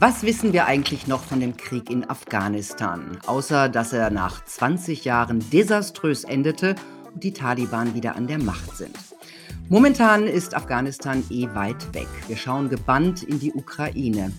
Was 0.00 0.22
wissen 0.22 0.52
wir 0.52 0.66
eigentlich 0.66 1.08
noch 1.08 1.24
von 1.24 1.40
dem 1.40 1.56
Krieg 1.56 1.90
in 1.90 2.08
Afghanistan, 2.08 3.18
außer 3.26 3.68
dass 3.68 3.92
er 3.92 4.10
nach 4.10 4.44
20 4.44 5.04
Jahren 5.04 5.40
desaströs 5.50 6.22
endete 6.22 6.76
und 7.12 7.24
die 7.24 7.32
Taliban 7.32 7.94
wieder 7.94 8.14
an 8.14 8.28
der 8.28 8.38
Macht 8.38 8.76
sind? 8.76 8.96
Momentan 9.68 10.28
ist 10.28 10.54
Afghanistan 10.54 11.24
eh 11.30 11.48
weit 11.52 11.94
weg. 11.94 12.06
Wir 12.28 12.36
schauen 12.36 12.68
gebannt 12.68 13.24
in 13.24 13.40
die 13.40 13.52
Ukraine. 13.52 14.30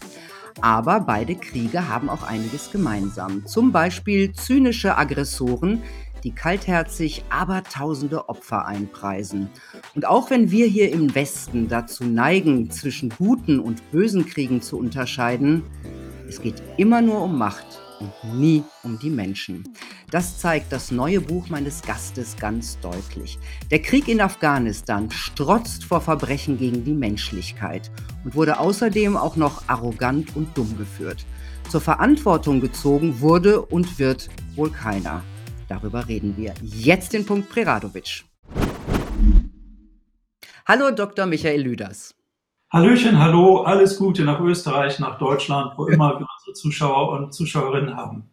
Aber 0.61 1.01
beide 1.01 1.35
Kriege 1.35 1.89
haben 1.89 2.09
auch 2.09 2.23
einiges 2.23 2.71
gemeinsam. 2.71 3.45
Zum 3.45 3.73
Beispiel 3.73 4.31
zynische 4.31 4.97
Aggressoren, 4.97 5.83
die 6.23 6.31
kaltherzig 6.31 7.23
abertausende 7.29 8.29
Opfer 8.29 8.65
einpreisen. 8.65 9.49
Und 9.95 10.05
auch 10.05 10.29
wenn 10.29 10.51
wir 10.51 10.67
hier 10.67 10.91
im 10.91 11.13
Westen 11.15 11.67
dazu 11.67 12.03
neigen, 12.03 12.69
zwischen 12.71 13.09
guten 13.09 13.59
und 13.59 13.91
bösen 13.91 14.25
Kriegen 14.25 14.61
zu 14.61 14.77
unterscheiden, 14.77 15.63
es 16.27 16.41
geht 16.41 16.61
immer 16.77 17.01
nur 17.01 17.21
um 17.21 17.37
Macht 17.37 17.81
und 17.99 18.39
nie 18.39 18.63
um 18.83 18.99
die 18.99 19.09
Menschen. 19.09 19.63
Das 20.11 20.39
zeigt 20.39 20.71
das 20.71 20.91
neue 20.91 21.21
Buch 21.21 21.49
meines 21.49 21.81
Gastes 21.81 22.35
ganz 22.37 22.79
deutlich. 22.79 23.37
Der 23.69 23.81
Krieg 23.81 24.07
in 24.07 24.21
Afghanistan 24.21 25.11
strotzt 25.11 25.83
vor 25.83 26.01
Verbrechen 26.01 26.57
gegen 26.57 26.83
die 26.83 26.93
Menschlichkeit 26.93 27.91
und 28.23 28.35
wurde 28.35 28.59
außerdem 28.59 29.17
auch 29.17 29.35
noch 29.35 29.63
arrogant 29.67 30.35
und 30.35 30.57
dumm 30.57 30.77
geführt. 30.77 31.25
Zur 31.69 31.81
Verantwortung 31.81 32.61
gezogen 32.61 33.21
wurde 33.21 33.61
und 33.61 33.99
wird 33.99 34.29
wohl 34.55 34.71
keiner. 34.71 35.23
Darüber 35.69 36.07
reden 36.07 36.35
wir 36.35 36.55
jetzt 36.63 37.13
in 37.13 37.27
Punkt 37.27 37.47
Preradovic. 37.49 38.23
Hallo 40.65 40.89
Dr. 40.89 41.27
Michael 41.27 41.61
Lüders. 41.61 42.15
Hallöchen, 42.71 43.19
hallo, 43.19 43.61
alles 43.61 43.97
Gute 43.97 44.23
nach 44.23 44.39
Österreich, 44.39 44.99
nach 44.99 45.19
Deutschland, 45.19 45.73
wo 45.77 45.85
immer 45.85 46.19
wir 46.19 46.27
unsere 46.37 46.53
Zuschauer 46.53 47.11
und 47.11 47.33
Zuschauerinnen 47.33 47.95
haben. 47.95 48.29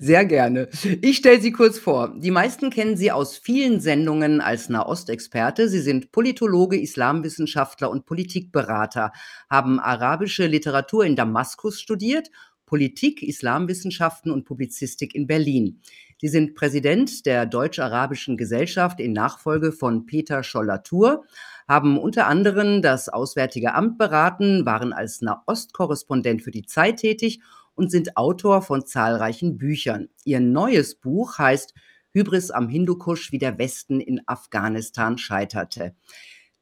Sehr 0.00 0.26
gerne. 0.26 0.68
Ich 1.00 1.16
stelle 1.16 1.40
Sie 1.40 1.50
kurz 1.50 1.78
vor. 1.78 2.14
Die 2.16 2.30
meisten 2.30 2.70
kennen 2.70 2.96
Sie 2.96 3.10
aus 3.10 3.36
vielen 3.38 3.80
Sendungen 3.80 4.40
als 4.40 4.68
Nahostexperte. 4.68 5.68
Sie 5.68 5.80
sind 5.80 6.12
Politologe, 6.12 6.78
Islamwissenschaftler 6.78 7.90
und 7.90 8.04
Politikberater, 8.04 9.12
haben 9.50 9.80
arabische 9.80 10.46
Literatur 10.46 11.04
in 11.04 11.16
Damaskus 11.16 11.80
studiert, 11.80 12.30
Politik, 12.66 13.22
Islamwissenschaften 13.22 14.32
und 14.32 14.44
Publizistik 14.44 15.14
in 15.14 15.26
Berlin. 15.26 15.80
Sie 16.24 16.30
sind 16.30 16.54
Präsident 16.54 17.26
der 17.26 17.44
Deutsch-Arabischen 17.44 18.38
Gesellschaft 18.38 18.98
in 18.98 19.12
Nachfolge 19.12 19.72
von 19.72 20.06
Peter 20.06 20.42
Scholler-Tour 20.42 21.26
haben 21.68 21.98
unter 21.98 22.28
anderem 22.28 22.80
das 22.80 23.10
Auswärtige 23.10 23.74
Amt 23.74 23.98
beraten, 23.98 24.64
waren 24.64 24.94
als 24.94 25.20
Nahostkorrespondent 25.20 26.40
für 26.40 26.50
die 26.50 26.64
Zeit 26.64 27.00
tätig 27.00 27.40
und 27.74 27.90
sind 27.90 28.16
Autor 28.16 28.62
von 28.62 28.86
zahlreichen 28.86 29.58
Büchern. 29.58 30.08
Ihr 30.24 30.40
neues 30.40 30.94
Buch 30.94 31.36
heißt 31.36 31.74
Hybris 32.14 32.50
am 32.50 32.70
Hindukusch, 32.70 33.30
wie 33.30 33.38
der 33.38 33.58
Westen 33.58 34.00
in 34.00 34.22
Afghanistan 34.24 35.18
scheiterte. 35.18 35.94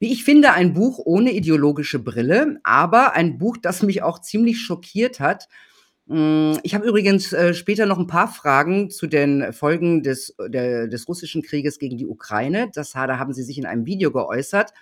Wie 0.01 0.13
ich 0.13 0.25
finde, 0.25 0.55
ein 0.55 0.73
Buch 0.73 0.99
ohne 0.99 1.31
ideologische 1.31 2.01
Brille, 2.01 2.59
aber 2.65 3.13
ein 3.13 3.39
Buch, 3.39 3.57
das 3.63 3.85
mich 3.85 4.03
auch 4.03 4.21
ziemlich 4.21 4.61
schockiert 4.61 5.21
hat. 5.21 5.47
Hm, 6.13 6.59
ich 6.63 6.75
habe 6.75 6.87
übrigens 6.87 7.33
äh, 7.33 7.55
später 7.55 7.87
noch 7.87 7.99
ein 7.99 8.07
paar 8.07 8.29
Fragen 8.29 8.91
zu 8.91 9.07
den 9.07 9.55
Folgen 9.55 10.03
des, 10.03 10.37
der, 10.47 10.87
des 10.87 11.09
russischen 11.09 11.41
Krieges 11.43 11.79
gegen 11.79 11.97
die 11.97 12.07
Ukraine. 12.07 12.71
Das 12.75 12.93
da 12.93 13.19
haben 13.19 13.33
Sie 13.33 13.43
sich 13.43 13.57
in 13.57 13.65
einem 13.65 13.87
Video 13.87 14.13
geäußert. 14.13 14.75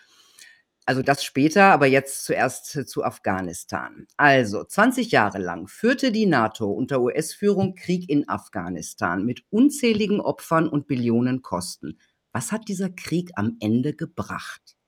Also 0.87 1.03
das 1.03 1.23
später, 1.23 1.67
aber 1.67 1.87
jetzt 1.87 2.25
zuerst 2.25 2.89
zu 2.89 3.05
Afghanistan. 3.05 4.09
Also 4.17 4.65
20 4.65 5.13
Jahre 5.13 5.39
lang 5.39 5.69
führte 5.69 6.11
die 6.11 6.27
NATO 6.27 6.69
unter 6.69 7.01
US-Führung 7.01 7.77
Krieg 7.77 8.11
in 8.11 8.29
Afghanistan 8.29 9.25
mit 9.25 9.45
unzähligen 9.51 10.21
Opfern 10.21 10.69
und 10.69 10.89
Billionen 10.89 11.43
Kosten. 11.43 12.01
Was 12.33 12.51
hat 12.51 12.67
dieser 12.67 12.91
Krieg 12.91 13.31
am 13.37 13.57
Ende 13.61 13.95
gebracht? 13.95 14.80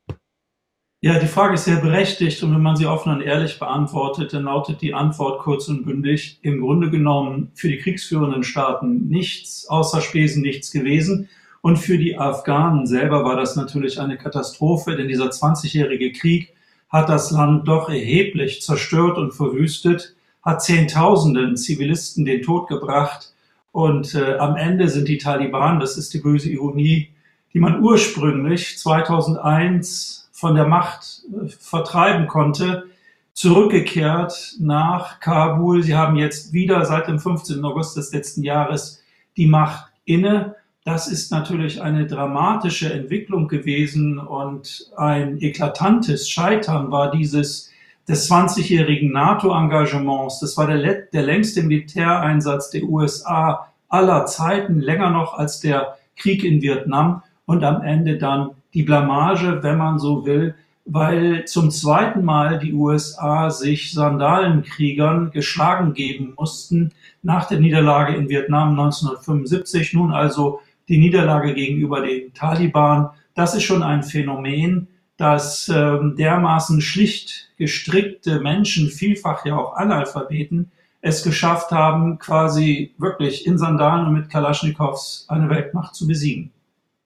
Ja, 1.05 1.19
die 1.19 1.27
Frage 1.27 1.55
ist 1.55 1.65
sehr 1.65 1.81
berechtigt 1.81 2.45
und 2.45 2.55
wenn 2.55 2.63
man 2.63 2.77
sie 2.77 2.87
offen 2.87 3.13
und 3.13 3.23
ehrlich 3.23 3.59
beantwortet, 3.59 4.33
dann 4.33 4.45
lautet 4.45 4.83
die 4.83 4.95
Antwort 4.95 5.41
kurz 5.41 5.67
und 5.67 5.85
bündig, 5.85 6.39
im 6.43 6.61
Grunde 6.61 6.91
genommen 6.91 7.51
für 7.55 7.67
die 7.67 7.79
kriegsführenden 7.79 8.45
Staaten 8.45 9.09
nichts 9.09 9.67
außer 9.69 10.01
Spesen 10.01 10.43
nichts 10.43 10.71
gewesen. 10.71 11.29
Und 11.61 11.79
für 11.79 11.99
die 11.99 12.17
Afghanen 12.17 12.87
selber 12.87 13.25
war 13.25 13.35
das 13.35 13.57
natürlich 13.57 14.01
eine 14.01 14.17
Katastrophe, 14.17 14.95
denn 14.95 15.09
dieser 15.09 15.31
20-jährige 15.31 16.13
Krieg 16.13 16.55
hat 16.89 17.09
das 17.09 17.33
Land 17.33 17.67
doch 17.67 17.89
erheblich 17.89 18.63
zerstört 18.63 19.19
und 19.19 19.33
verwüstet, 19.33 20.15
hat 20.41 20.63
Zehntausenden 20.63 21.57
Zivilisten 21.57 22.25
den 22.25 22.43
Tod 22.43 22.69
gebracht. 22.69 23.35
Und 23.73 24.15
äh, 24.15 24.37
am 24.37 24.55
Ende 24.55 24.89
sind 24.89 25.09
die 25.09 25.19
Taliban, 25.19 25.81
das 25.81 25.99
ist 25.99 26.15
die 26.15 26.21
böse 26.21 26.49
Ironie, 26.49 27.09
die 27.53 27.59
man 27.59 27.83
ursprünglich 27.83 28.79
2001 28.79 30.22
von 30.43 30.57
der 30.57 30.67
Macht 30.67 31.23
äh, 31.33 31.49
vertreiben 31.49 32.27
konnte, 32.27 32.89
zurückgekehrt 33.33 34.57
nach 34.59 35.21
Kabul. 35.21 35.85
Sie 35.85 35.95
haben 35.95 36.17
jetzt 36.17 36.53
wieder 36.53 36.85
seit 36.85 37.07
dem 37.07 37.21
15. 37.21 37.65
August 37.65 37.97
des 37.97 38.13
letzten 38.13 38.43
Jahres 38.43 39.03
die 39.37 39.47
Macht 39.47 39.87
inne 40.05 40.57
das 40.85 41.07
ist 41.07 41.31
natürlich 41.31 41.81
eine 41.81 42.09
dramatische 42.09 42.93
Entwicklung 42.93 43.47
gewesen 43.47 44.19
und 44.19 44.91
ein 44.97 45.41
eklatantes 45.41 46.29
Scheitern 46.29 46.91
war 46.91 47.13
dieses 47.13 47.71
des 48.09 48.29
20-jährigen 48.29 49.13
NATO-Engagements. 49.13 50.41
Das 50.41 50.57
war 50.57 50.67
der, 50.67 51.03
der 51.13 51.23
längste 51.23 51.63
Militäreinsatz 51.63 52.71
der 52.71 52.83
USA 52.83 53.69
aller 53.89 54.27
Zeiten, 54.27 54.81
länger 54.81 55.11
noch 55.11 55.35
als 55.35 55.61
der 55.61 55.99
Krieg 56.17 56.43
in 56.43 56.61
Vietnam 56.63 57.23
und 57.47 57.63
am 57.63 57.81
Ende 57.83 58.19
dann 58.19 58.51
die 58.75 58.83
Blamage, 58.83 59.63
wenn 59.63 59.79
man 59.79 59.99
so 59.99 60.27
will, 60.27 60.55
weil 60.85 61.45
zum 61.45 61.71
zweiten 61.71 62.25
Mal 62.25 62.59
die 62.59 62.73
USA 62.73 63.51
sich 63.51 63.93
Sandalenkriegern 63.93 65.31
geschlagen 65.31 65.95
geben 65.95 66.35
mussten 66.37 66.93
nach 67.23 67.47
der 67.47 67.61
Niederlage 67.61 68.17
in 68.17 68.29
Vietnam 68.29 68.71
1975, 68.71 69.93
nun 69.95 70.13
also 70.13 70.61
die 70.89 70.99
Niederlage 70.99 71.55
gegenüber 71.55 72.01
den 72.01 72.35
Taliban, 72.35 73.11
das 73.35 73.55
ist 73.55 73.63
schon 73.63 73.83
ein 73.83 74.03
Phänomen, 74.03 74.89
dass 75.17 75.69
ähm, 75.69 76.17
dermaßen 76.17 76.81
schlicht 76.81 77.51
gestrickte 77.57 78.41
Menschen, 78.41 78.89
vielfach 78.89 79.47
ja 79.47 79.57
auch 79.57 79.77
Analphabeten, 79.77 80.73
es 81.01 81.23
geschafft 81.23 81.71
haben, 81.71 82.19
quasi 82.19 82.95
wirklich 82.99 83.47
in 83.47 83.59
Sandalen 83.59 84.07
und 84.07 84.15
mit 84.15 84.31
Kalaschnikows 84.31 85.27
eine 85.29 85.49
Weltmacht 85.49 85.95
zu 85.95 86.07
besiegen. 86.07 86.51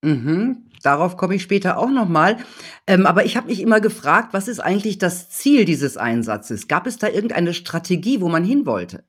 Mhm. 0.03 0.59
Darauf 0.83 1.17
komme 1.17 1.35
ich 1.35 1.43
später 1.43 1.79
auch 1.79 1.91
nochmal. 1.91 2.39
Ähm, 2.87 3.07
aber 3.07 3.25
ich 3.25 3.37
habe 3.37 3.49
mich 3.49 3.61
immer 3.61 3.81
gefragt, 3.81 4.29
was 4.33 4.49
ist 4.49 4.61
eigentlich 4.61 4.99
das 4.99 5.29
Ziel 5.31 5.65
dieses 5.65 5.97
Einsatzes? 5.97 6.69
Gab 6.69 6.87
es 6.87 6.99
da 6.99 7.09
irgendeine 7.09 7.55
Strategie, 7.55 8.21
wo 8.21 8.29
man 8.29 8.45
hin 8.45 8.67
wollte? 8.67 9.05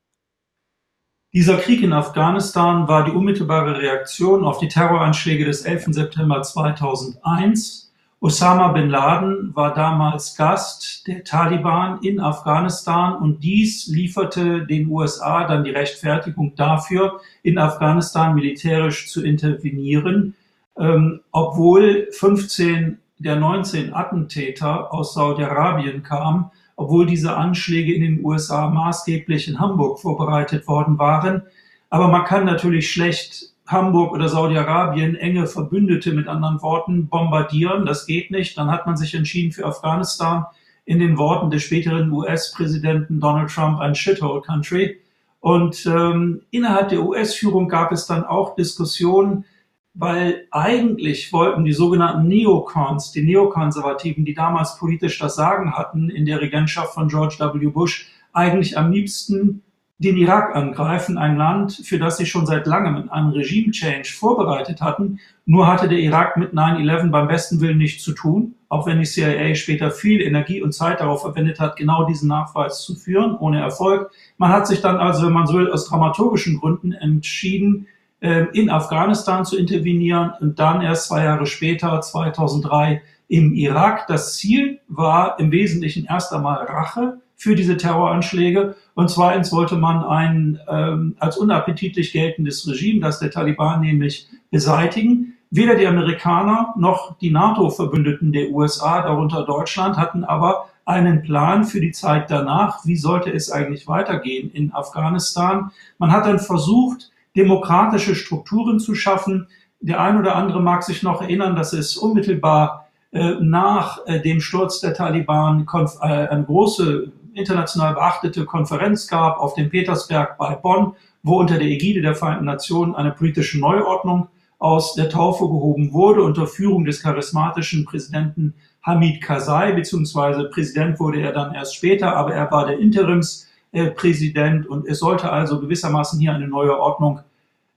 Dieser 1.34 1.58
Krieg 1.58 1.82
in 1.82 1.92
Afghanistan 1.92 2.88
war 2.88 3.04
die 3.04 3.10
unmittelbare 3.10 3.78
Reaktion 3.78 4.44
auf 4.44 4.58
die 4.58 4.68
Terroranschläge 4.68 5.44
des 5.44 5.62
11. 5.62 5.86
September 5.90 6.40
2001. 6.40 7.92
Osama 8.20 8.72
bin 8.72 8.90
Laden 8.90 9.54
war 9.54 9.74
damals 9.74 10.36
Gast 10.36 11.06
der 11.06 11.22
Taliban 11.22 12.00
in 12.02 12.18
Afghanistan 12.18 13.14
und 13.14 13.44
dies 13.44 13.86
lieferte 13.86 14.66
den 14.66 14.88
USA 14.88 15.46
dann 15.46 15.62
die 15.62 15.70
Rechtfertigung 15.70 16.56
dafür, 16.56 17.20
in 17.44 17.58
Afghanistan 17.58 18.34
militärisch 18.34 19.08
zu 19.08 19.22
intervenieren, 19.22 20.34
ähm, 20.78 21.20
obwohl 21.32 22.08
15 22.12 22.98
der 23.18 23.36
19 23.36 23.94
Attentäter 23.94 24.92
aus 24.92 25.14
Saudi-Arabien 25.14 26.02
kamen 26.02 26.50
obwohl 26.78 27.06
diese 27.06 27.36
Anschläge 27.36 27.92
in 27.92 28.02
den 28.02 28.24
USA 28.24 28.70
maßgeblich 28.70 29.48
in 29.48 29.58
Hamburg 29.58 29.98
vorbereitet 29.98 30.68
worden 30.68 30.96
waren. 30.96 31.42
Aber 31.90 32.06
man 32.06 32.24
kann 32.24 32.44
natürlich 32.44 32.92
schlecht 32.92 33.52
Hamburg 33.66 34.12
oder 34.12 34.28
Saudi-Arabien 34.28 35.16
enge 35.16 35.48
Verbündete 35.48 36.12
mit 36.12 36.28
anderen 36.28 36.62
Worten 36.62 37.08
bombardieren. 37.08 37.84
Das 37.84 38.06
geht 38.06 38.30
nicht. 38.30 38.56
Dann 38.56 38.70
hat 38.70 38.86
man 38.86 38.96
sich 38.96 39.12
entschieden 39.16 39.50
für 39.50 39.66
Afghanistan 39.66 40.46
in 40.84 41.00
den 41.00 41.18
Worten 41.18 41.50
des 41.50 41.64
späteren 41.64 42.12
US-Präsidenten 42.12 43.18
Donald 43.18 43.50
Trump 43.50 43.80
ein 43.80 43.96
Shithole 43.96 44.42
Country. 44.42 45.00
Und 45.40 45.84
ähm, 45.84 46.42
innerhalb 46.52 46.90
der 46.90 47.02
US-Führung 47.02 47.68
gab 47.68 47.90
es 47.90 48.06
dann 48.06 48.24
auch 48.24 48.54
Diskussionen, 48.54 49.44
weil 49.94 50.46
eigentlich 50.50 51.32
wollten 51.32 51.64
die 51.64 51.72
sogenannten 51.72 52.28
Neocons, 52.28 53.12
die 53.12 53.22
Neokonservativen, 53.22 54.24
die 54.24 54.34
damals 54.34 54.78
politisch 54.78 55.18
das 55.18 55.34
Sagen 55.34 55.72
hatten 55.72 56.10
in 56.10 56.24
der 56.24 56.40
Regentschaft 56.40 56.94
von 56.94 57.08
George 57.08 57.36
W. 57.38 57.66
Bush, 57.68 58.08
eigentlich 58.32 58.78
am 58.78 58.92
liebsten 58.92 59.62
den 59.98 60.16
Irak 60.16 60.54
angreifen, 60.54 61.18
ein 61.18 61.36
Land, 61.36 61.82
für 61.84 61.98
das 61.98 62.18
sie 62.18 62.26
schon 62.26 62.46
seit 62.46 62.68
langem 62.68 62.96
in 62.96 63.08
einem 63.08 63.30
Regime-Change 63.30 64.12
vorbereitet 64.12 64.80
hatten. 64.80 65.18
Nur 65.44 65.66
hatte 65.66 65.88
der 65.88 65.98
Irak 65.98 66.36
mit 66.36 66.52
9-11 66.52 67.10
beim 67.10 67.26
besten 67.26 67.60
Willen 67.60 67.78
nichts 67.78 68.04
zu 68.04 68.12
tun, 68.12 68.54
auch 68.68 68.86
wenn 68.86 69.00
die 69.00 69.06
CIA 69.06 69.56
später 69.56 69.90
viel 69.90 70.20
Energie 70.20 70.62
und 70.62 70.72
Zeit 70.72 71.00
darauf 71.00 71.22
verwendet 71.22 71.58
hat, 71.58 71.74
genau 71.74 72.04
diesen 72.04 72.28
Nachweis 72.28 72.82
zu 72.82 72.94
führen, 72.94 73.36
ohne 73.36 73.60
Erfolg. 73.60 74.12
Man 74.36 74.52
hat 74.52 74.68
sich 74.68 74.80
dann 74.80 74.98
also, 74.98 75.26
wenn 75.26 75.32
man 75.32 75.48
so 75.48 75.54
will, 75.54 75.72
aus 75.72 75.88
dramaturgischen 75.88 76.60
Gründen 76.60 76.92
entschieden, 76.92 77.88
in 78.20 78.68
Afghanistan 78.68 79.44
zu 79.44 79.56
intervenieren 79.56 80.32
und 80.40 80.58
dann 80.58 80.82
erst 80.82 81.06
zwei 81.06 81.24
Jahre 81.24 81.46
später, 81.46 82.00
2003, 82.00 83.00
im 83.28 83.54
Irak. 83.54 84.06
Das 84.08 84.36
Ziel 84.36 84.80
war 84.88 85.38
im 85.38 85.52
Wesentlichen 85.52 86.06
erst 86.06 86.32
einmal 86.32 86.64
Rache 86.64 87.20
für 87.36 87.54
diese 87.54 87.76
Terroranschläge. 87.76 88.74
Und 88.94 89.10
zweitens 89.10 89.52
wollte 89.52 89.76
man 89.76 90.02
ein 90.02 90.58
ähm, 90.68 91.14
als 91.20 91.36
unappetitlich 91.36 92.12
geltendes 92.12 92.66
Regime, 92.66 93.00
das 93.00 93.20
der 93.20 93.30
Taliban 93.30 93.80
nämlich 93.80 94.28
beseitigen. 94.50 95.34
Weder 95.50 95.76
die 95.76 95.86
Amerikaner 95.86 96.74
noch 96.76 97.16
die 97.18 97.30
NATO-Verbündeten 97.30 98.32
der 98.32 98.50
USA, 98.50 99.02
darunter 99.02 99.44
Deutschland, 99.44 99.96
hatten 99.96 100.24
aber 100.24 100.68
einen 100.84 101.22
Plan 101.22 101.64
für 101.64 101.80
die 101.80 101.92
Zeit 101.92 102.30
danach. 102.30 102.84
Wie 102.84 102.96
sollte 102.96 103.30
es 103.30 103.50
eigentlich 103.50 103.86
weitergehen 103.86 104.50
in 104.50 104.72
Afghanistan? 104.72 105.70
Man 105.98 106.12
hat 106.12 106.26
dann 106.26 106.38
versucht, 106.38 107.10
demokratische 107.38 108.14
Strukturen 108.14 108.80
zu 108.80 108.94
schaffen. 108.94 109.46
Der 109.80 110.00
ein 110.00 110.18
oder 110.18 110.34
andere 110.34 110.60
mag 110.60 110.82
sich 110.82 111.02
noch 111.02 111.22
erinnern, 111.22 111.54
dass 111.54 111.72
es 111.72 111.96
unmittelbar 111.96 112.88
äh, 113.12 113.36
nach 113.40 114.00
äh, 114.06 114.20
dem 114.20 114.40
Sturz 114.40 114.80
der 114.80 114.92
Taliban 114.92 115.66
äh, 115.72 116.06
eine 116.06 116.44
große 116.44 117.12
international 117.32 117.94
beachtete 117.94 118.44
Konferenz 118.44 119.06
gab 119.06 119.38
auf 119.38 119.54
dem 119.54 119.70
Petersberg 119.70 120.36
bei 120.36 120.56
Bonn, 120.56 120.94
wo 121.22 121.38
unter 121.38 121.56
der 121.56 121.68
Ägide 121.68 122.02
der 122.02 122.16
Vereinten 122.16 122.44
Nationen 122.44 122.94
eine 122.94 123.12
politische 123.12 123.60
Neuordnung 123.60 124.28
aus 124.58 124.94
der 124.94 125.08
Taufe 125.08 125.44
gehoben 125.44 125.92
wurde 125.92 126.22
unter 126.22 126.48
Führung 126.48 126.84
des 126.84 127.00
charismatischen 127.00 127.84
Präsidenten 127.84 128.54
Hamid 128.82 129.22
Karzai, 129.22 129.72
beziehungsweise 129.72 130.50
Präsident 130.50 130.98
wurde 130.98 131.20
er 131.20 131.32
dann 131.32 131.54
erst 131.54 131.76
später, 131.76 132.16
aber 132.16 132.34
er 132.34 132.50
war 132.50 132.66
der 132.66 132.78
Interimspräsident 132.78 134.66
und 134.66 134.86
es 134.88 134.98
sollte 134.98 135.30
also 135.30 135.60
gewissermaßen 135.60 136.18
hier 136.18 136.34
eine 136.34 136.48
neue 136.48 136.76
Ordnung 136.78 137.20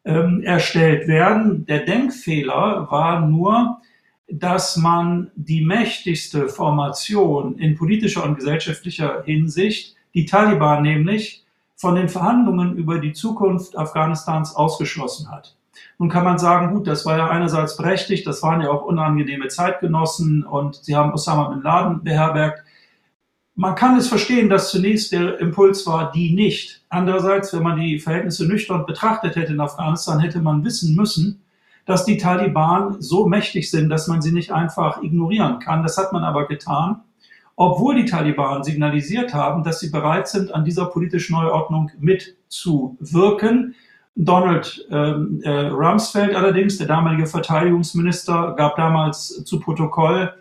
erstellt 0.04 1.08
werden. 1.08 1.66
Der 1.68 1.86
Denkfehler 1.86 2.88
war 2.90 3.22
nur, 3.22 3.78
dass 4.32 4.78
man 4.78 5.30
die 5.36 5.64
mächtigste 5.64 6.48
Formation 6.48 7.58
in 7.58 7.76
politischer 7.76 8.24
und 8.24 8.36
gesellschaftlicher 8.36 9.24
Hinsicht, 9.26 9.96
die 10.14 10.26
Taliban 10.26 10.82
nämlich, 10.84 11.46
von 11.76 11.96
den 11.96 12.10
Verhandlungen 12.10 12.78
über 12.78 13.00
die 13.00 13.14
Zukunft 13.14 13.78
Afghanistans 13.78 14.56
ausgeschlossen 14.56 15.32
hat. 15.32 15.56
Nun 15.98 16.10
kann 16.10 16.24
man 16.24 16.38
sagen, 16.38 16.74
gut, 16.74 16.88
das 16.88 17.06
war 17.06 17.18
ja 17.18 17.30
einerseits 17.30 17.76
berechtigt, 17.76 18.26
das 18.26 18.42
waren 18.44 18.62
ja 18.62 18.70
auch 18.70 18.84
unangenehme 18.86 19.48
Zeitgenossen 19.48 20.44
und 20.44 20.76
sie 20.76 20.96
haben 20.96 21.14
Osama 21.14 21.50
bin 21.50 21.62
Laden 21.62 22.04
beherbergt. 22.04 22.64
Man 23.56 23.76
kann 23.76 23.98
es 23.98 24.08
verstehen, 24.08 24.50
dass 24.50 24.72
zunächst 24.72 25.12
der 25.12 25.40
Impuls 25.40 25.86
war, 25.86 26.12
die 26.12 26.34
nicht. 26.34 26.81
Andererseits, 26.92 27.54
wenn 27.54 27.64
man 27.64 27.80
die 27.80 28.00
Verhältnisse 28.00 28.46
nüchtern 28.46 28.86
betrachtet 28.86 29.38
hätte 29.38 29.54
in 29.54 29.62
Afghanistan, 29.62 30.20
hätte 30.20 30.42
man 30.42 30.66
wissen 30.66 30.94
müssen, 30.94 31.42
dass 31.86 32.04
die 32.04 32.18
Taliban 32.18 33.02
so 33.02 33.26
mächtig 33.26 33.72
sind, 33.72 33.90
dass 33.90 34.08
man 34.08 34.22
sie 34.22 34.34
nicht 34.34 34.52
einfach 34.52 35.02
ignorieren 35.02 35.60
kann. 35.60 35.84
Das 35.84 35.98
hat 35.98 36.12
man 36.12 36.26
aber 36.26 36.48
getan, 36.48 36.98
obwohl 37.56 37.96
die 37.96 38.04
Taliban 38.04 38.66
signalisiert 38.66 39.34
haben, 39.34 39.64
dass 39.64 39.80
sie 39.80 39.90
bereit 39.90 40.28
sind, 40.28 40.54
an 40.54 40.66
dieser 40.66 40.86
politischen 40.86 41.34
Neuordnung 41.34 41.92
mitzuwirken. 41.98 43.74
Donald 44.18 44.86
ähm, 44.92 45.40
äh, 45.44 45.68
Rumsfeld 45.68 46.36
allerdings, 46.36 46.78
der 46.78 46.88
damalige 46.88 47.26
Verteidigungsminister, 47.26 48.54
gab 48.58 48.76
damals 48.76 49.46
zu 49.46 49.62
Protokoll, 49.62 50.34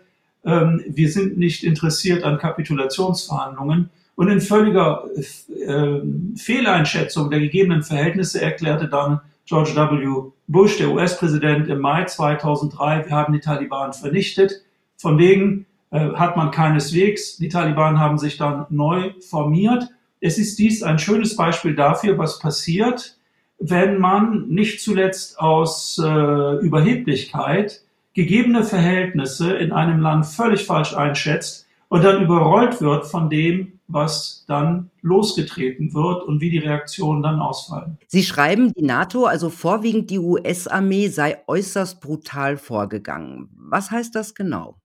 ähm, 0.43 0.83
wir 0.85 1.09
sind 1.09 1.37
nicht 1.37 1.63
interessiert 1.63 2.25
an 2.25 2.37
Kapitulationsverhandlungen. 2.37 3.89
Und 4.21 4.29
in 4.29 4.39
völliger 4.39 5.05
äh, 5.15 5.99
Fehleinschätzung 6.37 7.31
der 7.31 7.39
gegebenen 7.39 7.81
Verhältnisse 7.81 8.39
erklärte 8.39 8.87
dann 8.87 9.19
George 9.47 9.71
W. 9.75 10.29
Bush, 10.47 10.77
der 10.77 10.91
US-Präsident, 10.91 11.67
im 11.69 11.79
Mai 11.79 12.05
2003, 12.05 13.05
wir 13.07 13.15
haben 13.15 13.33
die 13.33 13.39
Taliban 13.39 13.93
vernichtet. 13.93 14.61
Von 14.95 15.17
wegen 15.17 15.65
äh, 15.89 16.11
hat 16.11 16.37
man 16.37 16.51
keineswegs. 16.51 17.37
Die 17.37 17.49
Taliban 17.49 17.99
haben 17.99 18.19
sich 18.19 18.37
dann 18.37 18.67
neu 18.69 19.09
formiert. 19.27 19.87
Es 20.19 20.37
ist 20.37 20.59
dies 20.59 20.83
ein 20.83 20.99
schönes 20.99 21.35
Beispiel 21.35 21.73
dafür, 21.73 22.19
was 22.19 22.37
passiert, 22.37 23.17
wenn 23.57 23.97
man 23.97 24.49
nicht 24.49 24.81
zuletzt 24.81 25.39
aus 25.39 25.97
äh, 25.97 26.57
Überheblichkeit 26.57 27.81
gegebene 28.13 28.65
Verhältnisse 28.65 29.53
in 29.53 29.71
einem 29.71 29.99
Land 29.99 30.27
völlig 30.27 30.67
falsch 30.67 30.95
einschätzt 30.95 31.65
und 31.89 32.03
dann 32.03 32.23
überrollt 32.23 32.81
wird 32.81 33.07
von 33.07 33.31
dem, 33.31 33.79
was 33.93 34.45
dann 34.47 34.89
losgetreten 35.01 35.93
wird 35.93 36.23
und 36.23 36.41
wie 36.41 36.49
die 36.49 36.59
Reaktionen 36.59 37.21
dann 37.21 37.39
ausfallen. 37.39 37.97
Sie 38.07 38.23
schreiben, 38.23 38.73
die 38.73 38.83
NATO, 38.83 39.25
also 39.25 39.49
vorwiegend 39.49 40.09
die 40.09 40.19
US-Armee, 40.19 41.07
sei 41.07 41.37
äußerst 41.47 42.01
brutal 42.01 42.57
vorgegangen. 42.57 43.49
Was 43.55 43.91
heißt 43.91 44.15
das 44.15 44.35
genau? 44.35 44.77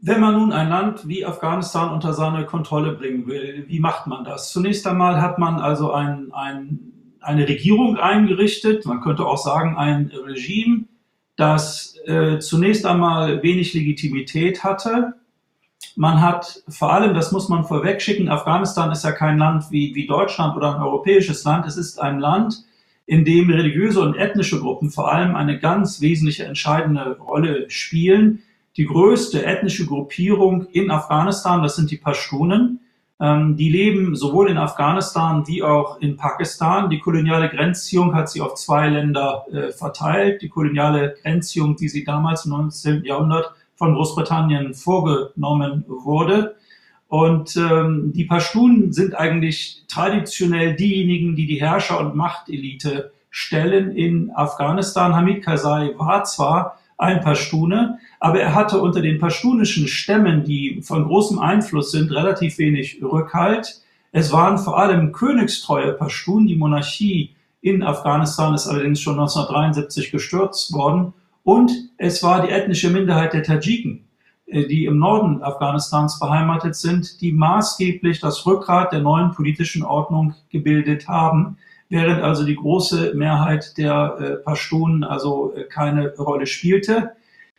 Wenn 0.00 0.20
man 0.20 0.34
nun 0.34 0.52
ein 0.52 0.68
Land 0.68 1.06
wie 1.08 1.26
Afghanistan 1.26 1.92
unter 1.92 2.14
seine 2.14 2.46
Kontrolle 2.46 2.92
bringen 2.92 3.26
will, 3.26 3.64
wie 3.68 3.80
macht 3.80 4.06
man 4.06 4.24
das? 4.24 4.50
Zunächst 4.50 4.86
einmal 4.86 5.20
hat 5.20 5.38
man 5.38 5.56
also 5.56 5.92
ein, 5.92 6.32
ein, 6.32 6.92
eine 7.20 7.46
Regierung 7.46 7.98
eingerichtet, 7.98 8.86
man 8.86 9.00
könnte 9.00 9.26
auch 9.26 9.36
sagen 9.36 9.76
ein 9.76 10.10
Regime, 10.26 10.84
das 11.36 11.96
äh, 12.06 12.38
zunächst 12.38 12.86
einmal 12.86 13.42
wenig 13.42 13.74
Legitimität 13.74 14.62
hatte, 14.62 15.14
man 15.96 16.20
hat 16.20 16.62
vor 16.68 16.92
allem, 16.92 17.14
das 17.14 17.32
muss 17.32 17.48
man 17.48 17.64
vorweg 17.64 18.00
schicken, 18.02 18.28
Afghanistan 18.28 18.90
ist 18.90 19.04
ja 19.04 19.12
kein 19.12 19.38
Land 19.38 19.70
wie, 19.70 19.94
wie 19.94 20.06
Deutschland 20.06 20.56
oder 20.56 20.74
ein 20.74 20.82
europäisches 20.82 21.44
Land. 21.44 21.66
Es 21.66 21.76
ist 21.76 22.00
ein 22.00 22.18
Land, 22.18 22.64
in 23.06 23.24
dem 23.24 23.50
religiöse 23.50 24.00
und 24.00 24.16
ethnische 24.16 24.60
Gruppen 24.60 24.90
vor 24.90 25.12
allem 25.12 25.36
eine 25.36 25.58
ganz 25.58 26.00
wesentliche 26.00 26.44
entscheidende 26.44 27.18
Rolle 27.18 27.68
spielen. 27.68 28.42
Die 28.76 28.86
größte 28.86 29.44
ethnische 29.44 29.86
Gruppierung 29.86 30.66
in 30.72 30.90
Afghanistan, 30.90 31.62
das 31.62 31.76
sind 31.76 31.90
die 31.90 31.96
Pashtunen. 31.96 32.80
Ähm, 33.20 33.56
die 33.56 33.68
leben 33.68 34.16
sowohl 34.16 34.50
in 34.50 34.58
Afghanistan 34.58 35.46
wie 35.46 35.62
auch 35.62 36.00
in 36.00 36.16
Pakistan. 36.16 36.90
Die 36.90 36.98
koloniale 36.98 37.48
Grenzziehung 37.48 38.14
hat 38.14 38.28
sie 38.28 38.40
auf 38.40 38.54
zwei 38.54 38.88
Länder 38.88 39.44
äh, 39.52 39.70
verteilt. 39.70 40.42
Die 40.42 40.48
koloniale 40.48 41.14
Grenzziehung, 41.22 41.76
die 41.76 41.88
sie 41.88 42.04
damals 42.04 42.46
im 42.46 42.52
19. 42.52 43.04
Jahrhundert 43.04 43.54
von 43.76 43.94
Großbritannien 43.94 44.74
vorgenommen 44.74 45.84
wurde. 45.88 46.56
Und 47.08 47.56
ähm, 47.56 48.12
die 48.14 48.24
Pashtunen 48.24 48.92
sind 48.92 49.14
eigentlich 49.14 49.84
traditionell 49.88 50.74
diejenigen, 50.74 51.36
die 51.36 51.46
die 51.46 51.60
Herrscher- 51.60 52.00
und 52.00 52.16
Machtelite 52.16 53.12
stellen 53.30 53.94
in 53.96 54.30
Afghanistan. 54.34 55.14
Hamid 55.14 55.44
Karzai 55.44 55.94
war 55.96 56.24
zwar 56.24 56.78
ein 56.96 57.20
Pashtune, 57.20 57.98
aber 58.20 58.40
er 58.40 58.54
hatte 58.54 58.80
unter 58.80 59.00
den 59.00 59.18
pashtunischen 59.18 59.88
Stämmen, 59.88 60.44
die 60.44 60.80
von 60.82 61.04
großem 61.04 61.38
Einfluss 61.38 61.90
sind, 61.90 62.12
relativ 62.12 62.58
wenig 62.58 63.00
Rückhalt. 63.02 63.80
Es 64.12 64.32
waren 64.32 64.58
vor 64.58 64.78
allem 64.78 65.12
königstreue 65.12 65.92
Pashtun. 65.92 66.46
Die 66.46 66.56
Monarchie 66.56 67.34
in 67.60 67.82
Afghanistan 67.82 68.54
ist 68.54 68.68
allerdings 68.68 69.00
schon 69.00 69.18
1973 69.18 70.12
gestürzt 70.12 70.72
worden. 70.72 71.12
Und 71.44 71.70
es 71.98 72.22
war 72.22 72.44
die 72.44 72.52
ethnische 72.52 72.90
Minderheit 72.90 73.34
der 73.34 73.42
Tadschiken, 73.42 74.08
äh, 74.46 74.66
die 74.66 74.86
im 74.86 74.98
Norden 74.98 75.42
Afghanistans 75.42 76.18
beheimatet 76.18 76.74
sind, 76.74 77.20
die 77.20 77.32
maßgeblich 77.32 78.18
das 78.18 78.44
Rückgrat 78.46 78.92
der 78.92 79.00
neuen 79.00 79.30
politischen 79.30 79.84
Ordnung 79.84 80.34
gebildet 80.50 81.06
haben, 81.06 81.58
während 81.90 82.22
also 82.22 82.44
die 82.44 82.56
große 82.56 83.14
Mehrheit 83.14 83.76
der 83.76 84.16
äh, 84.18 84.36
Pashtunen 84.42 85.04
also 85.04 85.52
äh, 85.54 85.64
keine 85.64 86.14
Rolle 86.16 86.46
spielte. 86.46 87.12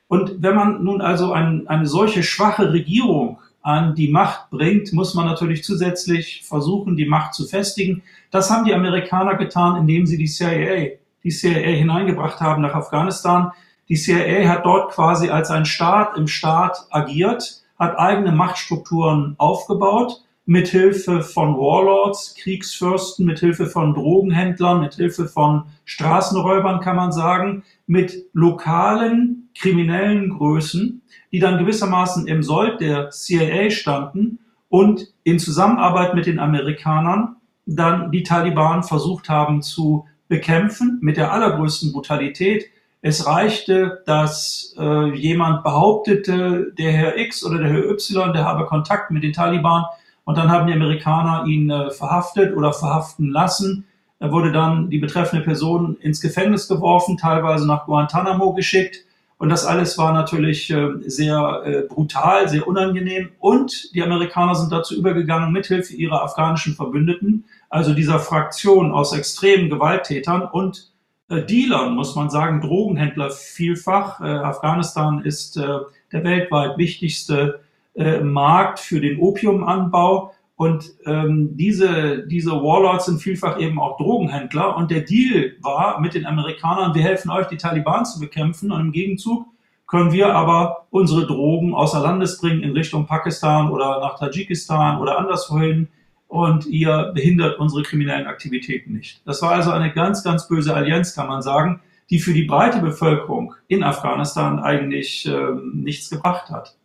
Und 0.08 0.42
wenn 0.42 0.56
man 0.56 0.84
nun 0.84 1.02
also 1.02 1.32
ein, 1.32 1.68
eine 1.68 1.86
solche 1.86 2.24
schwache 2.24 2.74
Regierung 2.74 3.40
an 3.62 3.96
die 3.96 4.10
Macht 4.10 4.50
bringt, 4.50 4.94
muss 4.94 5.14
man 5.16 5.26
natürlich 5.26 5.64
zusätzlich 5.64 6.44
versuchen, 6.44 6.96
die 6.96 7.06
Macht 7.06 7.34
zu 7.34 7.46
festigen. 7.46 8.04
Das 8.30 8.52
haben 8.52 8.66
die 8.66 8.74
Amerikaner 8.74 9.36
getan, 9.36 9.78
indem 9.78 10.06
sie 10.06 10.18
die 10.18 10.28
CIA, 10.28 10.98
die 11.24 11.30
CIA 11.30 11.72
hineingebracht 11.72 12.40
haben 12.42 12.62
nach 12.62 12.76
Afghanistan. 12.76 13.52
Die 13.88 13.96
CIA 13.96 14.50
hat 14.50 14.66
dort 14.66 14.92
quasi 14.92 15.30
als 15.30 15.52
ein 15.52 15.66
Staat 15.66 16.18
im 16.18 16.28
Staat 16.28 16.88
agiert, 16.90 17.64
hat 17.78 18.00
eigene 18.00 18.32
Machtstrukturen 18.32 19.36
aufgebaut, 19.38 20.24
mithilfe 20.46 21.22
von 21.22 21.56
Warlords, 21.56 22.36
Kriegsfürsten, 22.36 23.26
mithilfe 23.26 23.68
von 23.68 23.94
Drogenhändlern, 23.94 24.82
mithilfe 24.82 25.28
von 25.28 25.64
Straßenräubern 25.86 26.80
kann 26.80 26.96
man 26.96 27.12
sagen, 27.12 27.64
mit 27.88 28.26
lokalen 28.34 29.50
kriminellen 29.58 30.30
Größen, 30.30 31.02
die 31.32 31.40
dann 31.40 31.58
gewissermaßen 31.58 32.28
im 32.28 32.44
Sold 32.44 32.80
der 32.82 33.10
CIA 33.10 33.70
standen 33.72 34.40
und 34.70 35.14
in 35.24 35.40
Zusammenarbeit 35.40 36.16
mit 36.16 36.26
den 36.26 36.40
Amerikanern 36.40 37.38
dann 37.66 38.12
die 38.12 38.24
Taliban 38.24 38.84
versucht 38.84 39.30
haben 39.30 39.62
zu 39.62 40.06
bekämpfen 40.28 41.00
mit 41.02 41.18
der 41.18 41.32
allergrößten 41.32 41.92
Brutalität. 41.92 42.66
Es 43.08 43.28
reichte, 43.28 44.02
dass 44.08 44.74
äh, 44.80 45.14
jemand 45.14 45.64
behauptete, 45.64 46.72
der 46.76 46.92
Herr 46.92 47.18
X 47.20 47.46
oder 47.46 47.60
der 47.60 47.70
Herr 47.70 47.92
Y, 47.92 48.34
der 48.34 48.46
habe 48.46 48.66
Kontakt 48.66 49.12
mit 49.12 49.22
den 49.22 49.32
Taliban 49.32 49.86
und 50.24 50.40
dann 50.40 50.50
haben 50.50 50.66
die 50.66 50.74
Amerikaner 50.74 51.46
ihn 51.46 51.70
äh, 51.70 51.92
verhaftet 51.92 52.58
oder 52.58 52.74
verhaften 52.74 53.30
lassen. 53.30 53.86
Er 54.18 54.32
wurde 54.32 54.52
dann 54.52 54.90
die 54.90 54.98
betreffende 54.98 55.46
Person 55.46 55.98
ins 56.02 56.20
Gefängnis 56.20 56.68
geworfen, 56.68 57.16
teilweise 57.16 57.68
nach 57.68 57.86
Guantanamo 57.86 58.54
geschickt. 58.54 59.06
Und 59.38 59.50
das 59.50 59.68
alles 59.68 60.00
war 60.00 60.12
natürlich 60.12 60.72
äh, 60.72 60.88
sehr 61.06 61.62
äh, 61.64 61.82
brutal, 61.82 62.50
sehr 62.50 62.68
unangenehm. 62.68 63.30
Und 63.38 63.94
die 63.94 64.02
Amerikaner 64.02 64.56
sind 64.56 64.72
dazu 64.72 64.96
übergegangen, 64.96 65.52
mithilfe 65.52 65.94
ihrer 65.94 66.24
afghanischen 66.24 66.74
Verbündeten, 66.74 67.44
also 67.70 67.94
dieser 67.94 68.18
Fraktion 68.18 68.92
aus 68.92 69.16
extremen 69.16 69.70
Gewalttätern 69.70 70.42
und 70.42 70.90
Dealern, 71.30 71.96
muss 71.96 72.16
man 72.16 72.30
sagen, 72.30 72.62
Drogenhändler 72.62 73.32
vielfach. 73.32 74.22
Äh, 74.22 74.26
Afghanistan 74.26 75.24
ist 75.24 75.58
äh, 75.58 75.80
der 76.12 76.24
weltweit 76.24 76.78
wichtigste 76.78 77.62
äh, 77.96 78.20
Markt 78.20 78.80
für 78.80 79.02
den 79.02 79.20
Opiumanbau. 79.20 80.32
Und 80.56 80.94
ähm, 81.06 81.58
diese, 81.58 82.26
diese 82.28 82.52
Warlords 82.52 83.06
sind 83.06 83.22
vielfach 83.22 83.60
eben 83.60 83.80
auch 83.80 83.98
Drogenhändler. 83.98 84.78
Und 84.78 84.92
der 84.92 85.02
Deal 85.02 85.54
war 85.62 86.00
mit 86.00 86.14
den 86.14 86.26
Amerikanern, 86.26 86.94
wir 86.94 87.02
helfen 87.02 87.32
euch, 87.32 87.48
die 87.48 87.58
Taliban 87.58 88.06
zu 88.06 88.20
bekämpfen. 88.20 88.72
Und 88.72 88.82
im 88.82 88.92
Gegenzug 88.92 89.48
können 89.88 90.12
wir 90.12 90.34
aber 90.34 90.86
unsere 90.92 91.28
Drogen 91.28 91.74
außer 91.74 92.00
Landes 92.00 92.40
bringen 92.40 92.64
in 92.64 92.72
Richtung 92.72 93.06
Pakistan 93.06 93.70
oder 93.70 94.00
nach 94.00 94.18
Tadschikistan 94.18 95.02
oder 95.02 95.18
anderswohin. 95.18 95.90
Und 96.36 96.66
ihr 96.66 97.12
behindert 97.14 97.60
unsere 97.60 97.84
kriminellen 97.84 98.28
Aktivitäten 98.28 98.92
nicht. 98.92 99.22
Das 99.26 99.42
war 99.42 99.52
also 99.52 99.72
eine 99.72 99.94
ganz, 99.94 100.22
ganz 100.22 100.50
böse 100.50 100.74
Allianz, 100.74 101.16
kann 101.16 101.28
man 101.28 101.42
sagen, 101.42 101.80
die 102.10 102.20
für 102.20 102.34
die 102.34 102.44
breite 102.44 102.82
Bevölkerung 102.82 103.54
in 103.68 103.84
Afghanistan 103.84 104.60
eigentlich 104.60 105.26
ähm, 105.26 105.84
nichts 105.84 106.10
gebracht 106.10 106.50
hat. 106.50 106.76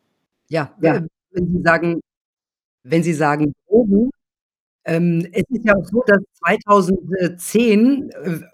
Ja, 0.48 0.70
ja. 0.80 1.00
Wenn 1.32 1.46
Sie 1.52 1.62
sagen 1.62 2.00
wenn 2.84 3.02
Sie 3.02 3.12
sagen 3.12 3.52
Drogen, 3.66 4.10
ähm, 4.86 5.26
es 5.32 5.44
ist 5.50 5.64
ja 5.64 5.74
auch 5.74 5.84
so, 5.84 6.02
dass 6.06 6.22
2010, 6.46 8.10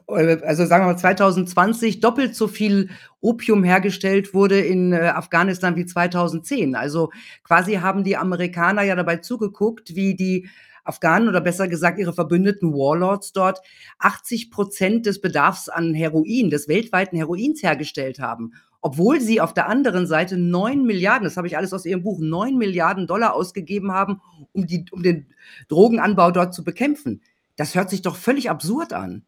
äh, 0.09 0.39
also 0.43 0.67
sagen 0.67 0.85
wir 0.85 0.93
mal 0.93 0.99
2020 0.99 2.01
doppelt 2.01 2.35
so 2.35 2.49
viel 2.49 2.91
Opium 3.21 3.63
hergestellt 3.63 4.35
wurde 4.35 4.61
in 4.61 4.93
äh, 4.93 5.13
Afghanistan 5.15 5.77
wie 5.77 5.87
2010. 5.87 6.75
Also 6.75 7.11
quasi 7.45 7.75
haben 7.75 8.03
die 8.03 8.17
Amerikaner 8.17 8.83
ja 8.83 8.97
dabei 8.97 9.19
zugeguckt, 9.19 9.95
wie 9.95 10.17
die 10.17 10.49
Afghanen 10.87 11.29
oder 11.29 11.41
besser 11.41 11.69
gesagt 11.69 11.99
ihre 11.99 12.13
verbündeten 12.13 12.73
Warlords 12.73 13.33
dort 13.33 13.61
80 13.99 14.51
Prozent 14.51 15.07
des 15.07 15.21
Bedarfs 15.21 15.69
an 15.69 15.95
Heroin, 15.95 16.51
des 16.51 16.69
weltweiten 16.69 17.17
Heroins 17.17 17.63
hergestellt 17.63 18.19
haben 18.19 18.53
obwohl 18.87 19.21
sie 19.21 19.41
auf 19.41 19.53
der 19.53 19.69
anderen 19.69 20.07
Seite 20.07 20.37
9 20.37 20.85
Milliarden, 20.85 21.25
das 21.25 21.37
habe 21.37 21.49
ich 21.49 21.57
alles 21.57 21.75
aus 21.75 21.85
ihrem 21.87 22.05
Buch, 22.05 22.21
9 22.21 22.57
Milliarden 22.57 23.09
Dollar 23.09 23.35
ausgegeben 23.35 23.91
haben, 23.91 24.21
um, 24.53 24.65
die, 24.65 24.85
um 24.93 25.03
den 25.03 25.27
Drogenanbau 25.67 26.31
dort 26.31 26.55
zu 26.55 26.63
bekämpfen. 26.63 27.21
Das 27.57 27.75
hört 27.75 27.91
sich 27.91 28.03
doch 28.03 28.15
völlig 28.15 28.49
absurd 28.49 28.93
an. 28.93 29.25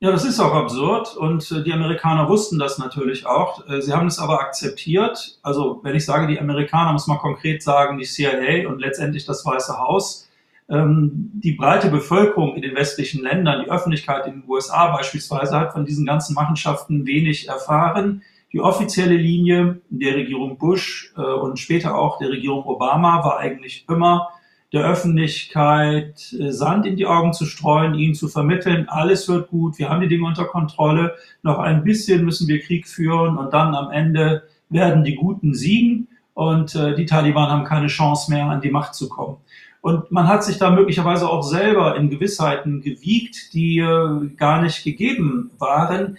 Ja, 0.00 0.10
das 0.10 0.26
ist 0.26 0.38
auch 0.38 0.52
absurd 0.52 1.16
und 1.16 1.50
äh, 1.50 1.62
die 1.62 1.72
Amerikaner 1.72 2.28
wussten 2.28 2.58
das 2.58 2.76
natürlich 2.76 3.24
auch. 3.24 3.66
Äh, 3.70 3.80
sie 3.80 3.94
haben 3.94 4.08
es 4.08 4.18
aber 4.18 4.40
akzeptiert. 4.40 5.38
Also 5.42 5.80
wenn 5.82 5.96
ich 5.96 6.04
sage 6.04 6.26
die 6.26 6.38
Amerikaner, 6.38 6.92
muss 6.92 7.06
man 7.06 7.16
konkret 7.16 7.62
sagen 7.62 7.96
die 7.96 8.04
CIA 8.04 8.68
und 8.68 8.80
letztendlich 8.80 9.24
das 9.24 9.46
Weiße 9.46 9.78
Haus. 9.78 10.28
Ähm, 10.68 11.30
die 11.34 11.52
breite 11.52 11.90
Bevölkerung 11.90 12.56
in 12.56 12.62
den 12.62 12.74
westlichen 12.74 13.22
Ländern, 13.22 13.64
die 13.64 13.70
Öffentlichkeit 13.70 14.26
in 14.26 14.40
den 14.40 14.48
USA 14.48 14.96
beispielsweise, 14.96 15.58
hat 15.58 15.72
von 15.72 15.84
diesen 15.84 16.06
ganzen 16.06 16.34
Machenschaften 16.34 17.06
wenig 17.06 17.48
erfahren. 17.48 18.22
Die 18.52 18.60
offizielle 18.60 19.16
Linie 19.16 19.80
der 19.90 20.14
Regierung 20.14 20.58
Bush 20.58 21.12
äh, 21.16 21.20
und 21.20 21.58
später 21.58 21.98
auch 21.98 22.18
der 22.18 22.30
Regierung 22.30 22.64
Obama 22.64 23.24
war 23.24 23.38
eigentlich 23.38 23.84
immer, 23.88 24.28
der 24.74 24.84
Öffentlichkeit 24.84 26.34
äh, 26.38 26.50
Sand 26.50 26.84
in 26.84 26.96
die 26.96 27.06
Augen 27.06 27.32
zu 27.32 27.46
streuen, 27.46 27.94
ihnen 27.94 28.14
zu 28.14 28.28
vermitteln, 28.28 28.86
alles 28.88 29.28
wird 29.28 29.48
gut, 29.48 29.78
wir 29.78 29.88
haben 29.88 30.00
die 30.00 30.08
Dinge 30.08 30.26
unter 30.26 30.46
Kontrolle, 30.46 31.14
noch 31.42 31.58
ein 31.60 31.84
bisschen 31.84 32.24
müssen 32.24 32.48
wir 32.48 32.60
Krieg 32.60 32.88
führen 32.88 33.38
und 33.38 33.52
dann 33.52 33.74
am 33.74 33.92
Ende 33.92 34.42
werden 34.70 35.04
die 35.04 35.14
Guten 35.14 35.54
siegen 35.54 36.08
und 36.34 36.74
äh, 36.74 36.94
die 36.96 37.06
Taliban 37.06 37.50
haben 37.50 37.64
keine 37.64 37.86
Chance 37.86 38.32
mehr, 38.32 38.46
an 38.46 38.60
die 38.60 38.70
Macht 38.70 38.94
zu 38.94 39.08
kommen. 39.08 39.36
Und 39.84 40.10
man 40.10 40.28
hat 40.28 40.42
sich 40.42 40.56
da 40.56 40.70
möglicherweise 40.70 41.28
auch 41.28 41.42
selber 41.42 41.94
in 41.96 42.08
Gewissheiten 42.08 42.80
gewiegt, 42.80 43.52
die 43.52 43.80
äh, 43.80 44.28
gar 44.34 44.62
nicht 44.62 44.82
gegeben 44.82 45.50
waren. 45.58 46.16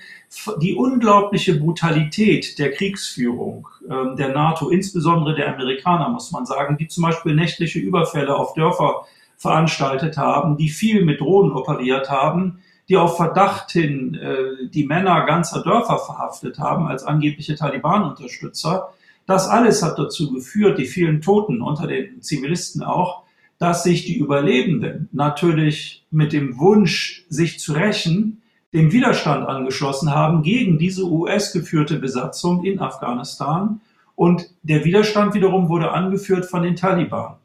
Die 0.61 0.75
unglaubliche 0.75 1.55
Brutalität 1.55 2.59
der 2.59 2.73
Kriegsführung 2.73 3.67
äh, 3.89 4.15
der 4.17 4.35
NATO, 4.35 4.69
insbesondere 4.69 5.33
der 5.33 5.51
Amerikaner, 5.51 6.09
muss 6.09 6.31
man 6.31 6.45
sagen, 6.45 6.77
die 6.77 6.87
zum 6.87 7.05
Beispiel 7.05 7.33
nächtliche 7.33 7.79
Überfälle 7.79 8.35
auf 8.35 8.53
Dörfer 8.53 9.07
veranstaltet 9.35 10.15
haben, 10.15 10.57
die 10.57 10.69
viel 10.69 11.03
mit 11.03 11.19
Drohnen 11.19 11.51
operiert 11.53 12.11
haben, 12.11 12.59
die 12.87 12.97
auf 12.97 13.17
Verdacht 13.17 13.71
hin 13.71 14.13
äh, 14.13 14.69
die 14.69 14.85
Männer 14.85 15.25
ganzer 15.25 15.63
Dörfer 15.63 15.97
verhaftet 15.97 16.59
haben 16.59 16.85
als 16.85 17.03
angebliche 17.03 17.55
Taliban-Unterstützer. 17.55 18.93
Das 19.25 19.49
alles 19.49 19.81
hat 19.81 19.97
dazu 19.97 20.31
geführt, 20.31 20.77
die 20.77 20.85
vielen 20.85 21.21
Toten 21.21 21.63
unter 21.63 21.87
den 21.87 22.21
Zivilisten 22.21 22.83
auch, 22.83 23.24
dass 23.57 23.83
sich 23.83 24.05
die 24.05 24.17
Überlebenden 24.17 25.09
natürlich 25.11 26.05
mit 26.11 26.33
dem 26.33 26.59
Wunsch, 26.59 27.25
sich 27.29 27.59
zu 27.59 27.73
rächen, 27.73 28.41
dem 28.73 28.91
Widerstand 28.91 29.47
angeschlossen 29.47 30.13
haben 30.13 30.43
gegen 30.43 30.77
diese 30.77 31.05
US-geführte 31.05 31.97
Besatzung 31.97 32.65
in 32.65 32.79
Afghanistan. 32.79 33.79
Und 34.15 34.49
der 34.63 34.83
Widerstand 34.83 35.33
wiederum 35.33 35.69
wurde 35.69 35.91
angeführt 35.91 36.45
von 36.45 36.63
den 36.63 36.75
Taliban. 36.75 37.35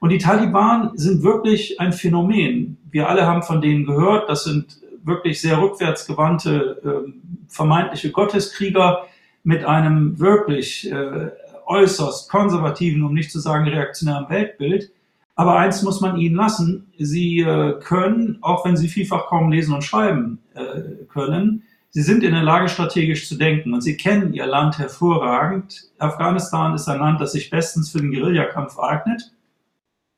Und 0.00 0.10
die 0.10 0.18
Taliban 0.18 0.92
sind 0.94 1.24
wirklich 1.24 1.80
ein 1.80 1.92
Phänomen. 1.92 2.78
Wir 2.90 3.08
alle 3.08 3.26
haben 3.26 3.42
von 3.42 3.60
denen 3.60 3.84
gehört. 3.84 4.28
Das 4.28 4.44
sind 4.44 4.78
wirklich 5.02 5.40
sehr 5.40 5.60
rückwärtsgewandte, 5.60 6.80
äh, 7.08 7.12
vermeintliche 7.48 8.12
Gotteskrieger 8.12 9.06
mit 9.42 9.64
einem 9.64 10.20
wirklich 10.20 10.90
äh, 10.90 11.30
äußerst 11.66 12.30
konservativen, 12.30 13.02
um 13.02 13.14
nicht 13.14 13.32
zu 13.32 13.40
sagen 13.40 13.66
reaktionären 13.66 14.28
Weltbild. 14.28 14.92
Aber 15.38 15.56
eins 15.56 15.84
muss 15.84 16.00
man 16.00 16.16
ihnen 16.18 16.34
lassen, 16.34 16.88
sie 16.98 17.42
äh, 17.42 17.78
können, 17.78 18.38
auch 18.40 18.64
wenn 18.64 18.76
sie 18.76 18.88
vielfach 18.88 19.28
kaum 19.28 19.52
lesen 19.52 19.72
und 19.72 19.84
schreiben 19.84 20.40
äh, 20.54 21.04
können, 21.08 21.62
sie 21.90 22.02
sind 22.02 22.24
in 22.24 22.32
der 22.32 22.42
Lage, 22.42 22.68
strategisch 22.68 23.28
zu 23.28 23.36
denken 23.36 23.72
und 23.72 23.80
sie 23.80 23.96
kennen 23.96 24.32
ihr 24.32 24.46
Land 24.46 24.80
hervorragend. 24.80 25.92
Afghanistan 26.00 26.74
ist 26.74 26.88
ein 26.88 26.98
Land, 26.98 27.20
das 27.20 27.30
sich 27.30 27.50
bestens 27.50 27.92
für 27.92 27.98
den 27.98 28.10
Guerillakampf 28.10 28.80
eignet, 28.80 29.32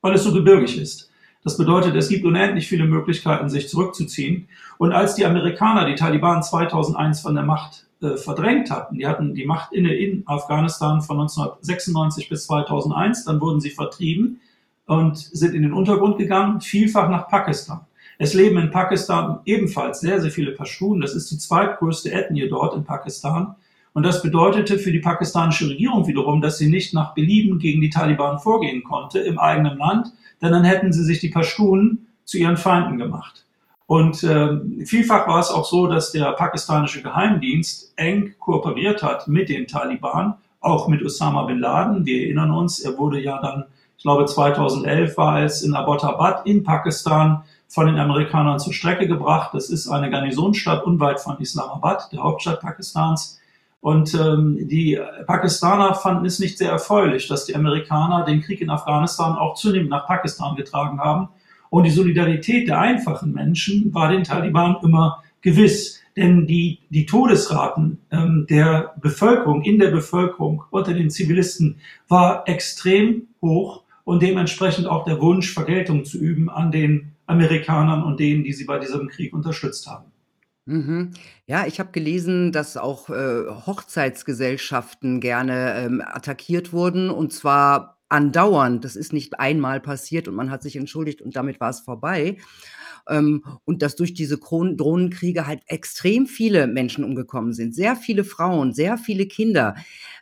weil 0.00 0.14
es 0.14 0.24
so 0.24 0.32
gebirgig 0.32 0.80
ist. 0.80 1.10
Das 1.44 1.58
bedeutet, 1.58 1.94
es 1.96 2.08
gibt 2.08 2.24
unendlich 2.24 2.66
viele 2.66 2.86
Möglichkeiten, 2.86 3.50
sich 3.50 3.68
zurückzuziehen. 3.68 4.48
Und 4.78 4.92
als 4.92 5.16
die 5.16 5.26
Amerikaner 5.26 5.84
die 5.84 5.96
Taliban 5.96 6.42
2001 6.42 7.20
von 7.20 7.34
der 7.34 7.44
Macht 7.44 7.88
äh, 8.00 8.16
verdrängt 8.16 8.70
hatten, 8.70 8.96
die 8.96 9.06
hatten 9.06 9.34
die 9.34 9.44
Macht 9.44 9.74
inne 9.74 9.92
in 9.92 10.22
Afghanistan 10.24 11.02
von 11.02 11.20
1996 11.20 12.30
bis 12.30 12.46
2001, 12.46 13.26
dann 13.26 13.38
wurden 13.42 13.60
sie 13.60 13.68
vertrieben 13.68 14.40
und 14.90 15.16
sind 15.18 15.54
in 15.54 15.62
den 15.62 15.72
Untergrund 15.72 16.18
gegangen, 16.18 16.60
vielfach 16.60 17.08
nach 17.08 17.28
Pakistan. 17.28 17.82
Es 18.18 18.34
leben 18.34 18.58
in 18.58 18.72
Pakistan 18.72 19.38
ebenfalls 19.44 20.00
sehr, 20.00 20.20
sehr 20.20 20.32
viele 20.32 20.50
Pashtunen. 20.50 21.00
Das 21.00 21.14
ist 21.14 21.30
die 21.30 21.38
zweitgrößte 21.38 22.10
Ethnie 22.10 22.48
dort 22.48 22.74
in 22.74 22.82
Pakistan. 22.82 23.54
Und 23.92 24.02
das 24.02 24.20
bedeutete 24.20 24.80
für 24.80 24.90
die 24.90 24.98
pakistanische 24.98 25.68
Regierung 25.68 26.08
wiederum, 26.08 26.40
dass 26.40 26.58
sie 26.58 26.68
nicht 26.68 26.92
nach 26.92 27.14
Belieben 27.14 27.60
gegen 27.60 27.80
die 27.80 27.90
Taliban 27.90 28.40
vorgehen 28.40 28.82
konnte 28.82 29.20
im 29.20 29.38
eigenen 29.38 29.78
Land, 29.78 30.12
denn 30.42 30.50
dann 30.50 30.64
hätten 30.64 30.92
sie 30.92 31.04
sich 31.04 31.20
die 31.20 31.30
Pashtunen 31.30 32.08
zu 32.24 32.38
ihren 32.38 32.56
Feinden 32.56 32.98
gemacht. 32.98 33.46
Und 33.86 34.24
äh, 34.24 34.58
vielfach 34.84 35.28
war 35.28 35.38
es 35.38 35.50
auch 35.50 35.64
so, 35.64 35.86
dass 35.86 36.10
der 36.10 36.32
pakistanische 36.32 37.00
Geheimdienst 37.00 37.92
eng 37.94 38.34
kooperiert 38.40 39.04
hat 39.04 39.28
mit 39.28 39.50
den 39.50 39.68
Taliban, 39.68 40.34
auch 40.58 40.88
mit 40.88 41.00
Osama 41.04 41.44
bin 41.44 41.60
Laden. 41.60 42.04
Wir 42.04 42.22
erinnern 42.22 42.50
uns, 42.50 42.80
er 42.80 42.98
wurde 42.98 43.20
ja 43.20 43.40
dann 43.40 43.66
ich 44.00 44.04
glaube 44.04 44.24
2011 44.24 45.18
war 45.18 45.42
es 45.42 45.60
in 45.60 45.74
Abbottabad 45.74 46.46
in 46.46 46.64
Pakistan 46.64 47.42
von 47.68 47.84
den 47.84 47.98
Amerikanern 47.98 48.58
zur 48.58 48.72
Strecke 48.72 49.06
gebracht. 49.06 49.50
Das 49.52 49.68
ist 49.68 49.88
eine 49.88 50.08
Garnisonsstadt 50.08 50.84
unweit 50.84 51.20
von 51.20 51.38
Islamabad, 51.38 52.10
der 52.10 52.22
Hauptstadt 52.22 52.62
Pakistans. 52.62 53.38
Und 53.82 54.14
ähm, 54.14 54.56
die 54.68 54.98
Pakistaner 55.26 55.94
fanden 55.94 56.24
es 56.24 56.38
nicht 56.38 56.56
sehr 56.56 56.70
erfreulich, 56.70 57.28
dass 57.28 57.44
die 57.44 57.54
Amerikaner 57.54 58.24
den 58.24 58.40
Krieg 58.40 58.62
in 58.62 58.70
Afghanistan 58.70 59.36
auch 59.36 59.54
zunehmend 59.54 59.90
nach 59.90 60.06
Pakistan 60.06 60.56
getragen 60.56 60.98
haben. 60.98 61.28
Und 61.68 61.84
die 61.84 61.90
Solidarität 61.90 62.68
der 62.68 62.80
einfachen 62.80 63.34
Menschen 63.34 63.92
war 63.92 64.08
den 64.08 64.24
Taliban 64.24 64.78
immer 64.82 65.22
gewiss. 65.42 66.00
Denn 66.16 66.46
die, 66.46 66.78
die 66.88 67.04
Todesraten 67.04 67.98
ähm, 68.10 68.46
der 68.48 68.94
Bevölkerung, 68.98 69.60
in 69.60 69.78
der 69.78 69.90
Bevölkerung, 69.90 70.64
unter 70.70 70.94
den 70.94 71.10
Zivilisten 71.10 71.76
war 72.08 72.48
extrem 72.48 73.26
hoch 73.42 73.82
und 74.10 74.22
dementsprechend 74.22 74.88
auch 74.88 75.04
der 75.04 75.20
Wunsch, 75.20 75.54
Vergeltung 75.54 76.04
zu 76.04 76.18
üben 76.18 76.50
an 76.50 76.72
den 76.72 77.12
Amerikanern 77.26 78.02
und 78.02 78.18
denen, 78.18 78.42
die 78.42 78.52
sie 78.52 78.64
bei 78.64 78.80
diesem 78.80 79.06
Krieg 79.06 79.32
unterstützt 79.32 79.86
haben. 79.86 80.10
Mhm. 80.66 81.12
Ja, 81.46 81.64
ich 81.68 81.78
habe 81.78 81.92
gelesen, 81.92 82.50
dass 82.50 82.76
auch, 82.76 83.08
äh, 83.08 83.44
Hochzeitsgesellschaften 83.66 85.20
gerne, 85.20 85.74
ähm, 85.76 86.02
attackiert 86.04 86.72
wurden 86.72 87.08
und 87.08 87.32
zwar 87.32 88.00
andauernd. 88.08 88.84
Das 88.84 88.96
ist 88.96 89.12
nicht 89.12 89.38
einmal 89.38 89.78
passiert 89.78 90.26
und 90.26 90.34
man 90.34 90.50
hat 90.50 90.62
sich 90.62 90.74
entschuldigt 90.74 91.22
und 91.22 91.36
damit 91.36 91.60
war 91.60 91.70
es 91.70 91.78
vorbei. 91.78 92.36
Ähm, 93.10 93.44
und 93.64 93.82
dass 93.82 93.96
durch 93.96 94.14
diese 94.14 94.38
Kron 94.38 94.76
Drohnenkriege 94.76 95.46
halt 95.46 95.62
extrem 95.66 96.26
viele 96.26 96.66
Menschen 96.66 97.04
umgekommen 97.04 97.52
sind, 97.52 97.74
sehr 97.74 97.96
viele 97.96 98.24
Frauen, 98.24 98.72
sehr 98.72 98.96
viele 98.96 99.26
Kinder. 99.26 99.74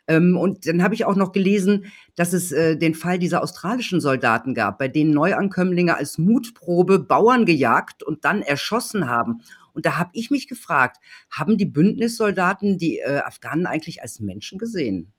Ähm, 0.07 0.35
und 0.35 0.67
dann 0.67 0.81
habe 0.83 0.95
ich 0.95 1.05
auch 1.05 1.15
noch 1.15 1.31
gelesen, 1.31 1.85
dass 2.15 2.33
es 2.33 2.51
äh, 2.51 2.75
den 2.75 2.95
Fall 2.95 3.19
dieser 3.19 3.43
australischen 3.43 4.01
Soldaten 4.01 4.55
gab, 4.55 4.79
bei 4.79 4.87
denen 4.87 5.11
Neuankömmlinge 5.11 5.95
als 5.95 6.17
Mutprobe 6.17 6.99
Bauern 6.99 7.45
gejagt 7.45 8.03
und 8.03 8.25
dann 8.25 8.41
erschossen 8.41 9.07
haben. 9.07 9.41
Und 9.73 9.85
da 9.85 9.97
habe 9.97 10.09
ich 10.13 10.31
mich 10.31 10.47
gefragt, 10.47 10.97
haben 11.29 11.57
die 11.57 11.65
Bündnissoldaten 11.65 12.77
die 12.77 12.99
äh, 12.99 13.19
Afghanen 13.19 13.67
eigentlich 13.67 14.01
als 14.01 14.19
Menschen 14.19 14.57
gesehen? 14.57 15.13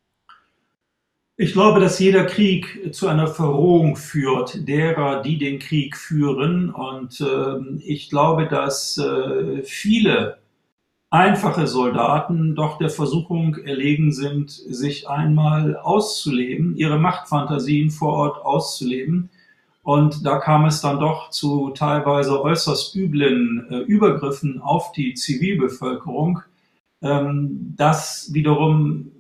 Ich 1.43 1.55
glaube, 1.55 1.81
dass 1.81 1.99
jeder 1.99 2.27
Krieg 2.27 2.95
zu 2.95 3.09
einer 3.09 3.27
Verrohung 3.27 3.97
führt, 3.97 4.69
derer, 4.69 5.23
die 5.23 5.39
den 5.39 5.59
Krieg 5.59 5.97
führen. 5.97 6.69
Und 6.69 7.19
äh, 7.23 7.79
ich 7.79 8.11
glaube, 8.11 8.47
dass 8.47 8.99
äh, 8.99 9.63
viele 9.63 10.37
einfache 11.09 11.67
Soldaten 11.67 12.55
doch 12.55 12.77
der 12.77 12.91
Versuchung 12.91 13.57
erlegen 13.57 14.13
sind, 14.13 14.51
sich 14.51 15.09
einmal 15.09 15.79
auszuleben, 15.79 16.77
ihre 16.77 16.99
Machtfantasien 16.99 17.91
vor 17.91 18.13
Ort 18.13 18.45
auszuleben. 18.45 19.31
Und 19.83 20.27
da 20.27 20.37
kam 20.41 20.67
es 20.67 20.83
dann 20.83 21.01
doch 21.01 21.31
zu 21.31 21.71
teilweise 21.71 22.43
äußerst 22.43 22.95
üblen 22.95 23.67
äh, 23.71 23.79
Übergriffen 23.79 24.61
auf 24.61 24.93
die 24.93 25.15
Zivilbevölkerung. 25.15 26.43
Ähm, 27.01 27.73
das 27.79 28.29
wiederum 28.35 29.13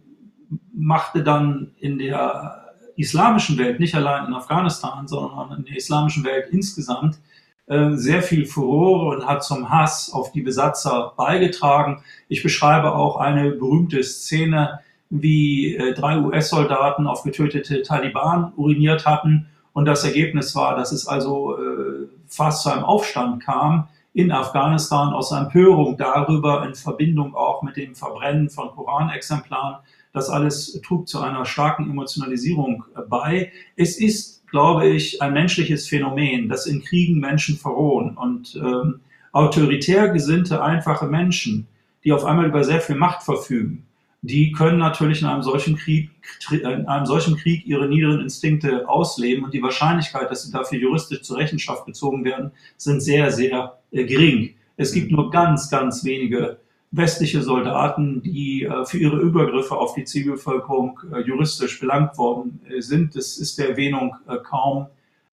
machte 0.72 1.22
dann 1.22 1.72
in 1.78 1.98
der 1.98 2.74
islamischen 2.96 3.58
Welt, 3.58 3.80
nicht 3.80 3.94
allein 3.94 4.26
in 4.26 4.34
Afghanistan, 4.34 5.08
sondern 5.08 5.58
in 5.58 5.64
der 5.64 5.76
islamischen 5.76 6.24
Welt 6.24 6.48
insgesamt, 6.50 7.18
äh, 7.66 7.92
sehr 7.92 8.22
viel 8.22 8.46
Furore 8.46 9.16
und 9.16 9.26
hat 9.26 9.44
zum 9.44 9.70
Hass 9.70 10.12
auf 10.12 10.32
die 10.32 10.42
Besatzer 10.42 11.12
beigetragen. 11.16 12.02
Ich 12.28 12.42
beschreibe 12.42 12.94
auch 12.94 13.16
eine 13.16 13.52
berühmte 13.52 14.02
Szene, 14.02 14.80
wie 15.08 15.76
äh, 15.76 15.94
drei 15.94 16.18
US-Soldaten 16.18 17.06
auf 17.06 17.22
getötete 17.22 17.82
Taliban 17.82 18.52
uriniert 18.56 19.06
hatten. 19.06 19.46
Und 19.72 19.84
das 19.84 20.04
Ergebnis 20.04 20.54
war, 20.56 20.76
dass 20.76 20.92
es 20.92 21.06
also 21.06 21.56
äh, 21.56 22.08
fast 22.26 22.62
zu 22.62 22.70
einem 22.70 22.84
Aufstand 22.84 23.42
kam 23.42 23.88
in 24.12 24.32
Afghanistan 24.32 25.12
aus 25.12 25.30
Empörung 25.30 25.96
darüber, 25.96 26.66
in 26.66 26.74
Verbindung 26.74 27.34
auch 27.34 27.62
mit 27.62 27.76
dem 27.76 27.94
Verbrennen 27.94 28.50
von 28.50 28.70
Koranexemplaren 28.70 29.76
das 30.12 30.28
alles 30.28 30.80
trug 30.84 31.08
zu 31.08 31.20
einer 31.20 31.44
starken 31.44 31.90
Emotionalisierung 31.90 32.84
äh, 32.96 33.02
bei. 33.08 33.52
Es 33.76 33.98
ist, 33.98 34.46
glaube 34.48 34.88
ich, 34.88 35.22
ein 35.22 35.32
menschliches 35.32 35.88
Phänomen, 35.88 36.48
dass 36.48 36.66
in 36.66 36.82
Kriegen 36.82 37.20
Menschen 37.20 37.56
verrohen 37.56 38.16
und 38.16 38.56
ähm, 38.56 39.00
autoritär 39.32 40.08
gesinnte, 40.08 40.62
einfache 40.62 41.06
Menschen, 41.06 41.68
die 42.04 42.12
auf 42.12 42.24
einmal 42.24 42.46
über 42.46 42.64
sehr 42.64 42.80
viel 42.80 42.96
Macht 42.96 43.22
verfügen, 43.22 43.86
die 44.22 44.52
können 44.52 44.78
natürlich 44.78 45.22
in 45.22 45.28
einem 45.28 45.42
solchen 45.42 45.76
Krieg, 45.76 46.10
in 46.50 46.86
einem 46.86 47.06
solchen 47.06 47.36
Krieg 47.36 47.66
ihre 47.66 47.88
niederen 47.88 48.20
Instinkte 48.20 48.86
ausleben 48.88 49.44
und 49.44 49.54
die 49.54 49.62
Wahrscheinlichkeit, 49.62 50.30
dass 50.30 50.42
sie 50.42 50.52
dafür 50.52 50.78
juristisch 50.78 51.22
zur 51.22 51.38
Rechenschaft 51.38 51.86
gezogen 51.86 52.24
werden, 52.24 52.50
sind 52.76 53.00
sehr, 53.00 53.30
sehr 53.30 53.78
äh, 53.92 54.04
gering. 54.04 54.54
Es 54.76 54.92
gibt 54.92 55.10
nur 55.10 55.30
ganz, 55.30 55.70
ganz 55.70 56.04
wenige 56.04 56.58
westliche 56.92 57.42
Soldaten, 57.42 58.22
die 58.22 58.64
äh, 58.64 58.84
für 58.84 58.98
ihre 58.98 59.18
Übergriffe 59.18 59.76
auf 59.76 59.94
die 59.94 60.04
Zivilbevölkerung 60.04 61.00
äh, 61.12 61.20
juristisch 61.20 61.78
belangt 61.78 62.18
worden 62.18 62.60
äh, 62.68 62.80
sind. 62.80 63.14
Das 63.14 63.38
ist 63.38 63.58
der 63.58 63.70
Erwähnung 63.70 64.16
äh, 64.28 64.36
kaum 64.38 64.86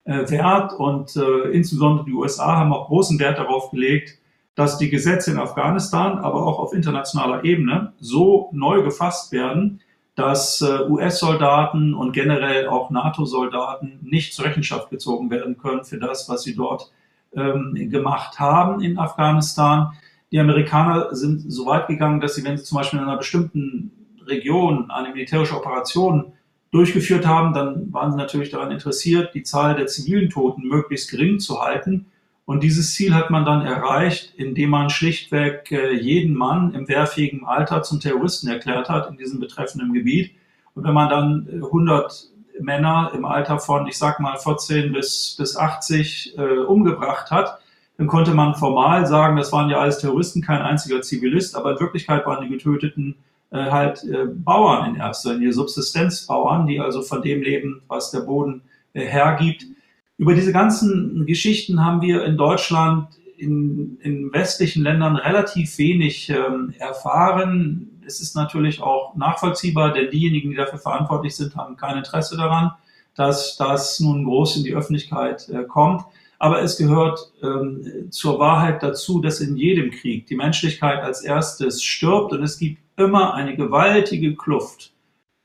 wert. 0.09 0.73
Und 0.73 1.17
insbesondere 1.17 2.05
die 2.05 2.13
USA 2.13 2.59
haben 2.59 2.73
auch 2.73 2.87
großen 2.87 3.19
Wert 3.19 3.41
darauf 3.41 3.73
gelegt, 3.73 4.21
dass 4.55 4.79
die 4.79 4.89
Gesetze 4.89 5.33
in 5.33 5.37
Afghanistan, 5.37 6.19
aber 6.19 6.47
auch 6.47 6.61
auf 6.61 6.73
internationaler 6.73 7.43
Ebene 7.43 7.93
so 7.99 8.49
neu 8.52 8.85
gefasst 8.85 9.33
werden, 9.33 9.80
dass 10.15 10.63
US-Soldaten 10.63 11.93
und 11.93 12.13
generell 12.13 12.69
auch 12.69 12.91
NATO-Soldaten 12.91 13.99
nicht 14.00 14.33
zur 14.33 14.45
Rechenschaft 14.45 14.91
gezogen 14.91 15.28
werden 15.28 15.59
können 15.59 15.83
für 15.83 15.99
das, 15.99 16.28
was 16.28 16.45
sie 16.45 16.54
dort 16.54 16.93
ähm, 17.35 17.75
gemacht 17.91 18.39
haben 18.39 18.80
in 18.80 19.00
Afghanistan. 19.00 19.91
Die 20.32 20.41
Amerikaner 20.41 21.15
sind 21.15 21.50
so 21.52 21.67
weit 21.67 21.86
gegangen, 21.86 22.21
dass 22.21 22.34
sie, 22.34 22.45
wenn 22.45 22.58
sie 22.58 22.65
zum 22.65 22.78
Beispiel 22.78 22.99
in 22.99 23.04
einer 23.04 23.17
bestimmten 23.17 23.93
Region 24.26 24.91
eine 24.91 25.10
militärische 25.10 25.56
Operation 25.56 26.32
durchgeführt 26.73 27.26
haben, 27.26 27.54
dann 27.54 27.93
waren 27.93 28.10
sie 28.10 28.19
natürlich 28.19 28.50
daran 28.50 28.73
interessiert, 28.73 29.34
die 29.34 29.45
Zahl 29.45 29.76
der 29.76 29.86
zivilen 29.86 30.30
Toten 30.30 30.67
möglichst 30.67 31.10
gering 31.10 31.39
zu 31.39 31.62
halten. 31.62 32.06
Und 32.45 32.62
dieses 32.62 32.95
Ziel 32.95 33.15
hat 33.15 33.30
man 33.30 33.45
dann 33.45 33.67
erreicht, 33.67 34.34
indem 34.36 34.71
man 34.71 34.91
schlichtweg 34.91 35.71
äh, 35.73 35.93
jeden 35.95 36.34
Mann 36.34 36.75
im 36.75 36.86
wehrfähigen 36.89 37.45
Alter 37.45 37.82
zum 37.82 37.99
Terroristen 37.99 38.49
erklärt 38.49 38.89
hat 38.89 39.10
in 39.10 39.17
diesem 39.17 39.41
betreffenden 39.41 39.93
Gebiet. 39.93 40.32
Und 40.75 40.84
wenn 40.84 40.95
man 40.95 41.08
dann 41.08 41.49
100 41.50 42.28
äh, 42.56 42.62
Männer 42.62 43.10
im 43.15 43.25
Alter 43.25 43.58
von, 43.58 43.89
ich 43.89 43.99
sag 43.99 44.21
mal, 44.21 44.36
14 44.36 44.93
bis, 44.93 45.34
bis 45.36 45.56
80 45.56 46.39
äh, 46.39 46.58
umgebracht 46.58 47.32
hat, 47.32 47.58
dann 47.99 48.06
konnte 48.06 48.35
man 48.35 48.54
formal 48.54 49.06
sagen, 49.06 49.37
das 49.37 49.52
waren 49.52 49.71
ja 49.71 49.78
alles 49.78 49.99
Terroristen, 49.99 50.43
kein 50.43 50.61
einziger 50.61 51.00
Zivilist, 51.00 51.56
aber 51.56 51.73
in 51.73 51.80
Wirklichkeit 51.80 52.26
waren 52.26 52.45
die 52.45 52.52
Getöteten 52.52 53.17
äh, 53.50 53.71
halt 53.71 54.04
äh, 54.04 54.26
Bauern 54.26 54.91
in 54.91 55.00
erster 55.00 55.35
Linie, 55.35 55.52
Subsistenzbauern, 55.52 56.67
die 56.67 56.80
also 56.80 57.02
von 57.02 57.23
dem 57.23 57.43
leben, 57.43 57.82
was 57.89 58.11
der 58.11 58.21
Boden 58.21 58.63
äh, 58.93 59.04
hergibt. 59.06 59.65
Über 60.19 60.35
diese 60.35 60.52
ganzen 60.52 61.26
Geschichten 61.26 61.85
haben 61.85 62.02
wir 62.02 62.25
in 62.25 62.37
Deutschland, 62.37 63.09
in, 63.39 63.99
in 64.00 64.32
westlichen 64.32 64.82
Ländern 64.82 65.17
relativ 65.17 65.78
wenig 65.78 66.30
ähm, 66.30 66.75
erfahren. 66.78 68.00
Es 68.06 68.21
ist 68.21 68.35
natürlich 68.35 68.82
auch 68.82 69.15
nachvollziehbar, 69.15 69.93
denn 69.93 70.11
diejenigen, 70.11 70.50
die 70.50 70.56
dafür 70.56 70.78
verantwortlich 70.78 71.37
sind, 71.37 71.54
haben 71.54 71.76
kein 71.76 71.99
Interesse 71.99 72.37
daran, 72.37 72.73
dass 73.15 73.56
das 73.56 74.00
nun 74.00 74.25
groß 74.25 74.56
in 74.56 74.65
die 74.65 74.75
Öffentlichkeit 74.75 75.49
äh, 75.49 75.65
kommt. 75.65 76.02
Aber 76.39 76.63
es 76.63 76.77
gehört 76.77 77.33
ähm, 77.43 78.09
zur 78.11 78.39
Wahrheit 78.39 78.83
dazu, 78.83 79.21
dass 79.21 79.41
in 79.41 79.57
jedem 79.57 79.91
Krieg 79.91 80.27
die 80.27 80.37
Menschlichkeit 80.37 81.03
als 81.03 81.23
erstes 81.23 81.83
stirbt 81.83 82.33
und 82.33 82.43
es 82.43 82.59
gibt 82.59 82.81
immer 82.97 83.35
eine 83.35 83.57
gewaltige 83.57 84.35
Kluft 84.35 84.93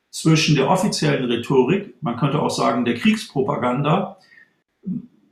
zwischen 0.09 0.55
der 0.55 0.69
offiziellen 0.69 1.25
Rhetorik, 1.25 1.95
man 2.01 2.17
könnte 2.17 2.41
auch 2.41 2.49
sagen 2.49 2.83
der 2.83 2.95
Kriegspropaganda, 2.95 4.17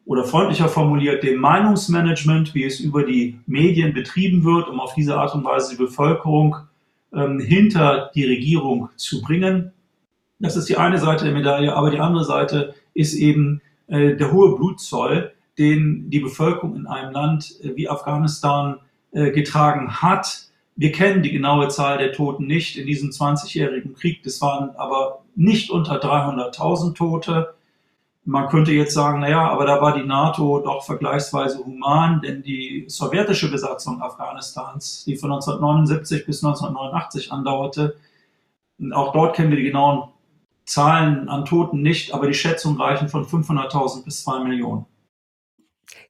oder 0.05 0.23
freundlicher 0.23 0.69
formuliert 0.69 1.21
dem 1.21 1.39
Meinungsmanagement, 1.39 2.55
wie 2.55 2.63
es 2.63 2.79
über 2.79 3.03
die 3.03 3.39
Medien 3.45 3.93
betrieben 3.93 4.43
wird, 4.43 4.67
um 4.67 4.79
auf 4.79 4.95
diese 4.95 5.15
Art 5.15 5.35
und 5.35 5.43
Weise 5.43 5.75
die 5.75 5.83
Bevölkerung 5.83 6.55
ähm, 7.13 7.39
hinter 7.39 8.09
die 8.15 8.25
Regierung 8.25 8.89
zu 8.95 9.21
bringen. 9.21 9.71
Das 10.39 10.55
ist 10.55 10.67
die 10.67 10.77
eine 10.77 10.97
Seite 10.97 11.25
der 11.25 11.33
Medaille, 11.33 11.75
aber 11.75 11.91
die 11.91 11.99
andere 11.99 12.23
Seite 12.23 12.73
ist 12.95 13.13
eben 13.13 13.61
äh, 13.87 14.15
der 14.15 14.31
hohe 14.31 14.55
Blutzoll, 14.55 15.31
den 15.59 16.09
die 16.09 16.19
Bevölkerung 16.19 16.75
in 16.75 16.87
einem 16.87 17.11
Land 17.11 17.59
äh, 17.61 17.75
wie 17.75 17.89
Afghanistan 17.89 18.77
äh, 19.11 19.31
getragen 19.31 20.01
hat. 20.01 20.49
Wir 20.75 20.91
kennen 20.91 21.21
die 21.21 21.31
genaue 21.31 21.67
Zahl 21.67 21.97
der 21.97 22.13
Toten 22.13 22.47
nicht 22.47 22.77
in 22.77 22.87
diesem 22.87 23.09
20-jährigen 23.09 23.93
Krieg. 23.93 24.23
Das 24.23 24.41
waren 24.41 24.71
aber 24.77 25.23
nicht 25.35 25.69
unter 25.69 26.01
300.000 26.01 26.95
Tote. 26.95 27.53
Man 28.23 28.47
könnte 28.47 28.71
jetzt 28.71 28.93
sagen, 28.93 29.19
naja, 29.19 29.49
aber 29.49 29.65
da 29.65 29.81
war 29.81 29.97
die 29.97 30.05
NATO 30.05 30.59
doch 30.59 30.83
vergleichsweise 30.85 31.65
human, 31.65 32.21
denn 32.21 32.43
die 32.43 32.85
sowjetische 32.87 33.51
Besatzung 33.51 34.01
Afghanistans, 34.01 35.03
die 35.05 35.17
von 35.17 35.31
1979 35.31 36.25
bis 36.25 36.43
1989 36.43 37.31
andauerte, 37.31 37.97
auch 38.91 39.11
dort 39.11 39.35
kennen 39.35 39.49
wir 39.49 39.57
die 39.57 39.63
genauen 39.63 40.09
Zahlen 40.65 41.27
an 41.27 41.45
Toten 41.45 41.81
nicht, 41.81 42.13
aber 42.13 42.27
die 42.27 42.33
Schätzungen 42.33 42.79
reichen 42.79 43.09
von 43.09 43.25
500.000 43.25 44.05
bis 44.05 44.23
2 44.23 44.43
Millionen. 44.43 44.85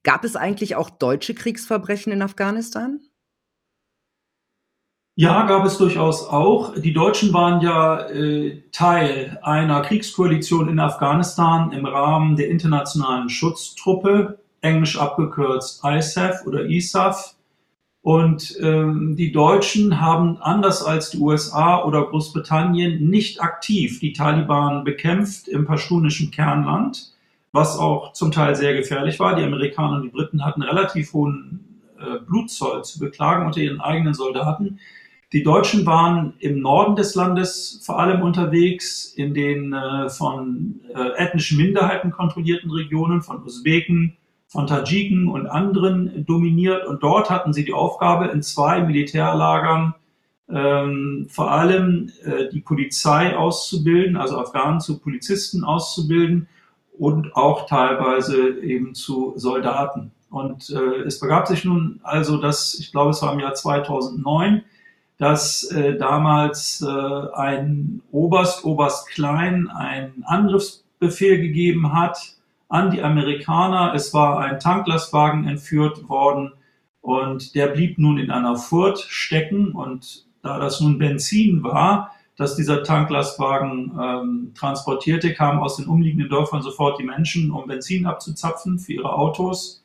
Gab 0.04 0.24
es 0.24 0.36
eigentlich 0.36 0.76
auch 0.76 0.90
deutsche 0.90 1.34
Kriegsverbrechen 1.34 2.12
in 2.12 2.22
Afghanistan? 2.22 3.00
Ja, 5.16 5.46
gab 5.48 5.66
es 5.66 5.78
durchaus 5.78 6.26
auch. 6.26 6.76
Die 6.76 6.94
Deutschen 6.94 7.34
waren 7.34 7.60
ja 7.60 8.08
äh, 8.08 8.64
Teil 8.72 9.38
einer 9.42 9.82
Kriegskoalition 9.82 10.70
in 10.70 10.80
Afghanistan 10.80 11.74
im 11.74 11.86
Rahmen 11.86 12.38
der 12.38 12.48
internationalen 12.50 13.28
Schutztruppe, 13.28 14.40
englisch 14.62 14.98
abgekürzt 14.98 15.84
ISAF 15.84 16.46
oder 16.46 16.64
ISAF. 16.64 17.36
Und 18.02 18.58
ähm, 18.62 19.18
die 19.18 19.34
Deutschen 19.34 20.00
haben 20.00 20.38
anders 20.38 20.84
als 20.84 21.10
die 21.10 21.18
USA 21.18 21.84
oder 21.84 22.06
Großbritannien 22.06 23.10
nicht 23.10 23.42
aktiv 23.42 24.00
die 24.00 24.14
Taliban 24.14 24.86
bekämpft 24.86 25.50
im 25.50 25.66
paschtunischen 25.66 26.32
Kernland 26.32 27.12
was 27.52 27.78
auch 27.78 28.14
zum 28.14 28.32
Teil 28.32 28.56
sehr 28.56 28.76
gefährlich 28.76 29.20
war. 29.20 29.36
Die 29.36 29.44
Amerikaner 29.44 29.98
und 29.98 30.04
die 30.04 30.10
Briten 30.10 30.46
hatten 30.46 30.62
relativ 30.62 31.14
hohen 31.14 31.82
äh, 32.00 32.20
Blutzoll 32.20 32.84
zu 32.84 33.00
beklagen 33.00 33.46
unter 33.46 33.60
ihren 33.60 33.82
eigenen 33.82 34.14
Soldaten. 34.14 34.80
Die 35.32 35.44
Deutschen 35.44 35.86
waren 35.86 36.34
im 36.40 36.60
Norden 36.60 36.96
des 36.96 37.14
Landes 37.14 37.82
vor 37.84 38.00
allem 38.00 38.24
unterwegs, 38.24 39.14
in 39.14 39.34
den 39.34 39.74
äh, 39.74 40.10
von 40.10 40.82
äh, 40.94 41.24
ethnischen 41.24 41.58
Minderheiten 41.58 42.12
kontrollierten 42.12 42.72
Regionen, 42.72 43.22
von 43.22 43.44
Usbeken, 43.44 44.18
von 44.48 44.66
Tadschiken 44.66 45.28
und 45.28 45.46
anderen 45.46 46.26
dominiert. 46.26 46.88
Und 46.88 47.04
dort 47.04 47.30
hatten 47.30 47.54
sie 47.54 47.64
die 47.64 47.74
Aufgabe, 47.74 48.28
in 48.28 48.42
zwei 48.42 48.82
Militärlagern 48.82 49.94
ähm, 50.50 51.28
vor 51.30 51.52
allem 51.52 52.12
äh, 52.24 52.50
die 52.52 52.62
Polizei 52.62 53.38
auszubilden, 53.38 54.18
also 54.18 54.40
Afghanen 54.40 54.80
zu 54.80 55.00
Polizisten 55.00 55.64
auszubilden 55.64 56.48
und 57.00 57.36
auch 57.36 57.66
teilweise 57.66 58.60
eben 58.60 58.94
zu 58.94 59.34
Soldaten. 59.38 60.12
Und 60.30 60.70
äh, 60.70 61.02
es 61.08 61.20
begab 61.20 61.48
sich 61.48 61.66
nun 61.66 62.02
also, 62.04 62.38
dass, 62.38 62.76
ich 62.76 62.92
glaube, 62.92 63.12
es 63.12 63.22
war 63.22 63.34
im 63.34 63.40
Jahr 63.40 63.56
2009, 63.56 64.64
dass 65.18 65.64
äh, 65.72 65.98
damals 65.98 66.82
äh, 66.82 66.88
ein 67.34 68.02
Oberst, 68.12 68.64
Oberst 68.64 69.10
Klein, 69.10 69.70
einen 69.70 70.24
Angriffsbefehl 70.26 71.42
gegeben 71.42 71.94
hat 71.94 72.20
an 72.68 72.92
die 72.92 73.02
Amerikaner. 73.02 73.94
Es 73.96 74.14
war 74.14 74.40
ein 74.40 74.60
Tanklastwagen 74.60 75.48
entführt 75.48 76.08
worden 76.10 76.52
und 77.02 77.56
der 77.56 77.68
blieb 77.68 77.98
nun 77.98 78.18
in 78.18 78.30
einer 78.30 78.58
Furt 78.58 79.00
stecken 79.00 79.72
und 79.72 80.26
da 80.44 80.60
das 80.60 80.80
nun 80.80 81.00
Benzin 81.00 81.64
war, 81.64 82.12
dass 82.40 82.56
dieser 82.56 82.84
Tanklastwagen 82.84 83.92
ähm, 84.02 84.52
transportierte, 84.56 85.34
kamen 85.34 85.60
aus 85.60 85.76
den 85.76 85.88
umliegenden 85.88 86.30
Dörfern 86.30 86.62
sofort 86.62 86.98
die 86.98 87.04
Menschen, 87.04 87.52
um 87.52 87.68
Benzin 87.68 88.06
abzuzapfen 88.06 88.80
für 88.80 88.94
ihre 88.94 89.12
Autos. 89.12 89.84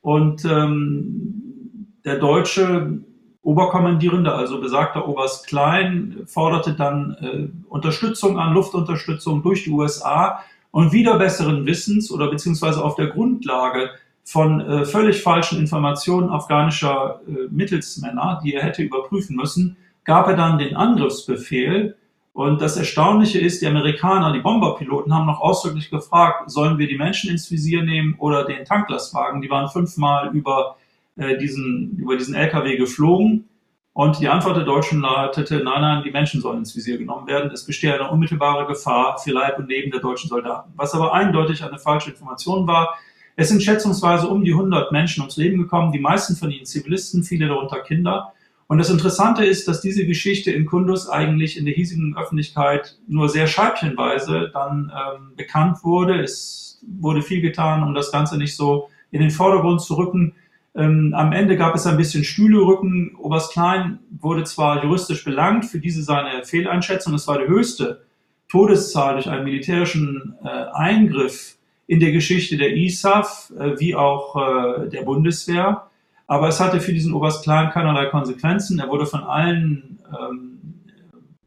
Und 0.00 0.42
ähm, 0.46 1.92
der 2.02 2.16
deutsche 2.16 3.02
Oberkommandierende, 3.42 4.32
also 4.32 4.58
besagter 4.58 5.06
Oberst 5.06 5.48
Klein, 5.48 6.22
forderte 6.24 6.72
dann 6.72 7.16
äh, 7.20 7.68
Unterstützung 7.68 8.38
an, 8.38 8.54
Luftunterstützung 8.54 9.42
durch 9.42 9.64
die 9.64 9.70
USA 9.70 10.40
und 10.70 10.92
wieder 10.92 11.18
besseren 11.18 11.66
Wissens 11.66 12.10
oder 12.10 12.30
beziehungsweise 12.30 12.82
auf 12.82 12.94
der 12.94 13.08
Grundlage 13.08 13.90
von 14.24 14.62
äh, 14.62 14.86
völlig 14.86 15.22
falschen 15.22 15.58
Informationen 15.58 16.30
afghanischer 16.30 17.20
äh, 17.28 17.48
Mittelsmänner, 17.50 18.40
die 18.42 18.54
er 18.54 18.62
hätte 18.62 18.82
überprüfen 18.82 19.36
müssen, 19.36 19.76
gab 20.04 20.28
er 20.28 20.36
dann 20.36 20.58
den 20.58 20.76
Angriffsbefehl. 20.76 21.96
Und 22.32 22.62
das 22.62 22.76
Erstaunliche 22.76 23.38
ist, 23.38 23.60
die 23.60 23.66
Amerikaner, 23.66 24.32
die 24.32 24.40
Bomberpiloten 24.40 25.14
haben 25.14 25.26
noch 25.26 25.40
ausdrücklich 25.40 25.90
gefragt, 25.90 26.50
sollen 26.50 26.78
wir 26.78 26.88
die 26.88 26.96
Menschen 26.96 27.30
ins 27.30 27.50
Visier 27.50 27.82
nehmen 27.82 28.14
oder 28.18 28.44
den 28.44 28.64
Tanklastwagen? 28.64 29.42
Die 29.42 29.50
waren 29.50 29.68
fünfmal 29.68 30.34
über 30.34 30.76
äh, 31.16 31.36
diesen, 31.36 31.96
über 31.98 32.16
diesen 32.16 32.34
LKW 32.34 32.76
geflogen. 32.76 33.48
Und 33.94 34.20
die 34.20 34.28
Antwort 34.28 34.56
der 34.56 34.64
Deutschen 34.64 35.02
lautete, 35.02 35.56
nein, 35.62 35.82
nein, 35.82 36.02
die 36.02 36.10
Menschen 36.10 36.40
sollen 36.40 36.60
ins 36.60 36.74
Visier 36.74 36.96
genommen 36.96 37.26
werden. 37.26 37.50
Es 37.50 37.66
bestehe 37.66 37.92
eine 37.92 38.10
unmittelbare 38.10 38.66
Gefahr 38.66 39.18
für 39.18 39.32
Leib 39.32 39.58
und 39.58 39.68
Leben 39.68 39.90
der 39.90 40.00
deutschen 40.00 40.30
Soldaten. 40.30 40.72
Was 40.76 40.94
aber 40.94 41.12
eindeutig 41.12 41.62
eine 41.62 41.78
falsche 41.78 42.10
Information 42.10 42.66
war. 42.66 42.96
Es 43.36 43.50
sind 43.50 43.62
schätzungsweise 43.62 44.28
um 44.28 44.44
die 44.44 44.52
100 44.52 44.92
Menschen 44.92 45.20
ums 45.20 45.36
Leben 45.36 45.58
gekommen, 45.58 45.92
die 45.92 45.98
meisten 45.98 46.36
von 46.36 46.50
ihnen 46.50 46.64
Zivilisten, 46.64 47.22
viele 47.22 47.48
darunter 47.48 47.80
Kinder. 47.80 48.32
Und 48.72 48.78
das 48.78 48.88
Interessante 48.88 49.44
ist, 49.44 49.68
dass 49.68 49.82
diese 49.82 50.06
Geschichte 50.06 50.50
in 50.50 50.64
Kundus 50.64 51.06
eigentlich 51.06 51.58
in 51.58 51.66
der 51.66 51.74
hiesigen 51.74 52.16
Öffentlichkeit 52.16 52.96
nur 53.06 53.28
sehr 53.28 53.46
scheibchenweise 53.46 54.50
dann 54.50 54.90
ähm, 54.90 55.36
bekannt 55.36 55.84
wurde. 55.84 56.22
Es 56.22 56.80
wurde 56.80 57.20
viel 57.20 57.42
getan, 57.42 57.82
um 57.82 57.92
das 57.92 58.10
Ganze 58.10 58.38
nicht 58.38 58.56
so 58.56 58.88
in 59.10 59.20
den 59.20 59.30
Vordergrund 59.30 59.82
zu 59.82 59.98
rücken. 59.98 60.36
Ähm, 60.74 61.12
am 61.14 61.32
Ende 61.32 61.58
gab 61.58 61.74
es 61.74 61.86
ein 61.86 61.98
bisschen 61.98 62.24
Stühlerücken. 62.24 63.14
Oberst 63.16 63.52
Klein 63.52 63.98
wurde 64.18 64.44
zwar 64.44 64.82
juristisch 64.82 65.22
belangt 65.22 65.66
für 65.66 65.78
diese 65.78 66.02
seine 66.02 66.42
Fehleinschätzung. 66.42 67.12
Es 67.12 67.28
war 67.28 67.38
die 67.38 67.48
höchste 67.48 68.06
Todeszahl 68.48 69.16
durch 69.16 69.28
einen 69.28 69.44
militärischen 69.44 70.34
äh, 70.42 70.48
Eingriff 70.48 71.58
in 71.88 72.00
der 72.00 72.12
Geschichte 72.12 72.56
der 72.56 72.74
ISAF 72.74 73.52
äh, 73.60 73.78
wie 73.78 73.94
auch 73.94 74.34
äh, 74.36 74.88
der 74.88 75.02
Bundeswehr. 75.02 75.90
Aber 76.26 76.48
es 76.48 76.60
hatte 76.60 76.80
für 76.80 76.92
diesen 76.92 77.12
Oberst 77.12 77.42
Klein 77.42 77.70
keinerlei 77.70 78.06
Konsequenzen. 78.06 78.78
Er 78.78 78.88
wurde 78.88 79.06
von 79.06 79.24
allen, 79.24 79.98
ähm, 80.08 80.84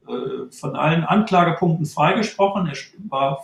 äh, 0.08 0.52
von 0.52 0.76
allen 0.76 1.04
Anklagepunkten 1.04 1.86
freigesprochen. 1.86 2.68
Er 2.68 2.76
war 3.10 3.44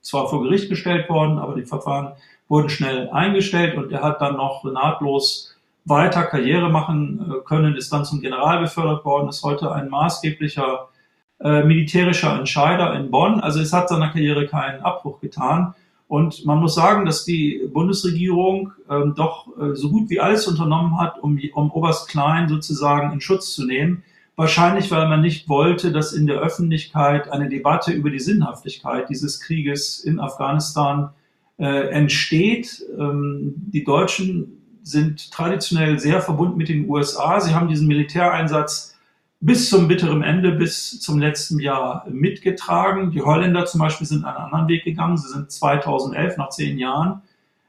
zwar 0.00 0.28
vor 0.28 0.42
Gericht 0.42 0.68
gestellt 0.68 1.08
worden, 1.08 1.38
aber 1.38 1.54
die 1.54 1.64
Verfahren 1.64 2.12
wurden 2.48 2.68
schnell 2.68 3.08
eingestellt 3.10 3.76
und 3.76 3.90
er 3.92 4.02
hat 4.02 4.20
dann 4.20 4.36
noch 4.36 4.64
nahtlos 4.64 5.56
weiter 5.84 6.24
Karriere 6.24 6.68
machen 6.68 7.30
äh, 7.30 7.44
können, 7.44 7.76
ist 7.76 7.92
dann 7.92 8.04
zum 8.04 8.20
General 8.20 8.60
befördert 8.60 9.04
worden, 9.04 9.28
ist 9.28 9.42
heute 9.42 9.72
ein 9.72 9.88
maßgeblicher 9.88 10.88
äh, 11.40 11.64
militärischer 11.64 12.38
Entscheider 12.38 12.94
in 12.94 13.10
Bonn. 13.10 13.40
Also 13.40 13.60
es 13.60 13.72
hat 13.72 13.88
seiner 13.88 14.10
Karriere 14.10 14.46
keinen 14.46 14.80
Abbruch 14.82 15.20
getan. 15.20 15.74
Und 16.12 16.44
man 16.44 16.58
muss 16.58 16.74
sagen, 16.74 17.06
dass 17.06 17.24
die 17.24 17.70
Bundesregierung 17.72 18.72
ähm, 18.90 19.14
doch 19.16 19.46
äh, 19.56 19.74
so 19.74 19.88
gut 19.88 20.10
wie 20.10 20.20
alles 20.20 20.46
unternommen 20.46 21.00
hat, 21.00 21.18
um, 21.22 21.40
um 21.54 21.70
Oberst 21.70 22.06
Klein 22.10 22.50
sozusagen 22.50 23.14
in 23.14 23.22
Schutz 23.22 23.54
zu 23.54 23.64
nehmen. 23.64 24.02
Wahrscheinlich, 24.36 24.90
weil 24.90 25.08
man 25.08 25.22
nicht 25.22 25.48
wollte, 25.48 25.90
dass 25.90 26.12
in 26.12 26.26
der 26.26 26.38
Öffentlichkeit 26.40 27.32
eine 27.32 27.48
Debatte 27.48 27.92
über 27.92 28.10
die 28.10 28.18
Sinnhaftigkeit 28.18 29.08
dieses 29.08 29.40
Krieges 29.40 30.00
in 30.00 30.20
Afghanistan 30.20 31.08
äh, 31.56 31.88
entsteht. 31.88 32.84
Ähm, 32.98 33.54
die 33.56 33.82
Deutschen 33.82 34.60
sind 34.82 35.30
traditionell 35.30 35.98
sehr 35.98 36.20
verbunden 36.20 36.58
mit 36.58 36.68
den 36.68 36.90
USA. 36.90 37.40
Sie 37.40 37.54
haben 37.54 37.68
diesen 37.68 37.88
Militäreinsatz 37.88 38.91
bis 39.42 39.68
zum 39.68 39.88
bitteren 39.88 40.22
Ende, 40.22 40.52
bis 40.52 41.00
zum 41.00 41.18
letzten 41.18 41.58
Jahr 41.58 42.06
mitgetragen. 42.08 43.10
Die 43.10 43.22
Holländer 43.22 43.66
zum 43.66 43.80
Beispiel 43.80 44.06
sind 44.06 44.24
einen 44.24 44.36
anderen 44.36 44.68
Weg 44.68 44.84
gegangen. 44.84 45.16
Sie 45.16 45.28
sind 45.28 45.50
2011, 45.50 46.36
nach 46.36 46.50
zehn 46.50 46.78
Jahren, 46.78 47.22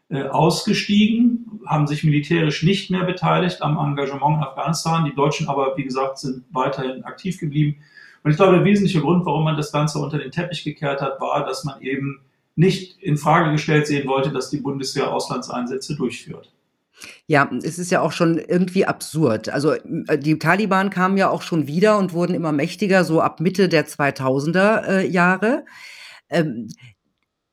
äh, 0.10 0.22
ausgestiegen, 0.22 1.62
haben 1.66 1.88
sich 1.88 2.04
militärisch 2.04 2.62
nicht 2.62 2.92
mehr 2.92 3.04
beteiligt 3.04 3.64
am 3.64 3.80
Engagement 3.80 4.38
in 4.38 4.44
Afghanistan. 4.44 5.06
Die 5.06 5.16
Deutschen 5.16 5.48
aber, 5.48 5.76
wie 5.76 5.84
gesagt, 5.84 6.20
sind 6.20 6.44
weiterhin 6.52 7.04
aktiv 7.06 7.40
geblieben. 7.40 7.78
Und 8.22 8.30
ich 8.30 8.38
glaube, 8.38 8.54
der 8.54 8.66
wesentliche 8.66 9.02
Grund, 9.02 9.26
warum 9.26 9.44
man 9.44 9.58
das 9.58 9.72
Ganze 9.72 9.98
unter 9.98 10.20
den 10.20 10.30
Teppich 10.30 10.64
gekehrt 10.64 11.02
hat, 11.02 11.20
war, 11.20 11.44
dass 11.44 11.64
man 11.64 11.82
eben 11.82 12.20
nicht 12.56 13.02
in 13.02 13.18
Frage 13.18 13.52
gestellt 13.52 13.88
sehen 13.88 14.08
wollte, 14.08 14.30
dass 14.30 14.52
die 14.52 14.58
Bundeswehr 14.58 15.12
Auslandseinsätze 15.12 15.96
durchführt. 15.96 16.52
Ja, 17.28 17.50
es 17.64 17.80
ist 17.80 17.92
ja 17.92 18.02
auch 18.02 18.12
schon 18.12 18.38
irgendwie 18.38 18.86
absurd. 18.86 19.50
Also 19.50 19.74
äh, 19.74 20.18
die 20.18 20.40
Taliban 20.40 20.90
kamen 20.90 21.18
ja 21.18 21.30
auch 21.30 21.42
schon 21.42 21.68
wieder 21.68 21.98
und 21.98 22.14
wurden 22.14 22.34
immer 22.36 22.52
mächtiger, 22.52 23.04
so 23.04 23.22
ab 23.22 23.40
Mitte 23.40 23.70
der 23.70 23.88
2000er 23.88 24.88
äh, 24.88 25.08
Jahre. 25.08 25.66
Ähm, 26.30 26.68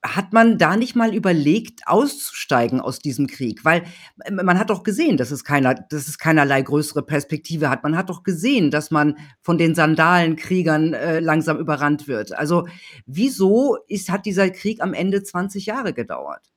hat 0.02 0.32
man 0.32 0.56
da 0.56 0.76
nicht 0.76 0.96
mal 0.96 1.14
überlegt, 1.14 1.82
auszusteigen 1.86 2.80
aus 2.80 3.00
diesem 3.00 3.26
Krieg? 3.26 3.64
Weil 3.64 3.82
äh, 4.24 4.30
man 4.30 4.58
hat 4.58 4.70
doch 4.70 4.82
gesehen, 4.82 5.16
dass 5.16 5.30
es, 5.30 5.44
keiner, 5.44 5.74
dass 5.74 6.08
es 6.08 6.18
keinerlei 6.18 6.62
größere 6.62 7.02
Perspektive 7.02 7.68
hat. 7.68 7.82
Man 7.82 7.96
hat 7.96 8.08
doch 8.08 8.22
gesehen, 8.22 8.70
dass 8.70 8.90
man 8.90 9.16
von 9.42 9.58
den 9.58 9.74
Sandalenkriegern 9.74 10.94
äh, 10.94 11.20
langsam 11.20 11.58
überrannt 11.58 12.08
wird. 12.08 12.32
Also 12.32 12.66
wieso 13.06 13.76
ist, 13.88 14.10
hat 14.10 14.26
dieser 14.26 14.50
Krieg 14.50 14.82
am 14.82 14.94
Ende 14.94 15.22
20 15.22 15.66
Jahre 15.66 15.92
gedauert? 15.92 16.50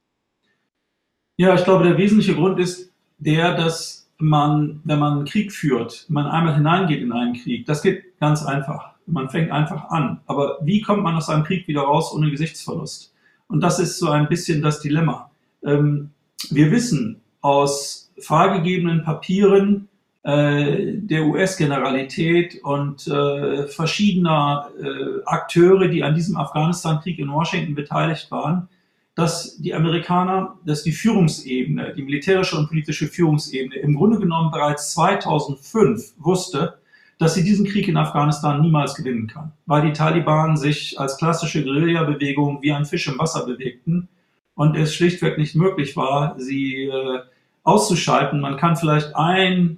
Ja, 1.43 1.55
ich 1.55 1.65
glaube, 1.65 1.83
der 1.83 1.97
wesentliche 1.97 2.35
Grund 2.35 2.57
ist 2.57 2.89
der, 3.17 3.53
dass 3.53 4.07
man, 4.17 4.79
wenn 4.85 4.97
man 4.97 5.17
einen 5.17 5.25
Krieg 5.25 5.51
führt, 5.51 6.05
man 6.07 6.25
einmal 6.25 6.55
hineingeht 6.55 7.01
in 7.01 7.11
einen 7.11 7.33
Krieg, 7.33 7.65
das 7.65 7.81
geht 7.81 8.17
ganz 8.21 8.45
einfach. 8.45 8.91
Man 9.07 9.27
fängt 9.27 9.51
einfach 9.51 9.89
an. 9.89 10.21
Aber 10.25 10.59
wie 10.61 10.81
kommt 10.81 11.03
man 11.03 11.17
aus 11.17 11.27
einem 11.27 11.43
Krieg 11.43 11.67
wieder 11.67 11.81
raus 11.81 12.13
ohne 12.15 12.31
Gesichtsverlust? 12.31 13.13
Und 13.49 13.59
das 13.59 13.77
ist 13.79 13.99
so 13.99 14.07
ein 14.07 14.29
bisschen 14.29 14.61
das 14.61 14.79
Dilemma. 14.79 15.31
Ähm, 15.65 16.11
wir 16.49 16.71
wissen 16.71 17.19
aus 17.41 18.09
freigegebenen 18.19 19.03
Papieren 19.03 19.89
äh, 20.23 20.93
der 20.93 21.25
US-Generalität 21.25 22.63
und 22.63 23.05
äh, 23.05 23.67
verschiedener 23.67 24.69
äh, 24.81 25.25
Akteure, 25.25 25.89
die 25.89 26.05
an 26.05 26.15
diesem 26.15 26.37
Afghanistan-Krieg 26.37 27.19
in 27.19 27.29
Washington 27.29 27.75
beteiligt 27.75 28.31
waren, 28.31 28.69
dass 29.15 29.57
die 29.57 29.73
Amerikaner, 29.73 30.57
dass 30.65 30.83
die 30.83 30.91
Führungsebene, 30.91 31.93
die 31.95 32.01
militärische 32.01 32.57
und 32.57 32.67
politische 32.67 33.07
Führungsebene 33.07 33.75
im 33.75 33.95
Grunde 33.95 34.19
genommen 34.19 34.51
bereits 34.51 34.93
2005 34.93 36.13
wusste, 36.17 36.79
dass 37.19 37.35
sie 37.35 37.43
diesen 37.43 37.65
Krieg 37.65 37.87
in 37.87 37.97
Afghanistan 37.97 38.61
niemals 38.61 38.95
gewinnen 38.95 39.27
kann, 39.27 39.51
weil 39.65 39.83
die 39.83 39.93
Taliban 39.93 40.57
sich 40.57 40.99
als 40.99 41.17
klassische 41.17 41.63
Guerilla-Bewegung 41.63 42.61
wie 42.61 42.73
ein 42.73 42.85
Fisch 42.85 43.07
im 43.07 43.19
Wasser 43.19 43.45
bewegten 43.45 44.09
und 44.55 44.75
es 44.75 44.93
schlichtweg 44.95 45.37
nicht 45.37 45.55
möglich 45.55 45.95
war, 45.95 46.39
sie 46.39 46.85
äh, 46.85 47.19
auszuschalten. 47.63 48.39
Man 48.39 48.57
kann 48.57 48.75
vielleicht 48.75 49.15
ein 49.15 49.77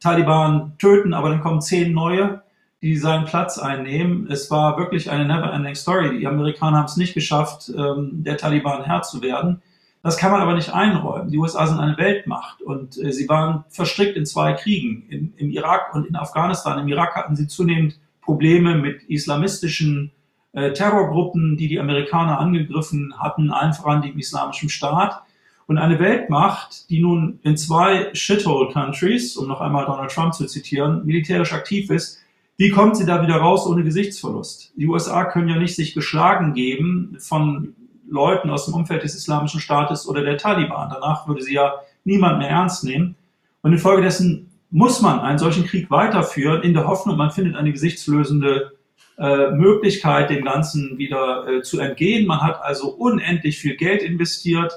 Taliban 0.00 0.76
töten, 0.78 1.14
aber 1.14 1.30
dann 1.30 1.40
kommen 1.40 1.60
zehn 1.60 1.92
neue. 1.92 2.42
Die 2.84 2.98
seinen 2.98 3.24
Platz 3.24 3.58
einnehmen. 3.58 4.30
Es 4.30 4.50
war 4.50 4.76
wirklich 4.76 5.10
eine 5.10 5.24
never-ending 5.24 5.74
Story. 5.74 6.18
Die 6.18 6.26
Amerikaner 6.26 6.76
haben 6.76 6.84
es 6.84 6.98
nicht 6.98 7.14
geschafft, 7.14 7.72
ähm, 7.74 8.10
der 8.12 8.36
Taliban 8.36 8.84
Herr 8.84 9.00
zu 9.00 9.22
werden. 9.22 9.62
Das 10.02 10.18
kann 10.18 10.30
man 10.30 10.42
aber 10.42 10.52
nicht 10.52 10.68
einräumen. 10.68 11.30
Die 11.30 11.38
USA 11.38 11.66
sind 11.66 11.80
eine 11.80 11.96
Weltmacht 11.96 12.60
und 12.60 13.02
äh, 13.02 13.10
sie 13.10 13.26
waren 13.26 13.64
verstrickt 13.70 14.18
in 14.18 14.26
zwei 14.26 14.52
Kriegen, 14.52 15.06
in, 15.08 15.32
im 15.38 15.48
Irak 15.48 15.94
und 15.94 16.06
in 16.06 16.14
Afghanistan. 16.14 16.78
Im 16.78 16.86
Irak 16.88 17.16
hatten 17.16 17.34
sie 17.36 17.46
zunehmend 17.46 17.98
Probleme 18.20 18.74
mit 18.74 19.02
islamistischen 19.04 20.12
äh, 20.52 20.74
Terrorgruppen, 20.74 21.56
die 21.56 21.68
die 21.68 21.80
Amerikaner 21.80 22.38
angegriffen 22.38 23.14
hatten, 23.18 23.50
allen 23.50 23.72
voran 23.72 24.02
dem 24.02 24.18
Islamischen 24.18 24.68
Staat. 24.68 25.22
Und 25.66 25.78
eine 25.78 25.98
Weltmacht, 26.00 26.90
die 26.90 27.00
nun 27.00 27.38
in 27.44 27.56
zwei 27.56 28.10
Shithole 28.12 28.74
Countries, 28.74 29.38
um 29.38 29.48
noch 29.48 29.62
einmal 29.62 29.86
Donald 29.86 30.10
Trump 30.10 30.34
zu 30.34 30.44
zitieren, 30.44 31.06
militärisch 31.06 31.54
aktiv 31.54 31.88
ist, 31.88 32.20
wie 32.56 32.70
kommt 32.70 32.96
sie 32.96 33.06
da 33.06 33.22
wieder 33.22 33.36
raus 33.36 33.66
ohne 33.66 33.82
Gesichtsverlust? 33.82 34.72
Die 34.76 34.86
USA 34.86 35.24
können 35.24 35.48
ja 35.48 35.56
nicht 35.56 35.74
sich 35.74 35.94
geschlagen 35.94 36.54
geben 36.54 37.16
von 37.18 37.74
Leuten 38.08 38.50
aus 38.50 38.66
dem 38.66 38.74
Umfeld 38.74 39.02
des 39.02 39.14
Islamischen 39.14 39.60
Staates 39.60 40.06
oder 40.08 40.22
der 40.22 40.38
Taliban. 40.38 40.90
Danach 40.90 41.26
würde 41.26 41.42
sie 41.42 41.54
ja 41.54 41.74
niemand 42.04 42.38
mehr 42.38 42.50
ernst 42.50 42.84
nehmen. 42.84 43.16
Und 43.62 43.72
infolgedessen 43.72 44.50
muss 44.70 45.00
man 45.00 45.20
einen 45.20 45.38
solchen 45.38 45.64
Krieg 45.66 45.90
weiterführen, 45.90 46.62
in 46.62 46.74
der 46.74 46.86
Hoffnung, 46.86 47.16
man 47.16 47.30
findet 47.30 47.56
eine 47.56 47.72
gesichtslösende 47.72 48.72
äh, 49.18 49.50
Möglichkeit, 49.50 50.30
dem 50.30 50.44
Ganzen 50.44 50.98
wieder 50.98 51.46
äh, 51.46 51.62
zu 51.62 51.80
entgehen. 51.80 52.26
Man 52.26 52.40
hat 52.40 52.60
also 52.62 52.90
unendlich 52.90 53.58
viel 53.58 53.76
Geld 53.76 54.02
investiert 54.02 54.72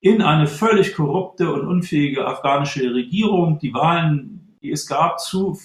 in 0.00 0.22
eine 0.22 0.46
völlig 0.46 0.94
korrupte 0.94 1.52
und 1.52 1.66
unfähige 1.66 2.26
afghanische 2.26 2.94
Regierung. 2.94 3.58
Die 3.58 3.74
Wahlen, 3.74 4.56
die 4.62 4.70
es 4.70 4.86
gab 4.86 5.20
zu, 5.20 5.58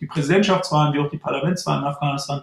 die 0.00 0.06
Präsidentschaftswahlen 0.06 0.94
wie 0.94 1.00
auch 1.00 1.10
die 1.10 1.18
Parlamentswahlen 1.18 1.82
in 1.82 1.88
Afghanistan, 1.88 2.42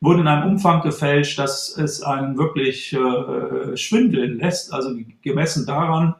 wurden 0.00 0.20
in 0.20 0.28
einem 0.28 0.50
Umfang 0.50 0.82
gefälscht, 0.82 1.38
dass 1.38 1.76
es 1.76 2.02
einen 2.02 2.36
wirklich 2.36 2.92
äh, 2.92 3.76
schwindeln 3.76 4.38
lässt. 4.38 4.72
Also 4.72 4.90
gemessen 5.22 5.66
daran 5.66 6.14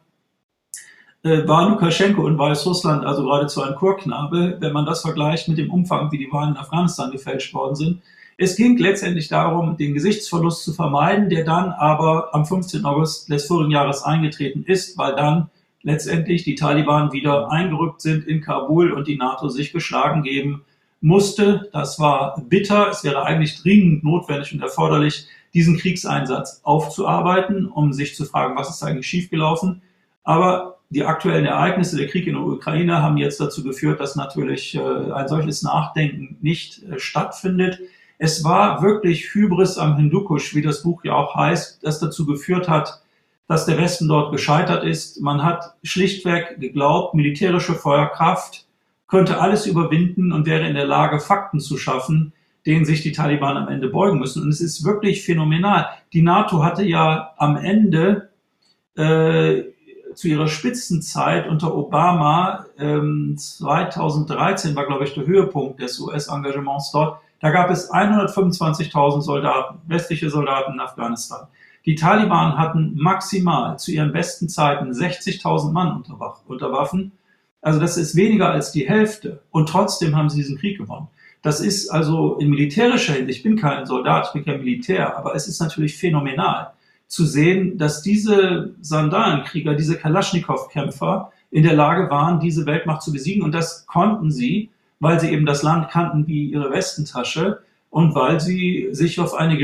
äh, 1.22 1.46
war 1.46 1.68
Lukaschenko 1.68 2.26
in 2.26 2.38
Weißrussland 2.38 3.04
also 3.04 3.24
geradezu 3.24 3.62
ein 3.62 3.74
Chorknabe, 3.74 4.56
wenn 4.60 4.72
man 4.72 4.86
das 4.86 5.02
vergleicht 5.02 5.48
mit 5.48 5.58
dem 5.58 5.70
Umfang, 5.70 6.10
wie 6.12 6.18
die 6.18 6.30
Wahlen 6.32 6.50
in 6.50 6.56
Afghanistan 6.56 7.10
gefälscht 7.10 7.52
worden 7.52 7.74
sind. 7.74 8.02
Es 8.38 8.56
ging 8.56 8.76
letztendlich 8.76 9.28
darum, 9.28 9.76
den 9.78 9.94
Gesichtsverlust 9.94 10.62
zu 10.62 10.74
vermeiden, 10.74 11.30
der 11.30 11.44
dann 11.44 11.72
aber 11.72 12.34
am 12.34 12.44
15. 12.44 12.84
August 12.84 13.30
des 13.30 13.46
vorigen 13.46 13.70
Jahres 13.70 14.02
eingetreten 14.02 14.64
ist, 14.66 14.98
weil 14.98 15.16
dann 15.16 15.50
letztendlich 15.86 16.42
die 16.42 16.56
Taliban 16.56 17.12
wieder 17.12 17.50
eingerückt 17.52 18.00
sind 18.00 18.26
in 18.26 18.40
Kabul 18.40 18.90
und 18.90 19.06
die 19.06 19.16
NATO 19.16 19.48
sich 19.48 19.72
geschlagen 19.72 20.24
geben 20.24 20.64
musste. 21.00 21.68
Das 21.72 22.00
war 22.00 22.42
bitter. 22.48 22.88
Es 22.90 23.04
wäre 23.04 23.22
eigentlich 23.22 23.62
dringend 23.62 24.02
notwendig 24.02 24.52
und 24.52 24.60
erforderlich, 24.60 25.28
diesen 25.54 25.78
Kriegseinsatz 25.78 26.60
aufzuarbeiten, 26.64 27.66
um 27.68 27.92
sich 27.92 28.16
zu 28.16 28.24
fragen, 28.24 28.56
was 28.56 28.68
ist 28.68 28.82
eigentlich 28.82 29.06
schiefgelaufen. 29.06 29.80
Aber 30.24 30.78
die 30.90 31.04
aktuellen 31.04 31.46
Ereignisse, 31.46 31.96
der 31.96 32.08
Krieg 32.08 32.26
in 32.26 32.34
der 32.34 32.42
Ukraine, 32.42 33.00
haben 33.00 33.16
jetzt 33.16 33.40
dazu 33.40 33.62
geführt, 33.62 34.00
dass 34.00 34.16
natürlich 34.16 34.74
äh, 34.74 34.80
ein 34.80 35.28
solches 35.28 35.62
Nachdenken 35.62 36.36
nicht 36.40 36.82
äh, 36.82 36.98
stattfindet. 36.98 37.78
Es 38.18 38.42
war 38.42 38.82
wirklich 38.82 39.32
Hybris 39.32 39.78
am 39.78 39.96
Hindukusch, 39.96 40.52
wie 40.56 40.62
das 40.62 40.82
Buch 40.82 41.04
ja 41.04 41.14
auch 41.14 41.36
heißt, 41.36 41.78
das 41.84 42.00
dazu 42.00 42.26
geführt 42.26 42.68
hat, 42.68 43.02
dass 43.48 43.66
der 43.66 43.78
Westen 43.78 44.08
dort 44.08 44.32
gescheitert 44.32 44.84
ist. 44.84 45.20
Man 45.20 45.42
hat 45.42 45.74
schlichtweg 45.82 46.60
geglaubt, 46.60 47.14
militärische 47.14 47.74
Feuerkraft 47.74 48.66
könnte 49.08 49.40
alles 49.40 49.66
überwinden 49.66 50.32
und 50.32 50.46
wäre 50.46 50.66
in 50.66 50.74
der 50.74 50.86
Lage, 50.86 51.20
Fakten 51.20 51.60
zu 51.60 51.78
schaffen, 51.78 52.32
denen 52.66 52.84
sich 52.84 53.02
die 53.02 53.12
Taliban 53.12 53.56
am 53.56 53.68
Ende 53.68 53.88
beugen 53.88 54.18
müssen. 54.18 54.42
Und 54.42 54.48
es 54.48 54.60
ist 54.60 54.84
wirklich 54.84 55.24
phänomenal. 55.24 55.86
Die 56.12 56.22
NATO 56.22 56.64
hatte 56.64 56.82
ja 56.82 57.32
am 57.36 57.56
Ende 57.56 58.30
äh, 58.96 59.62
zu 60.14 60.26
ihrer 60.26 60.48
Spitzenzeit 60.48 61.48
unter 61.48 61.76
Obama 61.76 62.66
ähm, 62.78 63.36
2013 63.38 64.74
war, 64.74 64.86
glaube 64.86 65.04
ich, 65.04 65.14
der 65.14 65.26
Höhepunkt 65.26 65.80
des 65.80 66.00
US-Engagements 66.00 66.90
dort 66.90 67.20
da 67.40 67.50
gab 67.50 67.70
es 67.70 67.90
125.000 67.92 69.20
Soldaten, 69.20 69.78
westliche 69.86 70.30
Soldaten 70.30 70.74
in 70.74 70.80
Afghanistan. 70.80 71.46
Die 71.86 71.94
Taliban 71.94 72.58
hatten 72.58 72.94
maximal 72.96 73.78
zu 73.78 73.92
ihren 73.92 74.12
besten 74.12 74.48
Zeiten 74.48 74.90
60.000 74.90 75.70
Mann 75.70 76.02
unter 76.46 76.72
Waffen. 76.72 77.12
Also 77.62 77.78
das 77.78 77.96
ist 77.96 78.16
weniger 78.16 78.50
als 78.50 78.72
die 78.72 78.88
Hälfte. 78.88 79.42
Und 79.52 79.68
trotzdem 79.68 80.16
haben 80.16 80.28
sie 80.28 80.38
diesen 80.38 80.58
Krieg 80.58 80.78
gewonnen. 80.78 81.08
Das 81.42 81.60
ist 81.60 81.90
also 81.90 82.38
in 82.38 82.50
militärischer 82.50 83.12
Hinsicht, 83.12 83.38
ich 83.38 83.42
bin 83.44 83.56
kein 83.56 83.86
Soldat, 83.86 84.26
ich 84.26 84.32
bin 84.32 84.44
kein 84.44 84.58
Militär, 84.58 85.16
aber 85.16 85.36
es 85.36 85.46
ist 85.46 85.60
natürlich 85.60 85.96
phänomenal 85.96 86.72
zu 87.06 87.24
sehen, 87.24 87.78
dass 87.78 88.02
diese 88.02 88.74
Sandalenkrieger, 88.80 89.74
diese 89.74 89.96
Kalaschnikow-Kämpfer 89.96 91.30
in 91.52 91.62
der 91.62 91.74
Lage 91.74 92.10
waren, 92.10 92.40
diese 92.40 92.66
Weltmacht 92.66 93.02
zu 93.02 93.12
besiegen. 93.12 93.44
Und 93.44 93.52
das 93.52 93.86
konnten 93.86 94.32
sie, 94.32 94.70
weil 94.98 95.20
sie 95.20 95.30
eben 95.30 95.46
das 95.46 95.62
Land 95.62 95.90
kannten 95.90 96.26
wie 96.26 96.50
ihre 96.50 96.72
Westentasche 96.72 97.60
und 97.90 98.16
weil 98.16 98.40
sie 98.40 98.88
sich 98.90 99.20
auf 99.20 99.34
eine 99.34 99.56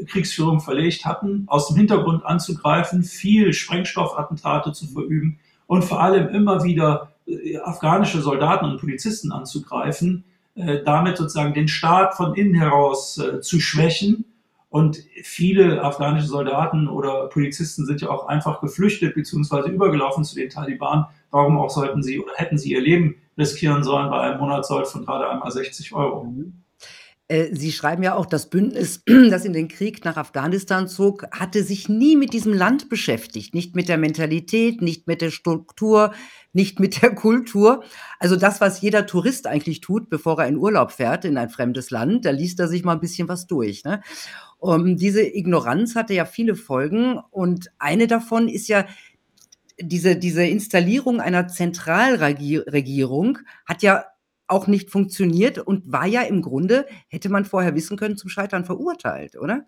Guerilla-Kriegsführung 0.00 0.60
verlegt 0.60 1.04
hatten, 1.04 1.44
aus 1.46 1.68
dem 1.68 1.76
Hintergrund 1.76 2.24
anzugreifen, 2.24 3.02
viel 3.02 3.52
Sprengstoffattentate 3.52 4.72
zu 4.72 4.86
verüben 4.86 5.38
und 5.66 5.84
vor 5.84 6.00
allem 6.02 6.28
immer 6.28 6.64
wieder 6.64 7.12
äh, 7.26 7.58
afghanische 7.58 8.20
Soldaten 8.20 8.66
und 8.66 8.80
Polizisten 8.80 9.32
anzugreifen, 9.32 10.24
äh, 10.54 10.82
damit 10.84 11.16
sozusagen 11.16 11.54
den 11.54 11.68
Staat 11.68 12.14
von 12.14 12.34
innen 12.34 12.54
heraus 12.54 13.18
äh, 13.18 13.40
zu 13.40 13.60
schwächen. 13.60 14.24
Und 14.68 14.98
viele 15.24 15.82
afghanische 15.82 16.28
Soldaten 16.28 16.88
oder 16.88 17.26
Polizisten 17.26 17.86
sind 17.86 18.02
ja 18.02 18.08
auch 18.08 18.28
einfach 18.28 18.60
geflüchtet 18.60 19.16
bzw. 19.16 19.68
übergelaufen 19.68 20.22
zu 20.22 20.36
den 20.36 20.48
Taliban. 20.48 21.06
Warum 21.32 21.58
auch 21.58 21.70
sollten 21.70 22.04
sie 22.04 22.20
oder 22.20 22.32
hätten 22.36 22.56
sie 22.56 22.72
ihr 22.72 22.80
Leben 22.80 23.16
riskieren 23.36 23.82
sollen 23.82 24.10
bei 24.10 24.20
einem 24.20 24.38
Monatssold 24.38 24.86
von 24.86 25.04
gerade 25.04 25.28
einmal 25.28 25.50
60 25.50 25.92
Euro. 25.92 26.24
Mhm. 26.24 26.62
Äh, 27.30 27.54
Sie 27.54 27.70
schreiben 27.70 28.02
ja 28.02 28.16
auch, 28.16 28.26
das 28.26 28.50
Bündnis, 28.50 29.02
das 29.30 29.44
in 29.44 29.52
den 29.52 29.68
Krieg 29.68 30.04
nach 30.04 30.16
Afghanistan 30.16 30.88
zog, 30.88 31.26
hatte 31.30 31.62
sich 31.62 31.88
nie 31.88 32.16
mit 32.16 32.32
diesem 32.32 32.52
Land 32.52 32.88
beschäftigt. 32.88 33.54
Nicht 33.54 33.76
mit 33.76 33.88
der 33.88 33.98
Mentalität, 33.98 34.82
nicht 34.82 35.06
mit 35.06 35.22
der 35.22 35.30
Struktur, 35.30 36.12
nicht 36.52 36.80
mit 36.80 37.00
der 37.02 37.14
Kultur. 37.14 37.84
Also 38.18 38.34
das, 38.34 38.60
was 38.60 38.80
jeder 38.80 39.06
Tourist 39.06 39.46
eigentlich 39.46 39.80
tut, 39.80 40.10
bevor 40.10 40.40
er 40.40 40.48
in 40.48 40.56
Urlaub 40.56 40.90
fährt 40.90 41.24
in 41.24 41.38
ein 41.38 41.50
fremdes 41.50 41.90
Land, 41.90 42.24
da 42.24 42.30
liest 42.30 42.58
er 42.58 42.66
sich 42.66 42.82
mal 42.82 42.94
ein 42.94 43.00
bisschen 43.00 43.28
was 43.28 43.46
durch. 43.46 43.84
Ne? 43.84 44.02
Um, 44.58 44.96
diese 44.96 45.22
Ignoranz 45.22 45.94
hatte 45.94 46.14
ja 46.14 46.24
viele 46.24 46.56
Folgen 46.56 47.18
und 47.30 47.70
eine 47.78 48.08
davon 48.08 48.48
ist 48.48 48.68
ja 48.68 48.84
diese, 49.80 50.16
diese 50.16 50.44
Installierung 50.44 51.20
einer 51.20 51.48
Zentralregierung 51.48 53.38
hat 53.64 53.82
ja 53.82 54.04
auch 54.50 54.66
nicht 54.66 54.90
funktioniert 54.90 55.58
und 55.58 55.90
war 55.90 56.06
ja 56.06 56.22
im 56.22 56.42
Grunde, 56.42 56.86
hätte 57.08 57.28
man 57.28 57.44
vorher 57.44 57.74
wissen 57.74 57.96
können, 57.96 58.16
zum 58.16 58.30
Scheitern 58.30 58.64
verurteilt, 58.64 59.36
oder? 59.36 59.64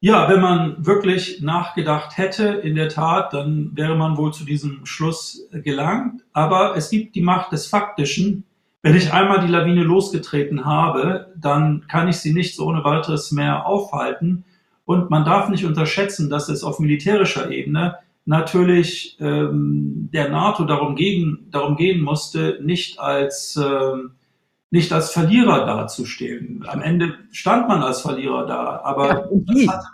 Ja, 0.00 0.28
wenn 0.28 0.40
man 0.40 0.86
wirklich 0.86 1.40
nachgedacht 1.42 2.16
hätte, 2.16 2.44
in 2.46 2.76
der 2.76 2.88
Tat, 2.88 3.32
dann 3.32 3.72
wäre 3.74 3.96
man 3.96 4.16
wohl 4.16 4.32
zu 4.32 4.44
diesem 4.44 4.86
Schluss 4.86 5.48
gelangt. 5.50 6.22
Aber 6.32 6.76
es 6.76 6.90
gibt 6.90 7.16
die 7.16 7.20
Macht 7.20 7.50
des 7.50 7.66
Faktischen. 7.66 8.44
Wenn 8.80 8.94
ich 8.94 9.12
einmal 9.12 9.40
die 9.40 9.50
Lawine 9.50 9.82
losgetreten 9.82 10.64
habe, 10.64 11.34
dann 11.36 11.84
kann 11.88 12.06
ich 12.06 12.18
sie 12.18 12.32
nicht 12.32 12.54
so 12.54 12.66
ohne 12.66 12.84
weiteres 12.84 13.32
mehr 13.32 13.66
aufhalten. 13.66 14.44
Und 14.84 15.10
man 15.10 15.24
darf 15.24 15.48
nicht 15.48 15.64
unterschätzen, 15.64 16.30
dass 16.30 16.48
es 16.48 16.62
auf 16.62 16.78
militärischer 16.78 17.50
Ebene 17.50 17.96
natürlich 18.28 19.16
ähm, 19.20 20.10
der 20.12 20.28
NATO 20.28 20.64
darum, 20.64 20.96
gegen, 20.96 21.48
darum 21.50 21.76
gehen 21.76 22.02
musste, 22.02 22.58
nicht 22.62 23.00
als, 23.00 23.56
ähm, 23.56 24.10
nicht 24.70 24.92
als 24.92 25.12
Verlierer 25.12 25.64
dazustehen. 25.64 26.62
Am 26.68 26.82
Ende 26.82 27.14
stand 27.32 27.68
man 27.68 27.82
als 27.82 28.02
Verlierer 28.02 28.46
da, 28.46 28.82
aber, 28.84 29.30
ja, 29.46 29.72
hatte, 29.72 29.86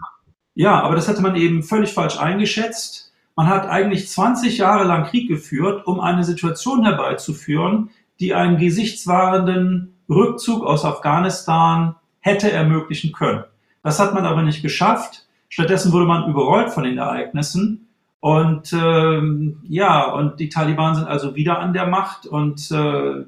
ja, 0.54 0.80
aber 0.82 0.96
das 0.96 1.06
hatte 1.06 1.22
man 1.22 1.36
eben 1.36 1.62
völlig 1.62 1.92
falsch 1.92 2.18
eingeschätzt. 2.18 3.12
Man 3.36 3.46
hat 3.46 3.68
eigentlich 3.68 4.08
20 4.08 4.58
Jahre 4.58 4.82
lang 4.82 5.04
Krieg 5.04 5.28
geführt, 5.28 5.86
um 5.86 6.00
eine 6.00 6.24
Situation 6.24 6.82
herbeizuführen, 6.82 7.90
die 8.18 8.34
einen 8.34 8.58
gesichtswahrenden 8.58 9.94
Rückzug 10.08 10.64
aus 10.64 10.84
Afghanistan 10.84 11.94
hätte 12.18 12.50
ermöglichen 12.50 13.12
können. 13.12 13.44
Das 13.84 14.00
hat 14.00 14.12
man 14.12 14.26
aber 14.26 14.42
nicht 14.42 14.60
geschafft. 14.60 15.28
Stattdessen 15.48 15.92
wurde 15.92 16.06
man 16.06 16.28
überrollt 16.28 16.70
von 16.70 16.82
den 16.82 16.98
Ereignissen 16.98 17.84
und 18.24 18.72
ähm, 18.72 19.60
ja, 19.68 20.10
und 20.10 20.40
die 20.40 20.48
Taliban 20.48 20.94
sind 20.94 21.06
also 21.06 21.34
wieder 21.34 21.58
an 21.58 21.74
der 21.74 21.86
Macht 21.86 22.24
und 22.24 22.70
äh, 22.70 23.22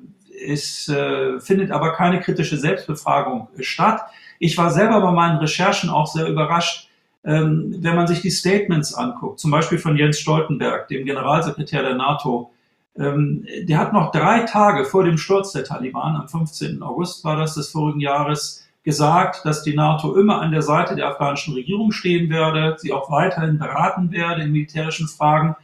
es 0.50 0.88
äh, 0.88 1.38
findet 1.38 1.70
aber 1.70 1.92
keine 1.92 2.18
kritische 2.20 2.56
Selbstbefragung 2.56 3.48
statt. 3.58 4.00
Ich 4.38 4.56
war 4.56 4.70
selber 4.70 5.02
bei 5.02 5.12
meinen 5.12 5.36
Recherchen 5.36 5.90
auch 5.90 6.06
sehr 6.06 6.26
überrascht, 6.26 6.88
ähm, 7.24 7.76
wenn 7.80 7.94
man 7.94 8.06
sich 8.06 8.22
die 8.22 8.30
Statements 8.30 8.94
anguckt, 8.94 9.38
zum 9.38 9.50
Beispiel 9.50 9.76
von 9.76 9.98
Jens 9.98 10.18
Stoltenberg, 10.18 10.88
dem 10.88 11.04
Generalsekretär 11.04 11.82
der 11.82 11.96
NATO, 11.96 12.52
Ähm, 12.98 13.44
der 13.64 13.76
hat 13.76 13.92
noch 13.92 14.12
drei 14.12 14.44
Tage 14.44 14.86
vor 14.86 15.04
dem 15.04 15.18
Sturz 15.18 15.52
der 15.52 15.64
Taliban, 15.64 16.16
am 16.16 16.26
15. 16.26 16.82
August 16.82 17.22
war 17.22 17.36
das 17.36 17.54
des 17.54 17.68
vorigen 17.68 18.00
Jahres, 18.00 18.65
gesagt, 18.86 19.44
dass 19.44 19.64
die 19.64 19.74
NATO 19.74 20.14
immer 20.14 20.40
an 20.40 20.52
der 20.52 20.62
Seite 20.62 20.94
der 20.94 21.08
afghanischen 21.08 21.54
Regierung 21.54 21.90
stehen 21.90 22.30
werde, 22.30 22.76
sie 22.78 22.92
auch 22.92 23.10
weiterhin 23.10 23.58
beraten 23.58 24.12
werde 24.12 24.42
in 24.42 24.52
militärischen 24.52 25.08
Fragen. 25.08 25.56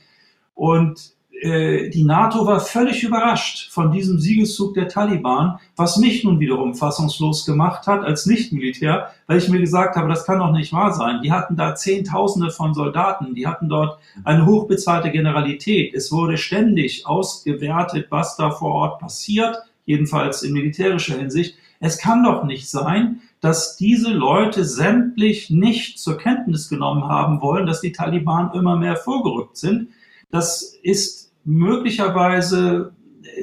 Und 0.57 1.13
äh, 1.41 1.89
die 1.89 2.03
NATO 2.03 2.45
war 2.47 2.59
völlig 2.59 3.05
überrascht 3.05 3.71
von 3.71 3.93
diesem 3.93 4.19
Siegeszug 4.19 4.75
der 4.75 4.89
Taliban, 4.89 5.61
was 5.77 5.99
mich 5.99 6.25
nun 6.25 6.41
wiederum 6.41 6.75
fassungslos 6.75 7.47
gemacht 7.47 7.87
hat 7.87 8.03
als 8.03 8.27
Nichtmilitär, 8.27 9.13
weil 9.29 9.39
ich 9.39 9.49
mir 9.49 9.61
gesagt 9.61 9.95
habe, 9.95 10.09
das 10.09 10.27
kann 10.27 10.41
doch 10.41 10.51
nicht 10.51 10.73
wahr 10.73 10.93
sein. 10.93 11.21
Die 11.23 11.31
hatten 11.31 11.55
da 11.55 11.77
Zehntausende 11.77 12.51
von 12.51 12.75
Soldaten, 12.75 13.37
die 13.37 13.47
hatten 13.47 13.69
dort 13.69 14.01
eine 14.25 14.47
hochbezahlte 14.47 15.13
Generalität. 15.13 15.95
Es 15.95 16.11
wurde 16.11 16.39
ständig 16.39 17.07
ausgewertet, 17.07 18.09
was 18.11 18.37
da 18.37 18.51
vor 18.51 18.75
Ort 18.75 19.01
passiert, 19.01 19.59
jedenfalls 19.85 20.43
in 20.43 20.53
militärischer 20.53 21.19
Hinsicht. 21.19 21.55
Es 21.85 21.99
kann 21.99 22.23
doch 22.23 22.45
nicht 22.45 22.71
sein, 22.71 23.23
dass 23.41 23.77
diese 23.77 24.13
Leute 24.13 24.65
sämtlich 24.65 25.51
nicht 25.51 25.99
zur 25.99 26.17
Kenntnis 26.17 26.69
genommen 26.69 27.09
haben 27.09 27.41
wollen, 27.41 27.67
dass 27.67 27.81
die 27.81 27.91
Taliban 27.91 28.53
immer 28.55 28.77
mehr 28.77 28.95
vorgerückt 28.95 29.57
sind. 29.57 29.89
Das 30.31 30.63
ist 30.85 31.33
möglicherweise 31.45 32.93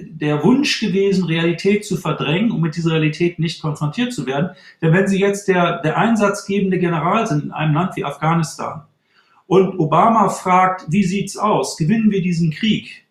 der 0.05 0.41
Wunsch 0.45 0.79
gewesen, 0.79 1.25
Realität 1.25 1.85
zu 1.85 1.97
verdrängen, 1.97 2.51
um 2.51 2.61
mit 2.61 2.77
dieser 2.77 2.91
Realität 2.91 3.39
nicht 3.39 3.61
konfrontiert 3.61 4.13
zu 4.13 4.25
werden. 4.25 4.51
Denn 4.81 4.93
wenn 4.93 5.09
Sie 5.09 5.19
jetzt 5.19 5.49
der, 5.49 5.81
der 5.81 5.97
einsatzgebende 5.97 6.79
General 6.79 7.27
sind 7.27 7.43
in 7.43 7.51
einem 7.51 7.73
Land 7.73 7.97
wie 7.97 8.05
Afghanistan 8.05 8.83
und 9.47 9.77
Obama 9.79 10.29
fragt, 10.29 10.85
wie 10.89 11.03
sieht's 11.03 11.35
aus? 11.35 11.75
Gewinnen 11.75 12.09
wir 12.09 12.21
diesen 12.21 12.51
Krieg? 12.51 13.05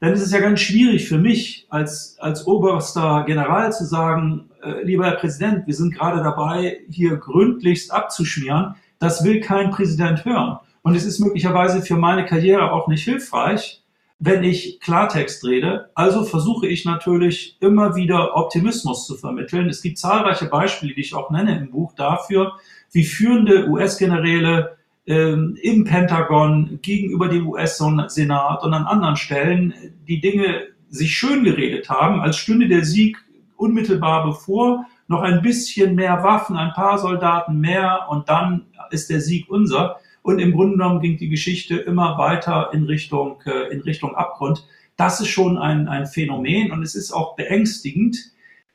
Dann 0.00 0.12
ist 0.12 0.22
es 0.22 0.32
ja 0.32 0.40
ganz 0.40 0.60
schwierig 0.60 1.08
für 1.08 1.18
mich 1.18 1.66
als, 1.70 2.16
als 2.18 2.46
oberster 2.46 3.24
General 3.26 3.72
zu 3.72 3.84
sagen, 3.84 4.50
äh, 4.50 4.53
lieber 4.82 5.06
Herr 5.06 5.16
Präsident, 5.16 5.66
wir 5.66 5.74
sind 5.74 5.94
gerade 5.94 6.22
dabei, 6.22 6.80
hier 6.90 7.16
gründlichst 7.16 7.92
abzuschmieren. 7.92 8.74
Das 8.98 9.24
will 9.24 9.40
kein 9.40 9.70
Präsident 9.70 10.24
hören. 10.24 10.58
Und 10.82 10.94
es 10.94 11.04
ist 11.04 11.18
möglicherweise 11.18 11.82
für 11.82 11.96
meine 11.96 12.24
Karriere 12.26 12.72
auch 12.72 12.88
nicht 12.88 13.04
hilfreich, 13.04 13.82
wenn 14.18 14.44
ich 14.44 14.80
Klartext 14.80 15.44
rede. 15.44 15.90
Also 15.94 16.24
versuche 16.24 16.66
ich 16.66 16.84
natürlich 16.84 17.56
immer 17.60 17.96
wieder 17.96 18.36
Optimismus 18.36 19.06
zu 19.06 19.16
vermitteln. 19.16 19.68
Es 19.68 19.82
gibt 19.82 19.98
zahlreiche 19.98 20.46
Beispiele, 20.46 20.94
die 20.94 21.00
ich 21.00 21.14
auch 21.14 21.30
nenne 21.30 21.58
im 21.58 21.70
Buch 21.70 21.94
dafür, 21.94 22.52
wie 22.92 23.04
führende 23.04 23.68
US-Generäle 23.68 24.76
ähm, 25.06 25.58
im 25.60 25.84
Pentagon 25.84 26.78
gegenüber 26.80 27.28
dem 27.28 27.48
US-Senat 27.48 28.62
und 28.62 28.74
an 28.74 28.86
anderen 28.86 29.16
Stellen 29.16 29.74
die 30.08 30.20
Dinge 30.20 30.68
sich 30.88 31.16
schön 31.16 31.44
geredet 31.44 31.90
haben, 31.90 32.20
als 32.20 32.36
stünde 32.36 32.68
der 32.68 32.84
Sieg 32.84 33.18
unmittelbar 33.56 34.24
bevor, 34.24 34.86
noch 35.08 35.22
ein 35.22 35.42
bisschen 35.42 35.94
mehr 35.94 36.22
Waffen, 36.22 36.56
ein 36.56 36.72
paar 36.72 36.98
Soldaten 36.98 37.58
mehr 37.60 38.06
und 38.08 38.28
dann 38.28 38.66
ist 38.90 39.10
der 39.10 39.20
Sieg 39.20 39.50
unser. 39.50 39.96
Und 40.22 40.38
im 40.38 40.52
Grunde 40.52 40.78
genommen 40.78 41.00
ging 41.00 41.18
die 41.18 41.28
Geschichte 41.28 41.76
immer 41.76 42.16
weiter 42.16 42.70
in 42.72 42.84
Richtung, 42.84 43.42
äh, 43.44 43.72
in 43.72 43.80
Richtung 43.82 44.14
Abgrund. 44.14 44.66
Das 44.96 45.20
ist 45.20 45.28
schon 45.28 45.58
ein, 45.58 45.88
ein 45.88 46.06
Phänomen 46.06 46.72
und 46.72 46.82
es 46.82 46.94
ist 46.94 47.12
auch 47.12 47.36
beängstigend, 47.36 48.16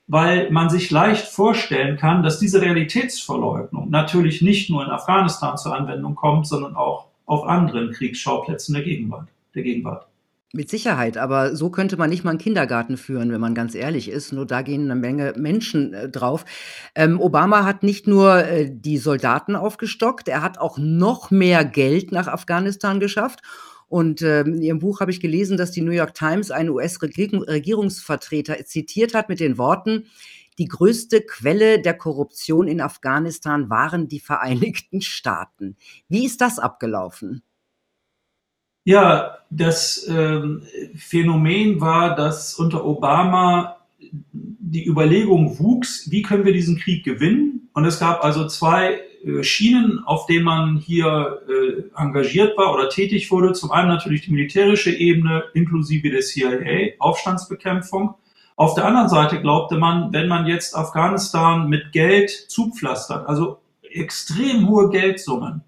weil 0.05 0.51
man 0.51 0.69
sich 0.69 0.91
leicht 0.91 1.27
vorstellen 1.27 1.97
kann, 1.97 2.23
dass 2.23 2.39
diese 2.39 2.61
Realitätsverleugnung 2.61 3.89
natürlich 3.89 4.41
nicht 4.41 4.69
nur 4.69 4.83
in 4.83 4.89
Afghanistan 4.89 5.57
zur 5.57 5.75
Anwendung 5.75 6.15
kommt, 6.15 6.47
sondern 6.47 6.75
auch 6.75 7.07
auf 7.25 7.45
anderen 7.45 7.91
Kriegsschauplätzen 7.91 8.73
der 8.73 8.83
Gegenwart. 8.83 9.29
Der 9.55 9.63
Gegenwart. 9.63 10.07
Mit 10.51 10.67
Sicherheit, 10.67 11.15
aber 11.15 11.55
so 11.55 11.69
könnte 11.69 11.95
man 11.95 12.09
nicht 12.09 12.23
mal 12.23 12.31
einen 12.31 12.39
Kindergarten 12.39 12.97
führen, 12.97 13.31
wenn 13.31 13.39
man 13.39 13.53
ganz 13.53 13.75
ehrlich 13.75 14.09
ist. 14.09 14.33
Nur 14.33 14.47
da 14.47 14.63
gehen 14.63 14.85
eine 14.85 14.95
Menge 14.99 15.33
Menschen 15.37 15.93
äh, 15.93 16.09
drauf. 16.09 16.43
Ähm, 16.95 17.21
Obama 17.21 17.65
hat 17.65 17.83
nicht 17.83 18.07
nur 18.07 18.43
äh, 18.45 18.67
die 18.67 18.97
Soldaten 18.97 19.55
aufgestockt, 19.55 20.27
er 20.27 20.41
hat 20.41 20.57
auch 20.57 20.79
noch 20.79 21.29
mehr 21.29 21.63
Geld 21.65 22.11
nach 22.11 22.27
Afghanistan 22.27 22.99
geschafft. 22.99 23.41
Und 23.89 24.23
äh, 24.23 24.41
in 24.41 24.61
Ihrem 24.63 24.79
Buch 24.79 25.01
habe 25.01 25.11
ich 25.11 25.19
gelesen, 25.19 25.55
dass 25.55 25.69
die 25.69 25.81
New 25.81 25.91
York 25.91 26.15
Times 26.15 26.49
einen 26.49 26.69
US-Regierungsvertreter 26.69 28.65
zitiert 28.65 29.13
hat 29.13 29.29
mit 29.29 29.39
den 29.39 29.59
Worten, 29.59 30.05
die 30.57 30.67
größte 30.67 31.21
Quelle 31.21 31.79
der 31.79 31.93
Korruption 31.93 32.67
in 32.67 32.81
Afghanistan 32.81 33.69
waren 33.69 34.07
die 34.07 34.19
Vereinigten 34.19 35.01
Staaten. 35.01 35.77
Wie 36.07 36.25
ist 36.25 36.41
das 36.41 36.57
abgelaufen? 36.57 37.43
Ja, 38.89 39.37
das 39.51 40.07
ähm, 40.09 40.63
Phänomen 40.95 41.79
war, 41.79 42.15
dass 42.15 42.55
unter 42.55 42.83
Obama 42.83 43.77
die 43.99 44.87
Überlegung 44.87 45.59
wuchs, 45.59 46.09
wie 46.09 46.23
können 46.23 46.43
wir 46.43 46.53
diesen 46.53 46.79
Krieg 46.79 47.05
gewinnen? 47.05 47.69
Und 47.73 47.85
es 47.85 47.99
gab 47.99 48.23
also 48.23 48.47
zwei 48.47 48.99
äh, 49.23 49.43
Schienen, 49.43 49.99
auf 50.07 50.25
denen 50.25 50.43
man 50.43 50.77
hier 50.77 51.39
äh, 51.47 52.01
engagiert 52.01 52.57
war 52.57 52.73
oder 52.73 52.89
tätig 52.89 53.29
wurde. 53.29 53.53
Zum 53.53 53.69
einen 53.69 53.89
natürlich 53.89 54.21
die 54.21 54.31
militärische 54.31 54.89
Ebene 54.89 55.43
inklusive 55.53 56.09
der 56.09 56.21
CIA, 56.21 56.93
Aufstandsbekämpfung. 56.97 58.15
Auf 58.55 58.73
der 58.73 58.85
anderen 58.85 59.09
Seite 59.09 59.39
glaubte 59.39 59.77
man, 59.77 60.11
wenn 60.13 60.27
man 60.27 60.47
jetzt 60.47 60.75
Afghanistan 60.75 61.69
mit 61.69 61.91
Geld 61.91 62.31
zupflastert, 62.31 63.29
also 63.29 63.59
extrem 63.83 64.67
hohe 64.67 64.89
Geldsummen, 64.89 65.61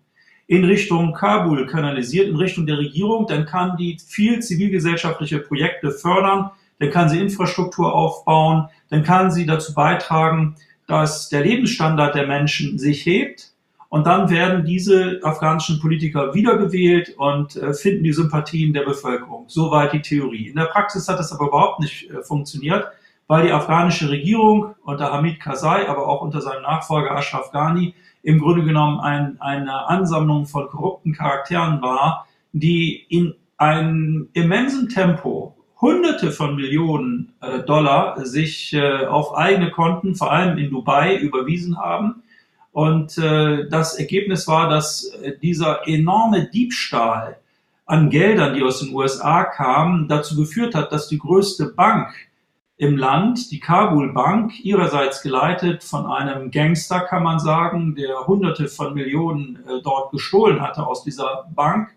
in 0.52 0.66
Richtung 0.66 1.14
Kabul 1.14 1.66
kanalisiert, 1.66 2.28
in 2.28 2.36
Richtung 2.36 2.66
der 2.66 2.78
Regierung, 2.78 3.26
dann 3.26 3.46
kann 3.46 3.78
die 3.78 3.98
viel 4.06 4.42
zivilgesellschaftliche 4.42 5.40
Projekte 5.40 5.92
fördern, 5.92 6.52
dann 6.78 6.90
kann 6.90 7.08
sie 7.08 7.22
Infrastruktur 7.22 7.96
aufbauen, 7.96 8.68
dann 8.90 9.02
kann 9.02 9.32
sie 9.32 9.46
dazu 9.46 9.74
beitragen, 9.74 10.58
dass 10.88 11.30
der 11.30 11.46
Lebensstandard 11.46 12.16
der 12.16 12.28
Menschen 12.28 12.78
sich 12.78 13.06
hebt 13.06 13.54
und 13.88 14.06
dann 14.06 14.30
werden 14.30 14.66
diese 14.66 15.22
afghanischen 15.24 15.80
Politiker 15.80 16.34
wiedergewählt 16.34 17.16
und 17.18 17.56
äh, 17.56 17.74
finden 17.74 18.04
die 18.04 18.12
Sympathien 18.12 18.74
der 18.74 18.84
Bevölkerung. 18.84 19.46
Soweit 19.48 19.94
die 19.94 20.02
Theorie. 20.02 20.50
In 20.50 20.58
der 20.58 20.66
Praxis 20.66 21.08
hat 21.08 21.18
das 21.18 21.32
aber 21.32 21.48
überhaupt 21.48 21.80
nicht 21.80 22.10
äh, 22.10 22.24
funktioniert, 22.24 22.88
weil 23.28 23.46
die 23.46 23.54
afghanische 23.54 24.10
Regierung 24.10 24.76
unter 24.84 25.14
Hamid 25.14 25.40
Karzai, 25.40 25.88
aber 25.88 26.10
auch 26.10 26.22
unter 26.22 26.42
seinem 26.42 26.64
Nachfolger 26.64 27.16
Ashraf 27.16 27.54
Ghani 27.54 27.96
im 28.24 28.40
Grunde 28.40 28.64
genommen 28.64 29.00
ein, 29.00 29.40
eine 29.42 29.88
Ansammlung 29.88 30.46
von 30.46 30.68
korrupten 30.68 31.14
Charakteren 31.14 31.82
war, 31.82 32.28
die 32.54 33.06
in 33.10 33.34
einem 33.58 34.30
immensen 34.34 34.90
Tempo 34.90 35.56
Hunderte 35.80 36.32
von 36.32 36.56
Millionen 36.56 37.34
äh, 37.42 37.60
Dollar 37.60 38.24
sich 38.24 38.72
äh, 38.74 39.06
auf 39.06 39.36
eigene 39.36 39.72
Konten, 39.72 40.16
vor 40.16 40.32
allem 40.32 40.58
in 40.60 40.70
Dubai, 40.70 41.18
überwiesen 41.18 41.80
haben. 41.80 42.22
Und 42.72 43.18
äh, 43.18 43.68
das 43.68 43.98
Ergebnis 43.98 44.48
war, 44.48 44.70
dass 44.70 45.06
äh, 45.06 45.38
dieser 45.42 45.88
enorme 45.88 46.46
Diebstahl 46.46 47.38
an 47.86 48.12
Geldern, 48.12 48.54
die 48.54 48.62
aus 48.62 48.80
den 48.80 48.94
USA 48.94 49.44
kamen, 49.44 50.08
dazu 50.08 50.36
geführt 50.36 50.76
hat, 50.76 50.92
dass 50.92 51.08
die 51.08 51.18
größte 51.18 51.74
Bank 51.76 52.14
im 52.82 52.98
Land, 52.98 53.52
die 53.52 53.60
Kabul 53.60 54.12
Bank, 54.12 54.60
ihrerseits 54.66 55.22
geleitet 55.22 55.84
von 55.84 56.08
einem 56.08 56.50
Gangster, 56.50 57.02
kann 57.02 57.22
man 57.22 57.38
sagen, 57.38 57.94
der 57.94 58.26
Hunderte 58.26 58.68
von 58.70 58.96
Millionen 58.96 59.58
äh, 59.58 59.84
dort 59.84 60.12
gestohlen 60.12 60.62
hatte 60.62 60.88
aus 60.88 61.04
dieser 61.04 61.48
Bank. 61.54 61.90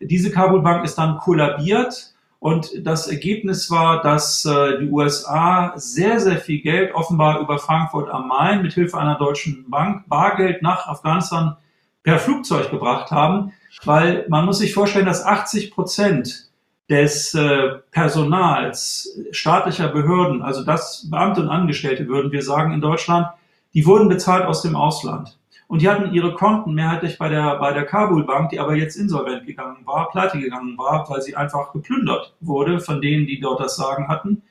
Diese 0.00 0.30
Kabul 0.30 0.60
Bank 0.60 0.84
ist 0.84 0.96
dann 0.96 1.16
kollabiert 1.16 2.12
und 2.40 2.86
das 2.86 3.08
Ergebnis 3.08 3.70
war, 3.70 4.02
dass 4.02 4.44
äh, 4.44 4.80
die 4.80 4.90
USA 4.90 5.72
sehr, 5.76 6.20
sehr 6.20 6.36
viel 6.36 6.60
Geld 6.60 6.94
offenbar 6.94 7.40
über 7.40 7.58
Frankfurt 7.58 8.10
am 8.10 8.28
Main 8.28 8.60
mit 8.60 8.74
Hilfe 8.74 8.98
einer 8.98 9.16
deutschen 9.16 9.70
Bank 9.70 10.10
Bargeld 10.10 10.60
nach 10.60 10.88
Afghanistan 10.88 11.56
per 12.02 12.18
Flugzeug 12.18 12.70
gebracht 12.70 13.10
haben, 13.10 13.54
weil 13.82 14.26
man 14.28 14.44
muss 14.44 14.58
sich 14.58 14.74
vorstellen, 14.74 15.06
dass 15.06 15.24
80 15.24 15.70
Prozent 15.70 16.47
des 16.88 17.34
äh, 17.34 17.78
Personals 17.90 19.18
staatlicher 19.30 19.88
Behörden, 19.88 20.42
also 20.42 20.64
das 20.64 21.06
Beamte 21.10 21.42
und 21.42 21.48
Angestellte 21.48 22.08
würden 22.08 22.32
wir 22.32 22.42
sagen 22.42 22.72
in 22.72 22.80
Deutschland, 22.80 23.28
die 23.74 23.84
wurden 23.84 24.08
bezahlt 24.08 24.46
aus 24.46 24.62
dem 24.62 24.74
Ausland. 24.74 25.38
Und 25.66 25.82
die 25.82 25.88
hatten 25.88 26.14
ihre 26.14 26.32
Konten 26.32 26.72
mehrheitlich 26.72 27.18
bei 27.18 27.28
der, 27.28 27.56
bei 27.58 27.74
der 27.74 27.84
Kabul 27.84 28.24
Bank, 28.24 28.48
die 28.50 28.58
aber 28.58 28.74
jetzt 28.74 28.96
insolvent 28.96 29.46
gegangen 29.46 29.84
war, 29.84 30.08
pleite 30.10 30.38
gegangen 30.38 30.78
war, 30.78 31.06
weil 31.10 31.20
sie 31.20 31.36
einfach 31.36 31.72
geplündert 31.72 32.34
wurde 32.40 32.80
von 32.80 33.02
denen, 33.02 33.26
die 33.26 33.38
dort 33.38 33.60
das 33.60 33.76
Sagen 33.76 34.08
hatten. 34.08 34.42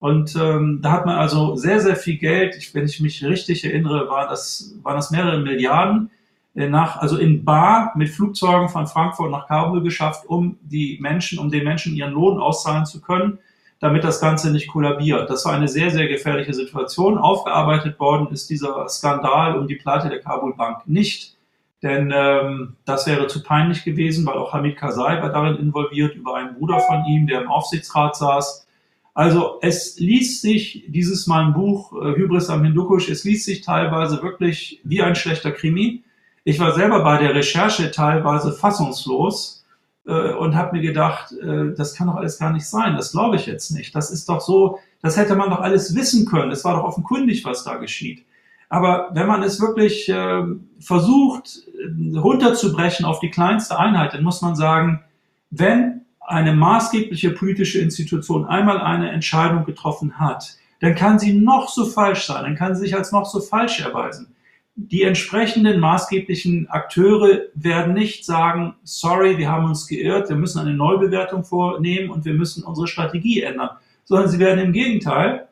Und 0.00 0.34
ähm, 0.34 0.80
da 0.82 0.90
hat 0.90 1.06
man 1.06 1.16
also 1.16 1.54
sehr, 1.54 1.80
sehr 1.80 1.94
viel 1.94 2.18
Geld, 2.18 2.56
ich, 2.56 2.74
wenn 2.74 2.84
ich 2.86 3.00
mich 3.00 3.24
richtig 3.24 3.64
erinnere, 3.64 4.08
war 4.08 4.28
das, 4.28 4.74
waren 4.82 4.96
das 4.96 5.12
mehrere 5.12 5.38
Milliarden, 5.38 6.10
nach, 6.54 6.98
also 6.98 7.16
in 7.16 7.44
Bar 7.44 7.92
mit 7.96 8.10
Flugzeugen 8.10 8.68
von 8.68 8.86
Frankfurt 8.86 9.30
nach 9.30 9.48
Kabul 9.48 9.82
geschafft, 9.82 10.24
um 10.26 10.56
die 10.62 10.98
Menschen, 11.00 11.38
um 11.38 11.50
den 11.50 11.64
Menschen 11.64 11.94
ihren 11.96 12.12
Lohn 12.12 12.38
auszahlen 12.38 12.86
zu 12.86 13.00
können, 13.00 13.38
damit 13.80 14.04
das 14.04 14.20
Ganze 14.20 14.52
nicht 14.52 14.68
kollabiert. 14.68 15.28
Das 15.28 15.44
war 15.44 15.52
eine 15.52 15.68
sehr, 15.68 15.90
sehr 15.90 16.06
gefährliche 16.06 16.54
Situation. 16.54 17.18
Aufgearbeitet 17.18 17.98
worden 17.98 18.28
ist 18.32 18.48
dieser 18.50 18.88
Skandal 18.88 19.58
um 19.58 19.66
die 19.66 19.74
Pleite 19.74 20.08
der 20.08 20.20
Kabul 20.20 20.54
Bank 20.54 20.86
nicht. 20.86 21.36
denn 21.82 22.10
ähm, 22.16 22.76
das 22.86 23.06
wäre 23.06 23.26
zu 23.26 23.42
peinlich 23.42 23.84
gewesen, 23.84 24.24
weil 24.24 24.38
auch 24.38 24.54
Hamid 24.54 24.76
Karzai 24.76 25.20
war 25.20 25.30
darin 25.30 25.56
involviert 25.56 26.14
über 26.14 26.36
einen 26.36 26.54
Bruder 26.54 26.80
von 26.80 27.04
ihm, 27.04 27.26
der 27.26 27.42
im 27.42 27.50
Aufsichtsrat 27.50 28.16
saß. 28.16 28.66
Also 29.12 29.58
es 29.60 29.98
liest 29.98 30.40
sich 30.40 30.84
dieses 30.88 31.26
Mal 31.26 31.44
ein 31.46 31.52
Buch 31.52 31.92
äh, 31.92 32.16
Hybris 32.16 32.48
am 32.48 32.64
Hindukusch, 32.64 33.08
es 33.10 33.24
liest 33.24 33.44
sich 33.44 33.60
teilweise 33.60 34.22
wirklich 34.22 34.80
wie 34.82 35.02
ein 35.02 35.14
schlechter 35.14 35.52
Krimi. 35.52 36.02
Ich 36.44 36.58
war 36.58 36.74
selber 36.74 37.02
bei 37.02 37.18
der 37.18 37.34
Recherche 37.34 37.90
teilweise 37.90 38.52
fassungslos 38.52 39.64
äh, 40.06 40.32
und 40.34 40.54
habe 40.54 40.76
mir 40.76 40.82
gedacht, 40.82 41.32
äh, 41.32 41.74
das 41.74 41.94
kann 41.94 42.06
doch 42.06 42.16
alles 42.16 42.38
gar 42.38 42.52
nicht 42.52 42.66
sein, 42.66 42.96
das 42.96 43.12
glaube 43.12 43.36
ich 43.36 43.46
jetzt 43.46 43.70
nicht. 43.70 43.94
Das 43.94 44.10
ist 44.10 44.28
doch 44.28 44.42
so, 44.42 44.78
das 45.00 45.16
hätte 45.16 45.36
man 45.36 45.50
doch 45.50 45.60
alles 45.60 45.94
wissen 45.94 46.26
können. 46.26 46.50
Es 46.50 46.64
war 46.64 46.76
doch 46.76 46.84
offenkundig, 46.84 47.44
was 47.44 47.64
da 47.64 47.76
geschieht. 47.76 48.24
Aber 48.68 49.10
wenn 49.12 49.26
man 49.26 49.42
es 49.42 49.60
wirklich 49.60 50.08
äh, 50.08 50.42
versucht 50.80 51.62
äh, 51.78 52.18
runterzubrechen 52.18 53.06
auf 53.06 53.20
die 53.20 53.30
kleinste 53.30 53.78
Einheit, 53.78 54.12
dann 54.12 54.24
muss 54.24 54.42
man 54.42 54.54
sagen, 54.54 55.02
wenn 55.50 56.02
eine 56.20 56.54
maßgebliche 56.54 57.30
politische 57.30 57.78
Institution 57.78 58.46
einmal 58.46 58.80
eine 58.80 59.10
Entscheidung 59.10 59.64
getroffen 59.64 60.18
hat, 60.18 60.56
dann 60.80 60.94
kann 60.94 61.18
sie 61.18 61.34
noch 61.38 61.68
so 61.68 61.86
falsch 61.86 62.26
sein, 62.26 62.42
dann 62.42 62.56
kann 62.56 62.74
sie 62.74 62.82
sich 62.82 62.96
als 62.96 63.12
noch 63.12 63.26
so 63.26 63.40
falsch 63.40 63.80
erweisen. 63.80 64.33
Die 64.76 65.02
entsprechenden 65.02 65.78
maßgeblichen 65.78 66.68
Akteure 66.68 67.42
werden 67.54 67.94
nicht 67.94 68.24
sagen, 68.24 68.74
sorry, 68.82 69.38
wir 69.38 69.48
haben 69.48 69.66
uns 69.66 69.86
geirrt, 69.86 70.28
wir 70.28 70.36
müssen 70.36 70.58
eine 70.58 70.74
Neubewertung 70.74 71.44
vornehmen 71.44 72.10
und 72.10 72.24
wir 72.24 72.34
müssen 72.34 72.64
unsere 72.64 72.88
Strategie 72.88 73.42
ändern, 73.42 73.70
sondern 74.04 74.28
sie 74.28 74.40
werden 74.40 74.64
im 74.64 74.72
Gegenteil 74.72 75.48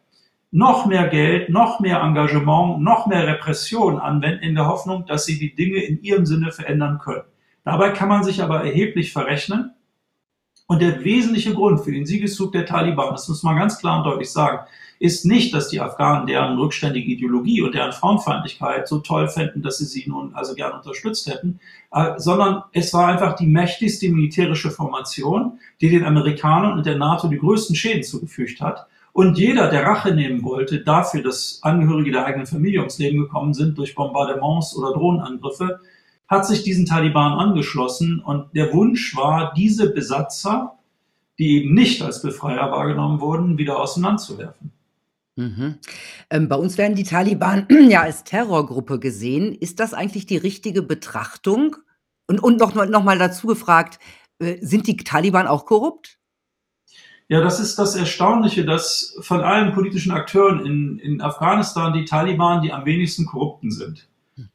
noch 0.50 0.86
mehr 0.86 1.06
Geld, 1.06 1.50
noch 1.50 1.78
mehr 1.78 2.00
Engagement, 2.00 2.82
noch 2.82 3.06
mehr 3.06 3.26
Repression 3.26 3.98
anwenden 3.98 4.42
in 4.42 4.54
der 4.56 4.66
Hoffnung, 4.66 5.06
dass 5.06 5.24
sie 5.24 5.38
die 5.38 5.54
Dinge 5.54 5.82
in 5.82 6.02
ihrem 6.02 6.26
Sinne 6.26 6.50
verändern 6.50 6.98
können. 6.98 7.24
Dabei 7.64 7.90
kann 7.90 8.08
man 8.08 8.24
sich 8.24 8.42
aber 8.42 8.64
erheblich 8.64 9.12
verrechnen. 9.12 9.72
Und 10.66 10.82
der 10.82 11.04
wesentliche 11.04 11.54
Grund 11.54 11.80
für 11.80 11.92
den 11.92 12.06
Siegeszug 12.06 12.52
der 12.52 12.66
Taliban, 12.66 13.10
das 13.12 13.28
muss 13.28 13.42
man 13.42 13.56
ganz 13.56 13.78
klar 13.78 13.98
und 13.98 14.04
deutlich 14.04 14.30
sagen, 14.30 14.66
ist 15.02 15.26
nicht, 15.26 15.52
dass 15.52 15.66
die 15.66 15.80
Afghanen 15.80 16.28
deren 16.28 16.56
rückständige 16.56 17.10
Ideologie 17.10 17.60
und 17.60 17.74
deren 17.74 17.90
Frauenfeindlichkeit 17.90 18.86
so 18.86 19.00
toll 19.00 19.26
fänden, 19.26 19.60
dass 19.60 19.78
sie 19.78 19.84
sie 19.84 20.08
nun 20.08 20.32
also 20.32 20.54
gern 20.54 20.74
unterstützt 20.74 21.26
hätten, 21.26 21.58
äh, 21.90 22.12
sondern 22.18 22.62
es 22.72 22.94
war 22.94 23.08
einfach 23.08 23.34
die 23.34 23.48
mächtigste 23.48 24.08
militärische 24.08 24.70
Formation, 24.70 25.58
die 25.80 25.90
den 25.90 26.04
Amerikanern 26.04 26.78
und 26.78 26.86
der 26.86 26.98
NATO 26.98 27.26
die 27.26 27.38
größten 27.38 27.74
Schäden 27.74 28.04
zugefügt 28.04 28.60
hat. 28.60 28.86
Und 29.12 29.38
jeder, 29.38 29.70
der 29.70 29.84
Rache 29.84 30.14
nehmen 30.14 30.44
wollte 30.44 30.84
dafür, 30.84 31.20
dass 31.20 31.58
Angehörige 31.62 32.12
der 32.12 32.24
eigenen 32.24 32.46
Familie 32.46 32.78
ums 32.78 32.98
Leben 32.98 33.18
gekommen 33.18 33.54
sind 33.54 33.76
durch 33.78 33.96
Bombardements 33.96 34.76
oder 34.76 34.92
Drohnenangriffe, 34.92 35.80
hat 36.28 36.46
sich 36.46 36.62
diesen 36.62 36.86
Taliban 36.86 37.32
angeschlossen. 37.40 38.20
Und 38.24 38.54
der 38.54 38.72
Wunsch 38.72 39.16
war, 39.16 39.52
diese 39.56 39.92
Besatzer, 39.92 40.78
die 41.40 41.56
eben 41.56 41.74
nicht 41.74 42.02
als 42.02 42.22
Befreier 42.22 42.70
wahrgenommen 42.70 43.20
wurden, 43.20 43.58
wieder 43.58 43.80
auseinanderzuwerfen. 43.80 44.70
Mhm. 45.36 45.78
Ähm, 46.30 46.48
bei 46.48 46.56
uns 46.56 46.78
werden 46.78 46.94
die 46.94 47.04
Taliban 47.04 47.66
ja 47.88 48.02
als 48.02 48.24
Terrorgruppe 48.24 48.98
gesehen. 48.98 49.54
Ist 49.54 49.80
das 49.80 49.94
eigentlich 49.94 50.26
die 50.26 50.36
richtige 50.36 50.82
Betrachtung? 50.82 51.76
Und, 52.26 52.40
und 52.40 52.58
noch, 52.58 52.74
noch 52.74 53.02
mal 53.02 53.18
dazu 53.18 53.46
gefragt, 53.46 53.98
äh, 54.38 54.58
sind 54.60 54.86
die 54.86 54.96
Taliban 54.96 55.46
auch 55.46 55.66
korrupt? 55.66 56.18
Ja, 57.28 57.40
das 57.40 57.60
ist 57.60 57.78
das 57.78 57.96
Erstaunliche, 57.96 58.64
dass 58.64 59.16
von 59.20 59.40
allen 59.40 59.72
politischen 59.72 60.12
Akteuren 60.12 60.66
in, 60.66 60.98
in 60.98 61.20
Afghanistan 61.22 61.94
die 61.94 62.04
Taliban 62.04 62.60
die 62.60 62.72
am 62.72 62.84
wenigsten 62.84 63.24
korrupten 63.24 63.70
sind. 63.70 64.06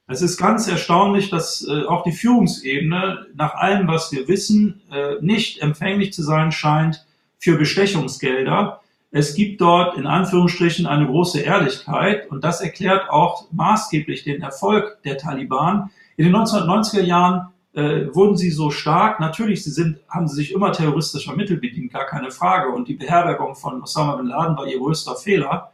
Es 0.07 0.21
ist 0.21 0.37
ganz 0.37 0.67
erstaunlich, 0.67 1.29
dass 1.29 1.67
äh, 1.67 1.83
auch 1.83 2.03
die 2.03 2.11
Führungsebene 2.11 3.27
nach 3.35 3.55
allem, 3.55 3.87
was 3.87 4.11
wir 4.11 4.27
wissen, 4.27 4.81
äh, 4.91 5.15
nicht 5.21 5.61
empfänglich 5.61 6.13
zu 6.13 6.23
sein 6.23 6.51
scheint 6.51 7.05
für 7.39 7.57
Bestechungsgelder. 7.57 8.81
Es 9.11 9.35
gibt 9.35 9.61
dort 9.61 9.97
in 9.97 10.05
Anführungsstrichen 10.05 10.85
eine 10.85 11.07
große 11.07 11.39
Ehrlichkeit 11.39 12.29
und 12.29 12.43
das 12.43 12.61
erklärt 12.61 13.09
auch 13.09 13.45
maßgeblich 13.51 14.23
den 14.23 14.41
Erfolg 14.41 15.01
der 15.03 15.17
Taliban. 15.17 15.91
In 16.17 16.25
den 16.25 16.35
1990er 16.35 17.03
Jahren 17.03 17.47
äh, 17.73 18.13
wurden 18.13 18.35
sie 18.35 18.49
so 18.49 18.69
stark. 18.69 19.19
Natürlich, 19.19 19.63
sie 19.63 19.71
sind, 19.71 19.99
haben 20.09 20.27
sie 20.27 20.35
sich 20.35 20.51
immer 20.51 20.71
terroristischer 20.71 21.35
Mittel 21.35 21.57
bedient, 21.57 21.93
gar 21.93 22.05
keine 22.05 22.31
Frage. 22.31 22.69
Und 22.69 22.87
die 22.87 22.95
Beherbergung 22.95 23.55
von 23.55 23.81
Osama 23.81 24.15
bin 24.15 24.27
Laden 24.27 24.57
war 24.57 24.67
ihr 24.67 24.79
größter 24.79 25.15
Fehler. 25.15 25.71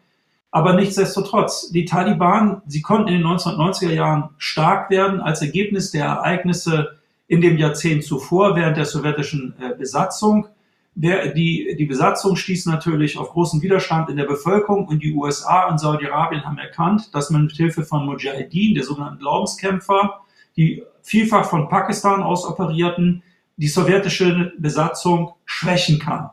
Aber 0.51 0.73
nichtsdestotrotz, 0.73 1.71
die 1.71 1.85
Taliban, 1.85 2.61
sie 2.67 2.81
konnten 2.81 3.07
in 3.07 3.21
den 3.21 3.25
1990er 3.25 3.91
Jahren 3.91 4.29
stark 4.37 4.91
werden 4.91 5.19
als 5.19 5.41
Ergebnis 5.41 5.89
der 5.89 6.05
Ereignisse 6.05 6.99
in 7.27 7.41
dem 7.41 7.57
Jahrzehnt 7.57 8.03
zuvor, 8.03 8.55
während 8.55 8.77
der 8.77 8.85
sowjetischen 8.85 9.55
äh, 9.59 9.73
Besatzung. 9.73 10.47
Der, 10.95 11.33
die, 11.33 11.75
die 11.77 11.85
Besatzung 11.85 12.35
stieß 12.35 12.67
natürlich 12.67 13.17
auf 13.17 13.31
großen 13.31 13.61
Widerstand 13.61 14.09
in 14.09 14.17
der 14.17 14.25
Bevölkerung 14.25 14.87
und 14.87 15.01
die 15.01 15.13
USA 15.13 15.67
und 15.67 15.79
Saudi-Arabien 15.79 16.45
haben 16.45 16.59
erkannt, 16.59 17.13
dass 17.15 17.31
man 17.31 17.45
mit 17.45 17.53
Hilfe 17.53 17.83
von 17.83 18.05
Mujahedin, 18.05 18.75
der 18.75 18.83
sogenannten 18.83 19.19
Glaubenskämpfer, 19.19 20.21
die 20.55 20.83
vielfach 21.01 21.45
von 21.45 21.67
Pakistan 21.67 22.21
aus 22.21 22.45
operierten, 22.45 23.23
die 23.57 23.67
sowjetische 23.67 24.53
Besatzung 24.57 25.33
schwächen 25.45 25.97
kann. 25.97 26.29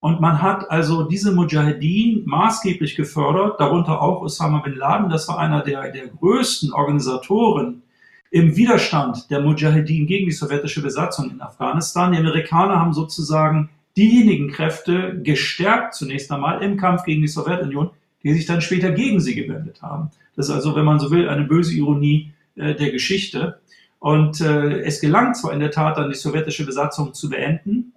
Und 0.00 0.20
man 0.20 0.40
hat 0.40 0.70
also 0.70 1.02
diese 1.02 1.32
Mujahedin 1.32 2.22
maßgeblich 2.24 2.94
gefördert, 2.94 3.60
darunter 3.60 4.00
auch 4.00 4.22
Osama 4.22 4.60
bin 4.60 4.76
Laden. 4.76 5.10
Das 5.10 5.28
war 5.28 5.38
einer 5.38 5.62
der, 5.62 5.90
der 5.90 6.06
größten 6.08 6.72
Organisatoren 6.72 7.82
im 8.30 8.56
Widerstand 8.56 9.30
der 9.30 9.40
Mujahedin 9.40 10.06
gegen 10.06 10.26
die 10.26 10.32
sowjetische 10.32 10.82
Besatzung 10.82 11.30
in 11.30 11.40
Afghanistan. 11.40 12.12
Die 12.12 12.18
Amerikaner 12.18 12.78
haben 12.78 12.92
sozusagen 12.92 13.70
diejenigen 13.98 14.50
Kräfte 14.50 15.20
gestärkt, 15.22 15.94
zunächst 15.94 16.30
einmal 16.30 16.62
im 16.62 16.76
Kampf 16.76 17.02
gegen 17.04 17.20
die 17.20 17.28
Sowjetunion, 17.28 17.90
die 18.22 18.32
sich 18.32 18.46
dann 18.46 18.60
später 18.60 18.92
gegen 18.92 19.20
sie 19.20 19.34
gewendet 19.34 19.82
haben. 19.82 20.10
Das 20.36 20.48
ist 20.48 20.54
also, 20.54 20.76
wenn 20.76 20.84
man 20.84 21.00
so 21.00 21.10
will, 21.10 21.28
eine 21.28 21.44
böse 21.44 21.74
Ironie 21.74 22.32
äh, 22.54 22.74
der 22.74 22.92
Geschichte. 22.92 23.60
Und 23.98 24.40
äh, 24.40 24.82
es 24.82 25.00
gelang 25.00 25.34
zwar 25.34 25.52
in 25.52 25.58
der 25.58 25.72
Tat 25.72 25.98
dann 25.98 26.10
die 26.10 26.16
sowjetische 26.16 26.64
Besatzung 26.64 27.12
zu 27.12 27.28
beenden, 27.28 27.92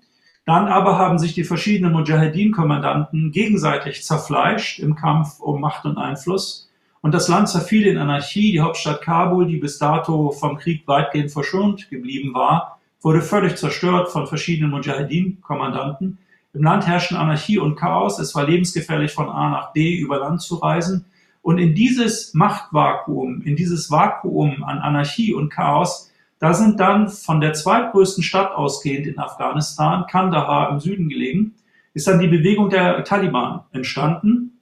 dann 0.45 0.67
aber 0.67 0.97
haben 0.97 1.19
sich 1.19 1.35
die 1.35 1.43
verschiedenen 1.43 1.93
Mujahedin-Kommandanten 1.93 3.31
gegenseitig 3.31 4.03
zerfleischt 4.03 4.79
im 4.79 4.95
Kampf 4.95 5.39
um 5.39 5.61
Macht 5.61 5.85
und 5.85 5.99
Einfluss. 5.99 6.71
Und 7.01 7.13
das 7.13 7.27
Land 7.27 7.49
zerfiel 7.49 7.85
in 7.85 7.99
Anarchie. 7.99 8.51
Die 8.51 8.61
Hauptstadt 8.61 9.03
Kabul, 9.03 9.45
die 9.45 9.57
bis 9.57 9.77
dato 9.77 10.31
vom 10.31 10.57
Krieg 10.57 10.87
weitgehend 10.87 11.31
verschont 11.31 11.89
geblieben 11.91 12.33
war, 12.33 12.80
wurde 13.01 13.21
völlig 13.21 13.55
zerstört 13.55 14.11
von 14.11 14.27
verschiedenen 14.27 14.71
Mujahedin-Kommandanten. 14.71 16.19
Im 16.53 16.63
Land 16.63 16.85
herrschten 16.85 17.17
Anarchie 17.17 17.57
und 17.57 17.75
Chaos. 17.75 18.19
Es 18.19 18.35
war 18.35 18.47
lebensgefährlich, 18.47 19.11
von 19.11 19.29
A 19.29 19.49
nach 19.49 19.73
B 19.73 19.97
über 19.97 20.19
Land 20.19 20.41
zu 20.41 20.55
reisen. 20.55 21.05
Und 21.41 21.57
in 21.57 21.73
dieses 21.73 22.33
Machtvakuum, 22.33 23.41
in 23.41 23.55
dieses 23.55 23.89
Vakuum 23.89 24.63
an 24.63 24.79
Anarchie 24.79 25.33
und 25.33 25.49
Chaos, 25.49 26.11
da 26.39 26.53
sind 26.53 26.79
dann 26.79 27.09
von 27.09 27.39
der 27.39 27.53
zweitgrößten 27.53 28.23
Stadt 28.23 28.53
ausgehend 28.53 29.07
in 29.07 29.19
Afghanistan, 29.19 30.05
Kandahar 30.09 30.71
im 30.71 30.79
Süden 30.79 31.09
gelegen, 31.09 31.55
ist 31.93 32.07
dann 32.07 32.19
die 32.19 32.27
Bewegung 32.27 32.69
der 32.69 33.03
Taliban 33.03 33.61
entstanden. 33.71 34.59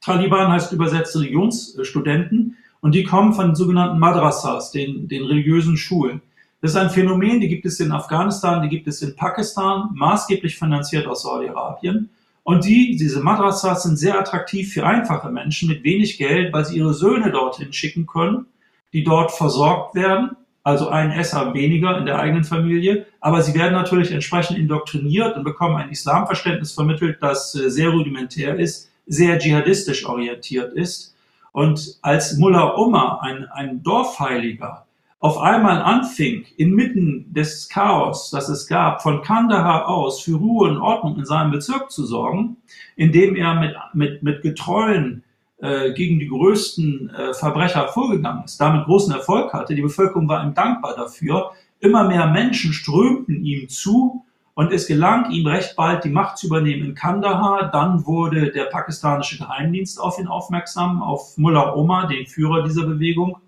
Taliban 0.00 0.52
heißt 0.52 0.72
übersetzt 0.72 1.16
Religionsstudenten 1.16 2.56
und 2.80 2.94
die 2.94 3.04
kommen 3.04 3.32
von 3.32 3.48
den 3.48 3.54
sogenannten 3.56 3.98
Madrasas, 3.98 4.70
den, 4.70 5.08
den 5.08 5.24
religiösen 5.24 5.76
Schulen. 5.76 6.22
Das 6.60 6.70
ist 6.70 6.76
ein 6.76 6.90
Phänomen, 6.90 7.40
die 7.40 7.48
gibt 7.48 7.66
es 7.66 7.80
in 7.80 7.92
Afghanistan, 7.92 8.62
die 8.62 8.68
gibt 8.68 8.86
es 8.88 9.02
in 9.02 9.14
Pakistan, 9.14 9.90
maßgeblich 9.94 10.58
finanziert 10.58 11.06
aus 11.06 11.22
Saudi-Arabien. 11.22 12.10
Und 12.44 12.64
die, 12.64 12.96
diese 12.96 13.20
Madrasas 13.20 13.82
sind 13.82 13.96
sehr 13.96 14.18
attraktiv 14.18 14.72
für 14.72 14.86
einfache 14.86 15.30
Menschen 15.30 15.68
mit 15.68 15.82
wenig 15.82 16.16
Geld, 16.16 16.52
weil 16.52 16.64
sie 16.64 16.78
ihre 16.78 16.94
Söhne 16.94 17.32
dorthin 17.32 17.72
schicken 17.72 18.06
können, 18.06 18.46
die 18.92 19.02
dort 19.02 19.32
versorgt 19.32 19.96
werden. 19.96 20.36
Also 20.62 20.88
ein 20.88 21.10
Esser 21.10 21.54
weniger 21.54 21.98
in 21.98 22.06
der 22.06 22.20
eigenen 22.20 22.44
Familie. 22.44 23.06
Aber 23.20 23.42
sie 23.42 23.52
werden 23.54 23.72
natürlich 23.72 24.12
entsprechend 24.12 24.58
indoktriniert 24.58 25.36
und 25.36 25.42
bekommen 25.42 25.76
ein 25.76 25.90
Islamverständnis 25.90 26.72
vermittelt, 26.72 27.18
das 27.20 27.54
äh, 27.56 27.68
sehr 27.68 27.90
rudimentär 27.90 28.56
ist, 28.56 28.90
sehr 29.06 29.38
dschihadistisch 29.38 30.06
orientiert 30.06 30.72
ist. 30.72 31.16
Und 31.50 31.98
als 32.02 32.36
Mullah 32.36 32.76
Omar, 32.76 33.22
ein, 33.22 33.44
ein 33.46 33.82
Dorfheiliger, 33.82 34.85
auf 35.26 35.38
einmal 35.38 35.82
anfing, 35.82 36.46
inmitten 36.56 37.32
des 37.34 37.68
Chaos, 37.68 38.30
das 38.30 38.48
es 38.48 38.68
gab, 38.68 39.02
von 39.02 39.22
Kandahar 39.22 39.88
aus 39.88 40.20
für 40.20 40.36
Ruhe 40.36 40.68
und 40.70 40.78
Ordnung 40.78 41.18
in 41.18 41.24
seinem 41.24 41.50
Bezirk 41.50 41.90
zu 41.90 42.06
sorgen, 42.06 42.58
indem 42.94 43.34
er 43.34 43.54
mit, 43.54 43.74
mit, 43.92 44.22
mit 44.22 44.42
Getreuen 44.42 45.24
äh, 45.58 45.92
gegen 45.94 46.20
die 46.20 46.28
größten 46.28 47.10
äh, 47.10 47.34
Verbrecher 47.34 47.88
vorgegangen 47.88 48.44
ist, 48.44 48.60
damit 48.60 48.84
großen 48.84 49.12
Erfolg 49.12 49.52
hatte. 49.52 49.74
Die 49.74 49.82
Bevölkerung 49.82 50.28
war 50.28 50.44
ihm 50.44 50.54
dankbar 50.54 50.94
dafür. 50.94 51.50
Immer 51.80 52.06
mehr 52.06 52.28
Menschen 52.28 52.72
strömten 52.72 53.44
ihm 53.44 53.68
zu 53.68 54.24
und 54.54 54.72
es 54.72 54.86
gelang 54.86 55.32
ihm 55.32 55.48
recht 55.48 55.74
bald 55.74 56.04
die 56.04 56.10
Macht 56.10 56.38
zu 56.38 56.46
übernehmen 56.46 56.90
in 56.90 56.94
Kandahar. 56.94 57.72
Dann 57.72 58.06
wurde 58.06 58.52
der 58.52 58.66
pakistanische 58.66 59.38
Geheimdienst 59.38 60.00
auf 60.00 60.20
ihn 60.20 60.28
aufmerksam, 60.28 61.02
auf 61.02 61.36
Mullah 61.36 61.74
Omar, 61.74 62.06
den 62.06 62.26
Führer 62.26 62.62
dieser 62.62 62.86
Bewegung 62.86 63.38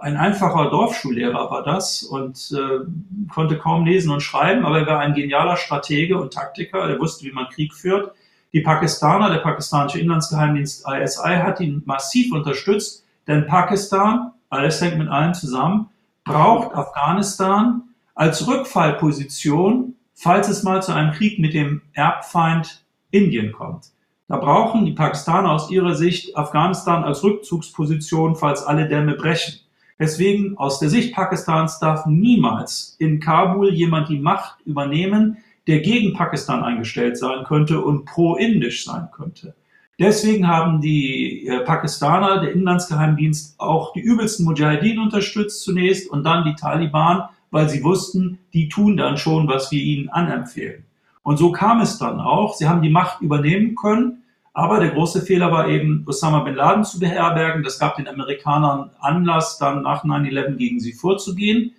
ein 0.00 0.16
einfacher 0.16 0.70
Dorfschullehrer 0.70 1.50
war 1.50 1.62
das 1.62 2.02
und 2.02 2.52
äh, 2.56 2.86
konnte 3.32 3.58
kaum 3.58 3.84
lesen 3.84 4.10
und 4.10 4.20
schreiben, 4.20 4.64
aber 4.64 4.80
er 4.80 4.86
war 4.86 5.00
ein 5.00 5.14
genialer 5.14 5.56
Stratege 5.56 6.18
und 6.20 6.32
Taktiker. 6.32 6.88
Er 6.88 7.00
wusste, 7.00 7.24
wie 7.24 7.32
man 7.32 7.48
Krieg 7.48 7.74
führt. 7.74 8.12
Die 8.52 8.60
Pakistaner, 8.60 9.30
der 9.30 9.38
pakistanische 9.38 10.00
Inlandsgeheimdienst 10.00 10.86
ISI, 10.88 11.36
hat 11.42 11.60
ihn 11.60 11.82
massiv 11.84 12.32
unterstützt, 12.32 13.04
denn 13.26 13.46
Pakistan, 13.46 14.32
alles 14.48 14.80
hängt 14.80 14.98
mit 14.98 15.08
allem 15.08 15.34
zusammen, 15.34 15.90
braucht 16.24 16.74
Afghanistan 16.74 17.82
als 18.14 18.46
Rückfallposition, 18.46 19.96
falls 20.14 20.48
es 20.48 20.62
mal 20.62 20.82
zu 20.82 20.92
einem 20.92 21.12
Krieg 21.12 21.38
mit 21.38 21.54
dem 21.54 21.82
Erbfeind 21.92 22.84
Indien 23.10 23.52
kommt. 23.52 23.92
Da 24.28 24.36
brauchen 24.36 24.84
die 24.84 24.92
Pakistaner 24.92 25.52
aus 25.52 25.70
ihrer 25.70 25.94
Sicht 25.94 26.36
Afghanistan 26.36 27.04
als 27.04 27.22
Rückzugsposition, 27.22 28.36
falls 28.36 28.62
alle 28.62 28.88
Dämme 28.88 29.14
brechen. 29.14 29.60
Deswegen 29.98 30.56
aus 30.56 30.78
der 30.78 30.90
Sicht 30.90 31.14
Pakistans 31.14 31.78
darf 31.80 32.06
niemals 32.06 32.96
in 32.98 33.18
Kabul 33.18 33.74
jemand 33.74 34.08
die 34.08 34.20
Macht 34.20 34.60
übernehmen, 34.64 35.38
der 35.66 35.80
gegen 35.80 36.14
Pakistan 36.14 36.62
eingestellt 36.62 37.18
sein 37.18 37.44
könnte 37.44 37.82
und 37.82 38.04
pro-indisch 38.04 38.84
sein 38.84 39.08
könnte. 39.12 39.54
Deswegen 39.98 40.46
haben 40.46 40.80
die 40.80 41.46
äh, 41.46 41.64
Pakistaner, 41.64 42.40
der 42.40 42.52
Inlandsgeheimdienst, 42.52 43.58
auch 43.58 43.92
die 43.92 44.00
übelsten 44.00 44.44
Mujahideen 44.44 45.00
unterstützt 45.00 45.62
zunächst 45.62 46.08
und 46.08 46.22
dann 46.22 46.44
die 46.44 46.54
Taliban, 46.54 47.24
weil 47.50 47.68
sie 47.68 47.82
wussten, 47.82 48.38
die 48.52 48.68
tun 48.68 48.96
dann 48.96 49.16
schon, 49.16 49.48
was 49.48 49.72
wir 49.72 49.82
ihnen 49.82 50.08
anempfehlen. 50.08 50.84
Und 51.24 51.36
so 51.36 51.50
kam 51.50 51.80
es 51.80 51.98
dann 51.98 52.20
auch. 52.20 52.54
Sie 52.54 52.68
haben 52.68 52.80
die 52.80 52.90
Macht 52.90 53.20
übernehmen 53.20 53.74
können, 53.74 54.22
aber 54.58 54.80
der 54.80 54.90
große 54.90 55.22
Fehler 55.22 55.52
war 55.52 55.68
eben, 55.68 56.04
Osama 56.04 56.40
bin 56.40 56.56
Laden 56.56 56.82
zu 56.82 56.98
beherbergen. 56.98 57.62
Das 57.62 57.78
gab 57.78 57.94
den 57.94 58.08
Amerikanern 58.08 58.90
Anlass, 58.98 59.56
dann 59.58 59.82
nach 59.82 60.02
9-11 60.02 60.56
gegen 60.56 60.80
sie 60.80 60.94
vorzugehen. 60.94 61.76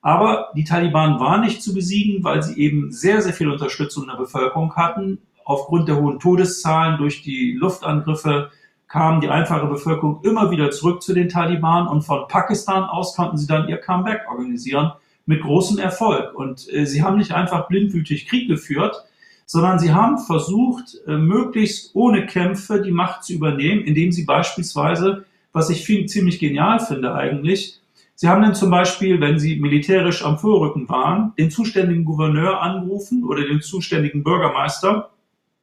Aber 0.00 0.52
die 0.54 0.62
Taliban 0.62 1.18
waren 1.18 1.40
nicht 1.40 1.60
zu 1.60 1.74
besiegen, 1.74 2.22
weil 2.22 2.40
sie 2.44 2.56
eben 2.60 2.92
sehr, 2.92 3.20
sehr 3.20 3.32
viel 3.32 3.50
Unterstützung 3.50 4.06
der 4.06 4.14
Bevölkerung 4.14 4.76
hatten. 4.76 5.18
Aufgrund 5.44 5.88
der 5.88 5.96
hohen 5.96 6.20
Todeszahlen 6.20 6.98
durch 6.98 7.22
die 7.24 7.50
Luftangriffe 7.50 8.52
kam 8.86 9.20
die 9.20 9.28
einfache 9.28 9.66
Bevölkerung 9.66 10.20
immer 10.22 10.52
wieder 10.52 10.70
zurück 10.70 11.02
zu 11.02 11.14
den 11.14 11.28
Taliban 11.28 11.88
und 11.88 12.02
von 12.02 12.28
Pakistan 12.28 12.84
aus 12.84 13.16
konnten 13.16 13.38
sie 13.38 13.48
dann 13.48 13.68
ihr 13.68 13.78
Comeback 13.78 14.20
organisieren 14.30 14.92
mit 15.26 15.42
großem 15.42 15.78
Erfolg. 15.78 16.32
Und 16.36 16.72
äh, 16.72 16.86
sie 16.86 17.02
haben 17.02 17.18
nicht 17.18 17.32
einfach 17.32 17.66
blindwütig 17.66 18.28
Krieg 18.28 18.46
geführt, 18.46 19.04
sondern 19.52 19.80
sie 19.80 19.92
haben 19.92 20.16
versucht, 20.16 20.96
äh, 21.08 21.16
möglichst 21.16 21.90
ohne 21.96 22.24
Kämpfe 22.24 22.80
die 22.80 22.92
Macht 22.92 23.24
zu 23.24 23.32
übernehmen, 23.32 23.82
indem 23.82 24.12
sie 24.12 24.24
beispielsweise, 24.24 25.24
was 25.52 25.70
ich 25.70 25.84
viel, 25.84 26.06
ziemlich 26.06 26.38
genial 26.38 26.78
finde 26.78 27.12
eigentlich, 27.14 27.80
sie 28.14 28.28
haben 28.28 28.42
dann 28.42 28.54
zum 28.54 28.70
Beispiel, 28.70 29.20
wenn 29.20 29.40
sie 29.40 29.56
militärisch 29.56 30.24
am 30.24 30.38
Vorrücken 30.38 30.88
waren, 30.88 31.32
den 31.36 31.50
zuständigen 31.50 32.04
Gouverneur 32.04 32.62
angerufen 32.62 33.24
oder 33.24 33.44
den 33.44 33.60
zuständigen 33.60 34.22
Bürgermeister 34.22 35.10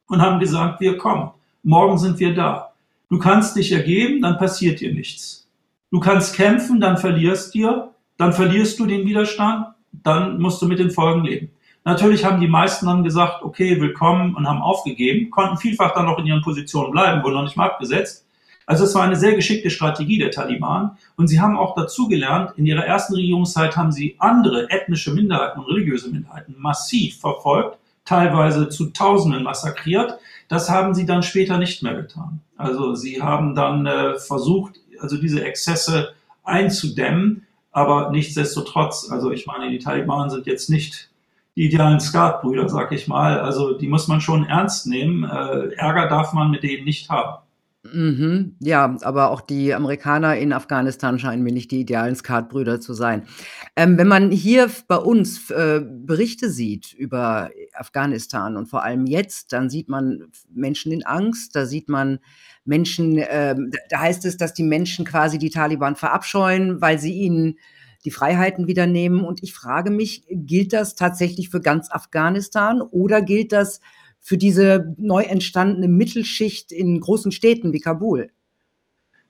und 0.06 0.20
haben 0.20 0.38
gesagt, 0.38 0.82
wir 0.82 0.98
kommen, 0.98 1.30
morgen 1.62 1.96
sind 1.96 2.18
wir 2.18 2.34
da. 2.34 2.74
Du 3.08 3.18
kannst 3.18 3.56
dich 3.56 3.72
ergeben, 3.72 4.20
dann 4.20 4.36
passiert 4.36 4.80
dir 4.80 4.92
nichts. 4.92 5.48
Du 5.90 5.98
kannst 5.98 6.34
kämpfen, 6.34 6.78
dann 6.78 6.98
verlierst 6.98 7.54
dir, 7.54 7.94
dann 8.18 8.34
verlierst 8.34 8.78
du 8.78 8.84
den 8.84 9.06
Widerstand, 9.06 9.68
dann 9.92 10.38
musst 10.42 10.60
du 10.60 10.66
mit 10.66 10.78
den 10.78 10.90
Folgen 10.90 11.24
leben. 11.24 11.52
Natürlich 11.84 12.24
haben 12.24 12.40
die 12.40 12.48
meisten 12.48 12.86
dann 12.86 13.04
gesagt, 13.04 13.42
okay, 13.42 13.80
willkommen 13.80 14.34
und 14.34 14.46
haben 14.46 14.60
aufgegeben, 14.60 15.30
konnten 15.30 15.56
vielfach 15.56 15.94
dann 15.94 16.06
noch 16.06 16.18
in 16.18 16.26
ihren 16.26 16.42
Positionen 16.42 16.90
bleiben, 16.90 17.22
wurden 17.22 17.34
noch 17.34 17.44
nicht 17.44 17.56
mal 17.56 17.66
abgesetzt. 17.66 18.26
Also 18.66 18.84
es 18.84 18.94
war 18.94 19.02
eine 19.02 19.16
sehr 19.16 19.34
geschickte 19.34 19.70
Strategie 19.70 20.18
der 20.18 20.30
Taliban 20.30 20.98
und 21.16 21.28
sie 21.28 21.40
haben 21.40 21.56
auch 21.56 21.74
dazu 21.74 22.06
gelernt, 22.06 22.52
in 22.56 22.66
ihrer 22.66 22.84
ersten 22.84 23.14
Regierungszeit 23.14 23.78
haben 23.78 23.92
sie 23.92 24.16
andere 24.18 24.68
ethnische 24.68 25.14
Minderheiten 25.14 25.60
und 25.60 25.66
religiöse 25.66 26.10
Minderheiten 26.10 26.54
massiv 26.58 27.18
verfolgt, 27.18 27.78
teilweise 28.04 28.68
zu 28.68 28.90
Tausenden 28.90 29.42
massakriert. 29.42 30.18
Das 30.48 30.68
haben 30.68 30.92
sie 30.92 31.06
dann 31.06 31.22
später 31.22 31.56
nicht 31.56 31.82
mehr 31.82 31.94
getan. 31.94 32.42
Also 32.58 32.94
sie 32.94 33.22
haben 33.22 33.54
dann 33.54 33.86
äh, 33.86 34.18
versucht, 34.18 34.74
also 35.00 35.16
diese 35.16 35.42
Exzesse 35.42 36.12
einzudämmen, 36.44 37.46
aber 37.72 38.10
nichtsdestotrotz, 38.10 39.08
also 39.10 39.30
ich 39.30 39.46
meine, 39.46 39.70
die 39.70 39.78
Taliban 39.78 40.28
sind 40.28 40.46
jetzt 40.46 40.68
nicht 40.68 41.08
die 41.58 41.64
idealen 41.64 41.98
Skatbrüder, 41.98 42.68
sag 42.68 42.92
ich 42.92 43.08
mal. 43.08 43.40
Also 43.40 43.76
die 43.76 43.88
muss 43.88 44.06
man 44.06 44.20
schon 44.20 44.44
ernst 44.44 44.86
nehmen. 44.86 45.24
Äh, 45.24 45.74
Ärger 45.74 46.08
darf 46.08 46.32
man 46.32 46.52
mit 46.52 46.62
denen 46.62 46.84
nicht 46.84 47.10
haben. 47.10 47.42
Mhm. 47.92 48.54
Ja, 48.60 48.96
aber 49.02 49.30
auch 49.30 49.40
die 49.40 49.74
Amerikaner 49.74 50.36
in 50.36 50.52
Afghanistan 50.52 51.18
scheinen 51.18 51.42
mir 51.42 51.52
nicht 51.52 51.72
die 51.72 51.80
idealen 51.80 52.14
Skatbrüder 52.14 52.80
zu 52.80 52.94
sein. 52.94 53.26
Ähm, 53.74 53.98
wenn 53.98 54.06
man 54.06 54.30
hier 54.30 54.70
bei 54.86 54.98
uns 54.98 55.50
äh, 55.50 55.80
Berichte 55.84 56.48
sieht 56.48 56.92
über 56.92 57.50
Afghanistan 57.74 58.56
und 58.56 58.66
vor 58.66 58.84
allem 58.84 59.06
jetzt, 59.06 59.52
dann 59.52 59.68
sieht 59.68 59.88
man 59.88 60.30
Menschen 60.54 60.92
in 60.92 61.04
Angst, 61.04 61.56
da 61.56 61.66
sieht 61.66 61.88
man 61.88 62.20
Menschen, 62.64 63.18
äh, 63.18 63.56
da 63.90 63.98
heißt 63.98 64.24
es, 64.26 64.36
dass 64.36 64.54
die 64.54 64.62
Menschen 64.62 65.04
quasi 65.04 65.38
die 65.38 65.50
Taliban 65.50 65.96
verabscheuen, 65.96 66.80
weil 66.80 67.00
sie 67.00 67.14
ihnen 67.14 67.58
die 68.04 68.10
Freiheiten 68.10 68.66
wieder 68.66 68.86
nehmen. 68.86 69.24
Und 69.24 69.42
ich 69.42 69.54
frage 69.54 69.90
mich, 69.90 70.24
gilt 70.28 70.72
das 70.72 70.94
tatsächlich 70.94 71.50
für 71.50 71.60
ganz 71.60 71.90
Afghanistan 71.90 72.80
oder 72.80 73.22
gilt 73.22 73.52
das 73.52 73.80
für 74.20 74.36
diese 74.36 74.94
neu 74.98 75.22
entstandene 75.22 75.88
Mittelschicht 75.88 76.72
in 76.72 77.00
großen 77.00 77.32
Städten 77.32 77.72
wie 77.72 77.80
Kabul? 77.80 78.30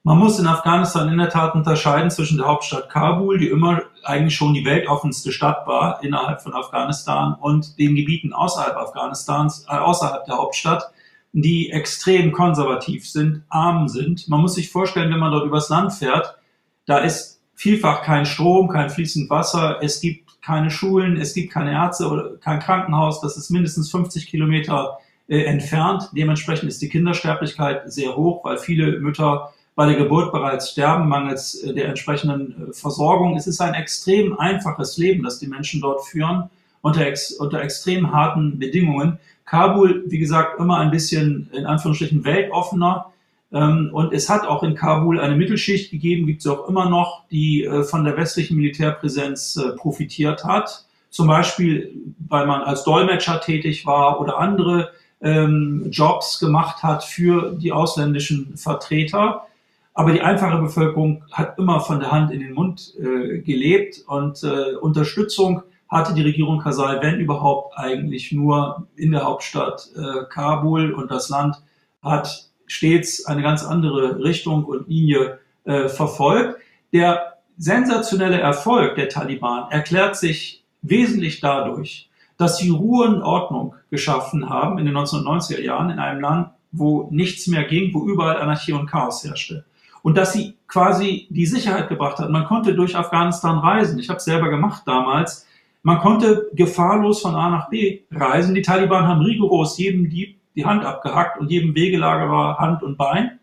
Man 0.05 0.19
muss 0.19 0.39
in 0.39 0.47
Afghanistan 0.47 1.09
in 1.09 1.19
der 1.19 1.29
Tat 1.29 1.55
unterscheiden 1.55 2.11
zwischen 2.11 2.39
der 2.39 2.47
Hauptstadt 2.47 2.89
Kabul, 2.89 3.39
die 3.39 3.49
immer 3.49 3.83
eigentlich 4.05 4.35
schon 4.35 4.55
die 4.55 4.65
weltoffenste 4.65 5.33
Stadt 5.33 5.67
war 5.67 6.03
innerhalb 6.03 6.41
von 6.41 6.55
Afghanistan, 6.55 7.35
und 7.39 7.79
den 7.79 7.95
Gebieten 7.95 8.33
außerhalb 8.33 8.77
Afghanistans, 8.77 9.67
äh, 9.69 9.77
außerhalb 9.77 10.25
der 10.25 10.39
Hauptstadt, 10.39 10.91
die 11.33 11.71
extrem 11.71 12.33
konservativ 12.33 13.09
sind, 13.09 13.43
arm 13.49 13.89
sind. 13.89 14.29
Man 14.29 14.41
muss 14.41 14.55
sich 14.55 14.71
vorstellen, 14.71 15.13
wenn 15.13 15.21
man 15.21 15.33
dort 15.33 15.47
übers 15.47 15.69
Land 15.69 15.93
fährt, 15.93 16.39
da 16.87 16.99
ist 16.99 17.38
vielfach 17.59 18.03
kein 18.03 18.25
Strom, 18.25 18.69
kein 18.69 18.89
fließend 18.89 19.29
Wasser, 19.31 19.81
es 19.83 20.01
gibt 20.01 20.41
keine 20.43 20.71
Schulen, 20.71 21.17
es 21.17 21.35
gibt 21.35 21.53
keine 21.53 21.73
Ärzte 21.73 22.09
oder 22.09 22.37
kein 22.37 22.61
Krankenhaus, 22.61 23.21
das 23.21 23.37
ist 23.37 23.51
mindestens 23.51 23.91
50 23.91 24.29
Kilometer 24.29 24.99
äh, 25.27 25.43
entfernt. 25.43 26.09
Dementsprechend 26.13 26.69
ist 26.69 26.81
die 26.81 26.89
Kindersterblichkeit 26.89 27.93
sehr 27.93 28.15
hoch, 28.15 28.45
weil 28.45 28.59
viele 28.59 29.01
Mütter 29.01 29.53
bei 29.75 29.87
der 29.87 29.97
Geburt 29.97 30.31
bereits 30.31 30.71
sterben, 30.71 31.09
mangels 31.09 31.61
äh, 31.65 31.75
der 31.75 31.89
entsprechenden 31.89 32.71
äh, 32.71 32.73
Versorgung. 32.73 33.37
Es 33.37 33.49
ist 33.49 33.61
ein 33.61 33.75
extrem 33.75 34.39
einfaches 34.39 34.97
Leben, 34.97 35.25
das 35.25 35.41
die 35.41 35.49
Menschen 35.49 35.81
dort 35.81 36.07
führen, 36.07 36.51
unter, 36.81 37.05
ex 37.05 37.33
unter 37.33 37.61
extrem 37.61 38.13
harten 38.13 38.61
Bedingungen. 38.61 39.19
Kabul, 39.47 40.05
wie 40.07 40.19
gesagt, 40.19 40.61
immer 40.61 40.79
ein 40.79 40.93
bisschen 40.93 41.51
in 41.53 41.67
Anführungsstrichen 41.67 42.25
weltoffener. 42.25 43.07
Ähm, 43.53 43.91
und 43.93 44.13
es 44.13 44.29
hat 44.29 44.47
auch 44.47 44.63
in 44.63 44.75
Kabul 44.75 45.21
eine 45.21 45.37
Mittelschicht 45.37 45.91
gegeben, 45.91 46.27
gibt 46.27 46.41
es 46.41 46.47
auch 46.47 46.69
immer 46.69 46.89
noch, 46.89 47.27
die 47.31 47.65
äh, 47.65 47.83
von 47.83 48.05
der 48.05 48.17
westlichen 48.17 48.57
Militärpräsenz 48.57 49.57
äh, 49.57 49.73
profitiert 49.77 50.45
hat. 50.45 50.87
Zum 51.11 51.27
Beispiel, 51.27 51.95
weil 52.29 52.47
man 52.47 52.63
als 52.63 52.85
Dolmetscher 52.85 53.41
tätig 53.41 53.87
war 53.87 54.21
oder 54.21 54.39
andere 54.39 54.91
ähm, 55.23 55.87
Jobs 55.91 56.39
gemacht 56.39 56.83
hat 56.83 57.03
für 57.03 57.53
die 57.53 57.73
ausländischen 57.73 58.57
Vertreter. 58.59 59.47
Aber 59.95 60.13
die 60.13 60.21
einfache 60.21 60.59
Bevölkerung 60.59 61.25
hat 61.33 61.59
immer 61.59 61.81
von 61.81 61.99
der 61.99 62.13
Hand 62.13 62.31
in 62.31 62.41
den 62.41 62.53
Mund 62.53 62.95
äh, 63.01 63.39
gelebt 63.39 64.05
und 64.07 64.45
Unterstützung 64.81 65.63
hatte 65.89 66.15
die 66.15 66.23
Regierung 66.23 66.61
Kasai, 66.61 67.03
wenn 67.03 67.19
überhaupt, 67.19 67.77
eigentlich 67.77 68.31
nur 68.31 68.87
in 68.95 69.11
der 69.11 69.25
Hauptstadt 69.25 69.89
Kabul 70.29 70.93
und 70.93 71.11
das 71.11 71.31
Land 71.31 71.57
hat 72.03 72.48
stets 72.69 73.27
eine 73.27 73.43
ganz 73.43 73.65
andere 73.65 74.23
Richtung 74.23 74.65
und 74.65 74.89
Linie 74.89 75.39
äh, 75.65 75.89
verfolgt. 75.89 76.61
Der 76.93 77.39
sensationelle 77.57 78.41
Erfolg 78.41 78.95
der 78.95 79.09
Taliban 79.09 79.71
erklärt 79.71 80.17
sich 80.17 80.65
wesentlich 80.83 81.41
dadurch, 81.41 82.09
dass 82.37 82.59
sie 82.59 82.71
Ruhe 82.71 83.09
und 83.09 83.23
Ordnung 83.23 83.75
geschaffen 83.91 84.49
haben 84.49 84.79
in 84.79 84.87
den 84.87 84.97
1990er 84.97 85.61
Jahren 85.61 85.91
in 85.91 85.99
einem 85.99 86.21
Land, 86.21 86.51
wo 86.71 87.09
nichts 87.11 87.47
mehr 87.49 87.65
ging, 87.65 87.93
wo 87.93 88.07
überall 88.07 88.39
Anarchie 88.39 88.73
und 88.73 88.87
Chaos 88.87 89.25
herrschte. 89.25 89.65
Und 90.03 90.17
dass 90.17 90.33
sie 90.33 90.55
quasi 90.69 91.27
die 91.31 91.47
Sicherheit 91.47 91.89
gebracht 91.89 92.19
hat. 92.19 92.31
Man 92.31 92.45
konnte 92.45 92.75
durch 92.75 92.97
Afghanistan 92.97 93.59
reisen. 93.59 93.99
Ich 93.99 94.09
habe 94.09 94.19
es 94.19 94.25
selber 94.25 94.49
gemacht 94.49 94.83
damals. 94.87 95.47
Man 95.83 95.99
konnte 95.99 96.49
gefahrlos 96.55 97.21
von 97.23 97.35
A 97.35 97.51
nach 97.51 97.69
B 97.69 98.03
reisen. 98.11 98.55
Die 98.55 98.63
Taliban 98.63 99.09
haben 99.09 99.23
rigoros 99.23 99.77
jedem 99.79 100.09
Dieb 100.09 100.38
die 100.55 100.67
Hand 100.67 100.85
abgehackt 100.85 101.39
und 101.39 101.51
jedem 101.51 101.75
Wegelagerer 101.75 102.59
Hand 102.59 102.83
und 102.83 102.97
Bein, 102.97 103.39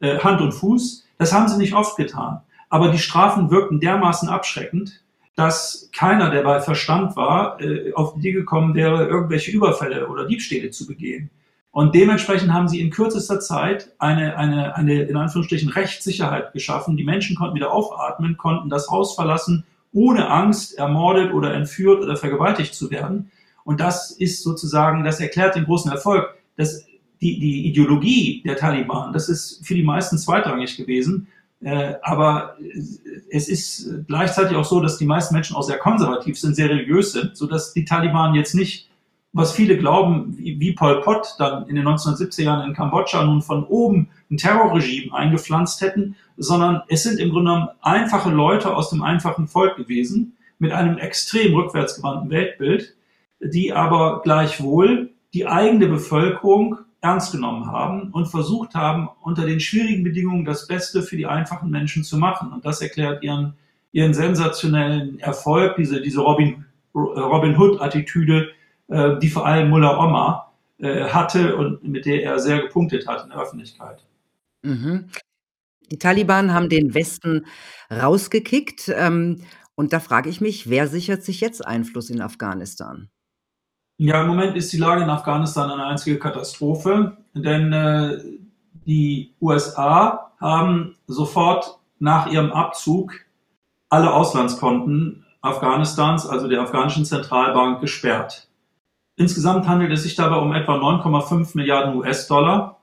äh, 0.00 0.18
Hand 0.18 0.40
und 0.40 0.52
Fuß. 0.52 1.06
Das 1.18 1.32
haben 1.32 1.48
sie 1.48 1.58
nicht 1.58 1.74
oft 1.74 1.96
getan. 1.96 2.40
Aber 2.68 2.88
die 2.88 2.98
Strafen 2.98 3.50
wirkten 3.50 3.80
dermaßen 3.80 4.28
abschreckend, 4.28 5.02
dass 5.34 5.90
keiner, 5.94 6.30
der 6.30 6.42
bei 6.42 6.60
Verstand 6.60 7.16
war, 7.16 7.60
äh, 7.60 7.92
auf 7.94 8.14
die 8.14 8.20
Idee 8.20 8.32
gekommen 8.32 8.74
wäre, 8.74 9.06
irgendwelche 9.06 9.50
Überfälle 9.50 10.08
oder 10.08 10.26
Diebstähle 10.26 10.70
zu 10.70 10.86
begehen. 10.86 11.30
Und 11.70 11.94
dementsprechend 11.94 12.52
haben 12.52 12.68
sie 12.68 12.80
in 12.80 12.90
kürzester 12.90 13.40
Zeit 13.40 13.92
eine, 13.98 14.36
eine, 14.36 14.76
eine 14.76 15.02
in 15.02 15.16
Anführungsstrichen 15.16 15.70
Rechtssicherheit 15.70 16.52
geschaffen. 16.52 16.98
Die 16.98 17.04
Menschen 17.04 17.34
konnten 17.34 17.56
wieder 17.56 17.72
aufatmen, 17.72 18.36
konnten 18.36 18.68
das 18.68 18.90
Haus 18.90 19.14
verlassen, 19.14 19.64
ohne 19.92 20.28
Angst, 20.30 20.76
ermordet 20.76 21.32
oder 21.32 21.54
entführt 21.54 22.02
oder 22.02 22.16
vergewaltigt 22.16 22.74
zu 22.74 22.90
werden. 22.90 23.30
Und 23.64 23.80
das 23.80 24.10
ist 24.10 24.42
sozusagen, 24.42 25.02
das 25.04 25.20
erklärt 25.20 25.54
den 25.54 25.64
großen 25.64 25.90
Erfolg. 25.90 26.34
Das, 26.56 26.84
die, 27.20 27.38
die 27.38 27.66
Ideologie 27.68 28.42
der 28.44 28.56
Taliban, 28.56 29.12
das 29.12 29.28
ist 29.28 29.64
für 29.66 29.74
die 29.74 29.84
meisten 29.84 30.18
zweitrangig 30.18 30.76
gewesen. 30.76 31.28
Äh, 31.60 31.94
aber 32.02 32.56
es 33.30 33.48
ist 33.48 34.06
gleichzeitig 34.08 34.56
auch 34.56 34.64
so, 34.64 34.80
dass 34.80 34.98
die 34.98 35.06
meisten 35.06 35.34
Menschen 35.34 35.54
auch 35.54 35.62
sehr 35.62 35.78
konservativ 35.78 36.38
sind, 36.38 36.56
sehr 36.56 36.68
religiös 36.68 37.12
sind, 37.12 37.36
so 37.36 37.46
dass 37.46 37.72
die 37.72 37.84
Taliban 37.84 38.34
jetzt 38.34 38.54
nicht, 38.54 38.90
was 39.32 39.52
viele 39.52 39.78
glauben, 39.78 40.36
wie, 40.36 40.58
wie 40.58 40.72
Pol 40.72 41.00
Pot 41.00 41.36
dann 41.38 41.68
in 41.68 41.76
den 41.76 41.86
1970er 41.86 42.42
Jahren 42.42 42.68
in 42.68 42.74
Kambodscha 42.74 43.24
nun 43.24 43.40
von 43.42 43.64
oben 43.64 44.08
ein 44.30 44.36
Terrorregime 44.36 45.14
eingepflanzt 45.14 45.80
hätten, 45.80 46.16
sondern 46.36 46.82
es 46.88 47.04
sind 47.04 47.20
im 47.20 47.30
Grunde 47.30 47.52
genommen 47.52 47.68
einfache 47.80 48.30
Leute 48.30 48.74
aus 48.74 48.90
dem 48.90 49.02
einfachen 49.02 49.46
Volk 49.46 49.76
gewesen, 49.76 50.36
mit 50.58 50.72
einem 50.72 50.98
extrem 50.98 51.54
rückwärtsgewandten 51.54 52.30
Weltbild, 52.30 52.94
die 53.40 53.72
aber 53.72 54.20
gleichwohl 54.22 55.10
die 55.34 55.46
eigene 55.46 55.88
Bevölkerung 55.88 56.78
ernst 57.00 57.32
genommen 57.32 57.66
haben 57.66 58.10
und 58.12 58.26
versucht 58.26 58.74
haben, 58.74 59.08
unter 59.22 59.44
den 59.44 59.60
schwierigen 59.60 60.04
Bedingungen 60.04 60.44
das 60.44 60.68
Beste 60.68 61.02
für 61.02 61.16
die 61.16 61.26
einfachen 61.26 61.70
Menschen 61.70 62.04
zu 62.04 62.16
machen. 62.16 62.52
Und 62.52 62.64
das 62.64 62.80
erklärt 62.80 63.22
ihren, 63.24 63.54
ihren 63.90 64.14
sensationellen 64.14 65.18
Erfolg, 65.18 65.76
diese, 65.76 66.00
diese 66.00 66.20
Robin, 66.20 66.64
Robin 66.94 67.58
Hood-Attitüde, 67.58 68.50
äh, 68.88 69.18
die 69.18 69.28
vor 69.28 69.46
allem 69.46 69.70
Mullah 69.70 69.98
Omar 69.98 70.52
äh, 70.78 71.04
hatte 71.04 71.56
und 71.56 71.82
mit 71.82 72.06
der 72.06 72.22
er 72.22 72.38
sehr 72.38 72.62
gepunktet 72.62 73.08
hat 73.08 73.24
in 73.24 73.30
der 73.30 73.40
Öffentlichkeit. 73.40 74.04
Mhm. 74.62 75.08
Die 75.90 75.98
Taliban 75.98 76.54
haben 76.54 76.68
den 76.68 76.94
Westen 76.94 77.46
rausgekickt. 77.90 78.92
Ähm, 78.94 79.42
und 79.74 79.92
da 79.92 80.00
frage 80.00 80.30
ich 80.30 80.40
mich, 80.40 80.70
wer 80.70 80.86
sichert 80.86 81.24
sich 81.24 81.40
jetzt 81.40 81.66
Einfluss 81.66 82.10
in 82.10 82.20
Afghanistan? 82.20 83.08
Ja, 84.04 84.22
im 84.22 84.26
Moment 84.26 84.56
ist 84.56 84.72
die 84.72 84.78
Lage 84.78 85.04
in 85.04 85.10
Afghanistan 85.10 85.70
eine 85.70 85.86
einzige 85.86 86.18
Katastrophe, 86.18 87.18
denn 87.34 87.72
äh, 87.72 88.18
die 88.84 89.32
USA 89.40 90.32
haben 90.40 90.96
sofort 91.06 91.78
nach 92.00 92.26
ihrem 92.26 92.50
Abzug 92.50 93.12
alle 93.90 94.12
Auslandskonten 94.12 95.24
Afghanistans, 95.40 96.26
also 96.26 96.48
der 96.48 96.62
afghanischen 96.62 97.04
Zentralbank, 97.04 97.80
gesperrt. 97.80 98.48
Insgesamt 99.14 99.68
handelt 99.68 99.92
es 99.92 100.02
sich 100.02 100.16
dabei 100.16 100.38
um 100.38 100.52
etwa 100.52 100.74
9,5 100.78 101.56
Milliarden 101.56 101.94
US-Dollar. 101.94 102.80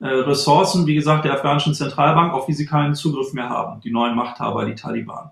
Äh, 0.00 0.08
Ressourcen, 0.08 0.88
wie 0.88 0.96
gesagt, 0.96 1.26
der 1.26 1.34
afghanischen 1.34 1.74
Zentralbank, 1.74 2.34
auf 2.34 2.46
die 2.46 2.54
sie 2.54 2.66
keinen 2.66 2.96
Zugriff 2.96 3.32
mehr 3.34 3.50
haben, 3.50 3.80
die 3.82 3.92
neuen 3.92 4.16
Machthaber, 4.16 4.64
die 4.64 4.74
Taliban. 4.74 5.30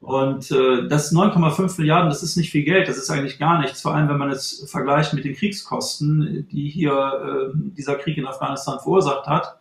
Und 0.00 0.50
äh, 0.50 0.88
das 0.88 1.12
9,5 1.12 1.78
Milliarden, 1.78 2.08
das 2.08 2.22
ist 2.22 2.36
nicht 2.36 2.50
viel 2.50 2.64
Geld, 2.64 2.88
das 2.88 2.96
ist 2.96 3.10
eigentlich 3.10 3.38
gar 3.38 3.60
nichts, 3.60 3.82
vor 3.82 3.94
allem 3.94 4.08
wenn 4.08 4.16
man 4.16 4.30
es 4.30 4.66
vergleicht 4.70 5.12
mit 5.12 5.24
den 5.24 5.34
Kriegskosten, 5.34 6.48
die 6.50 6.70
hier 6.70 6.92
äh, 6.92 7.56
dieser 7.76 7.96
Krieg 7.96 8.16
in 8.16 8.26
Afghanistan 8.26 8.78
verursacht 8.80 9.26
hat. 9.26 9.58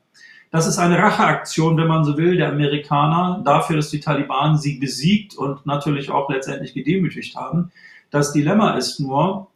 Das 0.50 0.66
ist 0.66 0.80
eine 0.80 0.98
Racheaktion, 0.98 1.78
wenn 1.78 1.88
man 1.88 2.06
so 2.06 2.18
will, 2.18 2.38
der 2.38 2.50
Amerikaner 2.50 3.42
dafür, 3.44 3.76
dass 3.76 3.90
die 3.90 4.00
Taliban 4.00 4.58
sie 4.58 4.80
besiegt 4.80 5.38
und 5.38 5.66
natürlich 5.66 6.10
auch 6.10 6.30
letztendlich 6.30 6.74
gedemütigt 6.74 7.36
haben. 7.36 7.72
Das 8.10 8.32
Dilemma 8.32 8.76
ist 8.76 9.00
nur, 9.00 9.48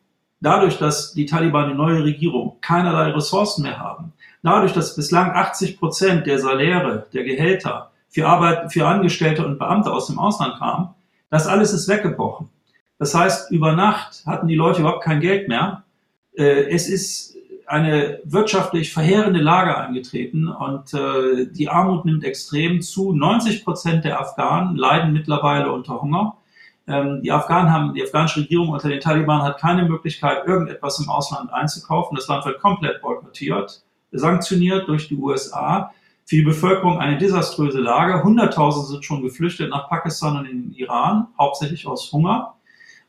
dadurch, 0.42 0.78
dass 0.78 1.14
die 1.14 1.26
Taliban 1.26 1.70
die 1.70 1.76
neue 1.76 2.04
Regierung 2.04 2.58
keinerlei 2.60 3.10
Ressourcen 3.12 3.64
mehr 3.64 3.80
haben, 3.80 4.12
dadurch, 4.44 4.74
dass 4.74 4.96
bislang 4.96 5.32
80 5.32 5.80
Prozent 5.80 6.28
der 6.28 6.40
Saläre, 6.40 7.08
der 7.14 7.24
Gehälter 7.24 7.93
für 8.14 8.28
Arbeit, 8.28 8.72
für 8.72 8.88
Angestellte 8.88 9.46
und 9.46 9.58
Beamte 9.58 9.92
aus 9.92 10.08
dem 10.08 10.20
Ausland 10.20 10.60
kam, 10.60 10.94
das 11.30 11.48
alles 11.48 11.74
ist 11.74 11.88
weggebrochen. 11.88 12.50
Das 13.00 13.16
heißt, 13.16 13.52
über 13.52 13.74
Nacht 13.74 14.24
hatten 14.28 14.48
die 14.48 14.56
Leute 14.56 14.82
überhaupt 14.82 15.04
kein 15.04 15.20
Geld 15.20 15.48
mehr. 15.48 15.84
Äh, 16.38 16.70
es 16.70 16.88
ist 16.88 17.36
eine 17.66 18.20
wirtschaftlich 18.24 18.94
verheerende 18.94 19.40
Lage 19.40 19.76
eingetreten 19.76 20.48
und 20.48 20.94
äh, 20.94 21.48
die 21.52 21.70
Armut 21.70 22.06
nimmt 22.06 22.24
extrem 22.24 22.82
zu. 22.82 23.14
90 23.14 23.64
Prozent 23.64 24.06
der 24.06 24.20
Afghanen 24.22 24.76
leiden 24.76 25.12
mittlerweile 25.12 25.72
unter 25.72 26.00
Hunger. 26.00 26.38
Ähm, 26.86 27.22
die 27.24 27.32
Afghanen 27.32 27.72
haben, 27.72 27.96
die 27.96 28.04
afghanische 28.04 28.42
Regierung 28.42 28.70
unter 28.70 28.90
den 28.90 29.00
Taliban 29.00 29.42
hat 29.42 29.60
keine 29.60 29.86
Möglichkeit, 29.90 30.46
irgendetwas 30.46 31.00
im 31.00 31.10
Ausland 31.10 31.52
einzukaufen. 31.52 32.16
Das 32.16 32.28
Land 32.28 32.46
wird 32.46 32.62
komplett 32.62 33.02
boykottiert, 33.02 33.82
sanktioniert 34.12 34.88
durch 34.88 35.08
die 35.08 35.16
USA 35.16 35.92
für 36.26 36.36
die 36.38 36.42
Bevölkerung 36.42 37.00
eine 37.00 37.18
desaströse 37.18 37.80
Lage. 37.80 38.24
Hunderttausende 38.24 38.88
sind 38.88 39.06
schon 39.06 39.22
geflüchtet 39.22 39.70
nach 39.70 39.90
Pakistan 39.90 40.38
und 40.38 40.46
in 40.46 40.64
den 40.64 40.74
Iran, 40.74 41.28
hauptsächlich 41.38 41.88
aus 41.88 42.12
Hunger. 42.12 42.56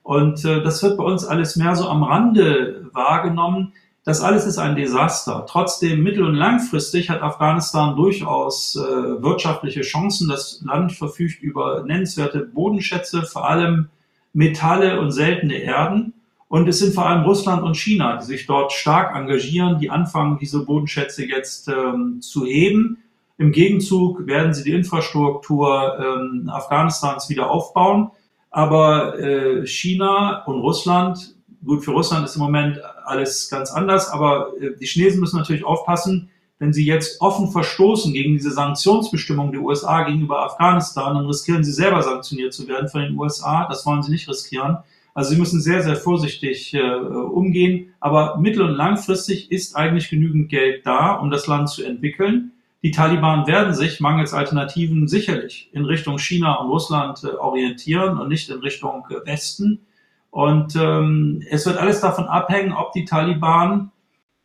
Und 0.03 0.45
äh, 0.45 0.62
das 0.62 0.83
wird 0.83 0.99
bei 0.99 1.05
uns 1.05 1.25
alles 1.25 1.57
mehr 1.57 1.75
so 1.77 1.89
am 1.89 2.03
Rande 2.03 2.91
wahrgenommen. 2.93 3.73
Das 4.05 4.21
alles 4.21 4.45
ist 4.45 4.59
ein 4.59 4.77
Desaster. 4.77 5.47
Trotzdem 5.49 6.03
mittel- 6.03 6.25
und 6.25 6.35
langfristig 6.35 7.09
hat 7.09 7.23
Afghanistan 7.23 7.97
durchaus 7.97 8.77
äh, 8.77 9.23
wirtschaftliche 9.23 9.81
Chancen. 9.81 10.29
Das 10.29 10.61
Land 10.62 10.93
verfügt 10.93 11.41
über 11.43 11.85
nennenswerte 11.85 12.41
Bodenschätze, 12.41 13.23
vor 13.23 13.49
allem 13.49 13.89
Metalle 14.35 15.01
und 15.01 15.12
seltene 15.12 15.55
Erden. 15.55 16.14
Und 16.55 16.69
es 16.69 16.79
sind 16.79 16.95
vor 16.95 17.05
allem 17.05 17.25
Russland 17.25 17.65
und 17.65 17.77
China, 17.77 18.17
die 18.17 18.27
sich 18.27 18.47
dort 18.47 18.71
stark 18.71 19.17
engagieren, 19.17 19.81
die 19.81 19.91
anfangen, 19.91 20.39
diese 20.41 20.65
Bodenschätze 20.65 21.27
jetzt 21.27 21.67
ähm, 21.67 22.21
zu 22.21 22.47
heben. 22.47 22.99
Im 23.39 23.51
Gegenzug 23.51 24.25
werden 24.29 24.55
sie 24.55 24.63
die 24.63 24.71
Infrastruktur 24.71 25.99
ähm, 25.99 26.49
Afghanistans 26.49 27.29
wieder 27.29 27.51
aufbauen. 27.51 28.13
Aber 28.53 29.19
äh, 29.19 29.67
China 29.67 30.45
und 30.45 30.61
Russland, 30.61 31.35
gut, 31.65 31.85
für 31.85 31.91
Russland 31.91 32.25
ist 32.25 32.37
im 32.37 32.43
Moment 32.43 32.79
alles 33.05 33.51
ganz 33.51 33.73
anders, 33.73 34.09
aber 34.09 34.53
äh, 34.61 34.77
die 34.79 34.87
Chinesen 34.87 35.19
müssen 35.19 35.39
natürlich 35.39 35.65
aufpassen, 35.65 36.31
wenn 36.61 36.73
sie 36.73 36.87
jetzt 36.87 37.21
offen 37.21 37.51
verstoßen 37.51 38.13
gegen 38.13 38.35
diese 38.35 38.53
Sanktionsbestimmung 38.53 39.51
der 39.51 39.61
USA 39.61 40.05
gegenüber 40.05 40.45
Afghanistan, 40.45 41.17
dann 41.17 41.27
riskieren 41.27 41.65
sie 41.65 41.73
selber 41.73 42.01
sanktioniert 42.01 42.55
zu 42.55 42.69
werden 42.69 42.89
von 42.89 43.01
den 43.01 43.19
USA. 43.19 43.67
Das 43.69 43.85
wollen 43.85 44.05
sie 44.05 44.13
nicht 44.13 44.29
riskieren. 44.29 44.79
Also 45.15 45.31
sie 45.31 45.39
müssen 45.39 45.61
sehr, 45.61 45.83
sehr 45.83 45.97
vorsichtig 45.97 46.75
äh, 46.75 46.81
umgehen. 46.83 47.95
Aber 48.01 48.37
mittel- 48.39 48.62
und 48.62 48.75
langfristig 48.75 49.51
ist 49.51 49.77
eigentlich 49.77 50.11
genügend 50.11 50.49
Geld 50.49 50.85
da, 50.85 51.15
um 51.15 51.31
das 51.31 51.47
Land 51.47 51.71
zu 51.71 51.85
entwickeln. 51.85 52.51
Die 52.83 52.91
Taliban 52.91 53.47
werden 53.47 53.73
sich 53.73 54.01
mangels 54.01 54.35
Alternativen 54.35 55.09
sicherlich 55.09 55.71
in 55.73 55.87
Richtung 55.87 56.19
China 56.19 56.57
und 56.57 56.69
Russland 56.69 57.23
äh, 57.25 57.29
orientieren 57.29 58.19
und 58.19 58.29
nicht 58.29 58.51
in 58.51 58.59
Richtung 58.59 59.05
äh, 59.09 59.27
Westen. 59.27 59.87
Und 60.31 60.75
ähm, 60.75 61.43
es 61.49 61.65
wird 61.65 61.79
alles 61.79 62.01
davon 62.01 62.25
abhängen, 62.27 62.73
ob 62.73 62.93
die 62.93 63.05
Taliban 63.05 63.93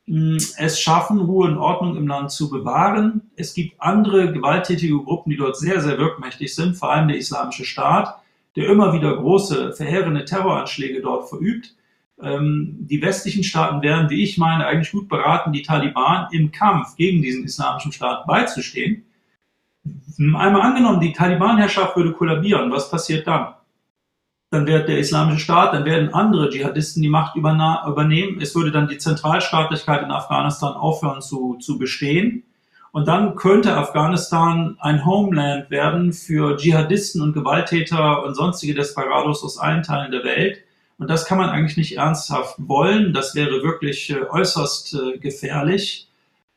hm, 0.05 0.37
es 0.57 0.79
schaffen, 0.79 1.19
Ruhe 1.19 1.47
und 1.47 1.57
Ordnung 1.57 1.97
im 1.97 2.07
Land 2.07 2.31
zu 2.31 2.49
bewahren. 2.49 3.31
Es 3.35 3.55
gibt 3.55 3.81
andere 3.81 4.31
gewalttätige 4.31 4.97
Gruppen, 4.99 5.31
die 5.31 5.37
dort 5.37 5.57
sehr, 5.57 5.81
sehr 5.81 5.97
wirkmächtig 5.97 6.53
sind, 6.53 6.75
vor 6.75 6.91
allem 6.91 7.07
der 7.07 7.17
Islamische 7.17 7.65
Staat, 7.65 8.21
der 8.55 8.67
immer 8.69 8.93
wieder 8.93 9.15
große, 9.15 9.73
verheerende 9.73 10.25
Terroranschläge 10.25 11.01
dort 11.01 11.29
verübt. 11.29 11.75
Ähm, 12.21 12.77
die 12.81 13.01
westlichen 13.01 13.43
Staaten 13.43 13.81
wären, 13.81 14.09
wie 14.09 14.23
ich 14.23 14.37
meine, 14.37 14.65
eigentlich 14.65 14.91
gut 14.91 15.07
beraten, 15.07 15.53
die 15.53 15.61
Taliban 15.61 16.27
im 16.31 16.51
Kampf 16.51 16.95
gegen 16.95 17.21
diesen 17.21 17.45
islamischen 17.45 17.91
Staat 17.91 18.25
beizustehen. 18.27 19.05
Einmal 20.17 20.61
angenommen, 20.61 20.99
die 20.99 21.13
Taliban-Herrschaft 21.13 21.95
würde 21.95 22.11
kollabieren, 22.11 22.71
was 22.71 22.91
passiert 22.91 23.25
dann? 23.25 23.53
Dann 24.51 24.65
wird 24.65 24.89
der 24.89 24.97
islamische 24.97 25.39
Staat, 25.39 25.73
dann 25.73 25.85
werden 25.85 26.13
andere 26.13 26.49
Dschihadisten 26.49 27.01
die 27.03 27.09
Macht 27.09 27.35
übernehmen. 27.35 28.41
Es 28.41 28.55
würde 28.55 28.71
dann 28.71 28.87
die 28.87 28.97
Zentralstaatlichkeit 28.97 30.03
in 30.03 30.11
Afghanistan 30.11 30.73
aufhören 30.73 31.21
zu, 31.21 31.57
zu 31.59 31.77
bestehen. 31.77 32.43
Und 32.91 33.07
dann 33.07 33.35
könnte 33.35 33.77
Afghanistan 33.77 34.77
ein 34.79 35.05
Homeland 35.05 35.69
werden 35.69 36.13
für 36.13 36.57
Dschihadisten 36.57 37.21
und 37.21 37.33
Gewalttäter 37.33 38.23
und 38.23 38.35
sonstige 38.35 38.73
Desperados 38.73 39.43
aus 39.43 39.57
allen 39.57 39.83
Teilen 39.83 40.11
der 40.11 40.23
Welt 40.23 40.63
und 40.99 41.09
das 41.09 41.25
kann 41.25 41.37
man 41.37 41.49
eigentlich 41.49 41.77
nicht 41.77 41.97
ernsthaft 41.97 42.55
wollen. 42.57 43.13
Das 43.13 43.33
wäre 43.33 43.63
wirklich 43.63 44.09
äh, 44.09 44.21
äußerst 44.29 44.93
äh, 44.95 45.17
gefährlich. 45.17 46.07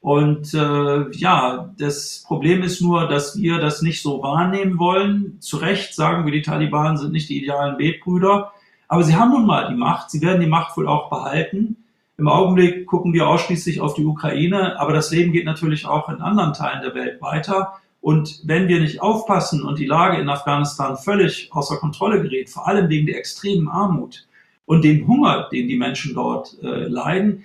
Und 0.01 0.53
äh, 0.53 1.11
ja, 1.13 1.73
das 1.79 2.25
Problem 2.27 2.63
ist 2.63 2.81
nur, 2.81 3.07
dass 3.07 3.37
wir 3.37 3.59
das 3.59 3.83
nicht 3.83 4.03
so 4.03 4.21
wahrnehmen 4.21 4.81
wollen. 4.81 5.41
Zu 5.41 5.59
Recht 5.59 5.95
sagen 5.95 6.25
wir, 6.25 6.33
die 6.33 6.43
Taliban 6.43 6.97
sind 6.97 7.13
nicht 7.13 7.29
die 7.29 7.41
idealen 7.41 7.77
Betbrüder. 7.77 8.53
Aber 8.89 9.05
sie 9.05 9.15
haben 9.15 9.31
nun 9.31 9.47
mal 9.47 9.69
die 9.69 9.77
Macht. 9.77 10.11
Sie 10.11 10.21
werden 10.21 10.41
die 10.41 10.49
Macht 10.49 10.77
wohl 10.77 10.89
auch 10.89 11.09
behalten. 11.09 11.82
Im 12.23 12.29
Augenblick 12.29 12.87
gucken 12.87 13.13
wir 13.13 13.27
ausschließlich 13.27 13.81
auf 13.81 13.95
die 13.95 14.05
Ukraine, 14.05 14.79
aber 14.79 14.93
das 14.93 15.11
Leben 15.11 15.33
geht 15.33 15.45
natürlich 15.45 15.87
auch 15.87 16.09
in 16.09 16.21
anderen 16.21 16.53
Teilen 16.53 16.81
der 16.81 16.95
Welt 16.95 17.21
weiter. 17.21 17.73
Und 18.01 18.43
wenn 18.45 18.69
wir 18.69 18.79
nicht 18.79 19.03
aufpassen 19.03 19.65
und 19.65 19.81
die 19.81 19.87
Lage 19.87 20.23
in 20.23 20.29
Afghanistan 20.29 20.97
völlig 20.97 21.49
außer 21.51 21.79
Kontrolle 21.79 22.23
gerät, 22.23 22.49
vor 22.49 22.69
allem 22.69 22.89
wegen 22.89 23.09
der 23.09 23.19
extremen 23.19 23.67
Armut, 23.67 24.29
und 24.67 24.85
dem 24.85 25.09
Hunger, 25.09 25.49
den 25.51 25.67
die 25.67 25.77
Menschen 25.77 26.15
dort 26.15 26.57
äh, 26.63 26.87
leiden, 26.87 27.43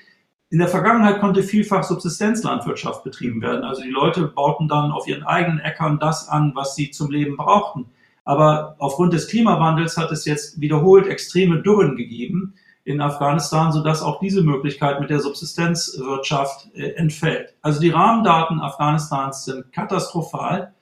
In 0.51 0.59
der 0.59 0.67
Vergangenheit 0.67 1.21
konnte 1.21 1.41
vielfach 1.41 1.83
Subsistenzlandwirtschaft 1.83 3.03
betrieben 3.03 3.41
werden. 3.41 3.63
Also 3.63 3.81
die 3.81 3.89
Leute 3.89 4.27
bauten 4.27 4.67
dann 4.67 4.91
auf 4.91 5.07
ihren 5.07 5.23
eigenen 5.23 5.59
Äckern 5.59 5.97
das 5.97 6.29
an, 6.29 6.51
was 6.53 6.75
sie 6.75 6.91
zum 6.91 7.09
Leben 7.09 7.35
brauchten. 7.35 7.87
Aber 8.25 8.75
aufgrund 8.77 9.13
des 9.13 9.27
Klimawandels 9.27 9.97
hat 9.97 10.11
es 10.11 10.25
jetzt 10.25 10.61
wiederholt 10.61 11.07
extreme 11.07 11.63
Dürren 11.63 11.95
gegeben 11.95 12.53
in 12.87 13.01
Afghanistan, 13.01 13.73
sodass 13.73 14.01
auch 14.01 14.21
diese 14.21 14.41
Möglichkeit 14.41 15.01
mit 15.01 15.09
der 15.09 15.19
Subsistenzwirtschaft 15.19 16.69
äh, 16.73 16.91
entfällt. 16.93 17.53
Also 17.61 17.81
die 17.81 17.89
Rahmendaten 17.89 18.61
Afghanistans 18.61 19.43
sind 19.43 19.73
katastrophal. 19.73 20.73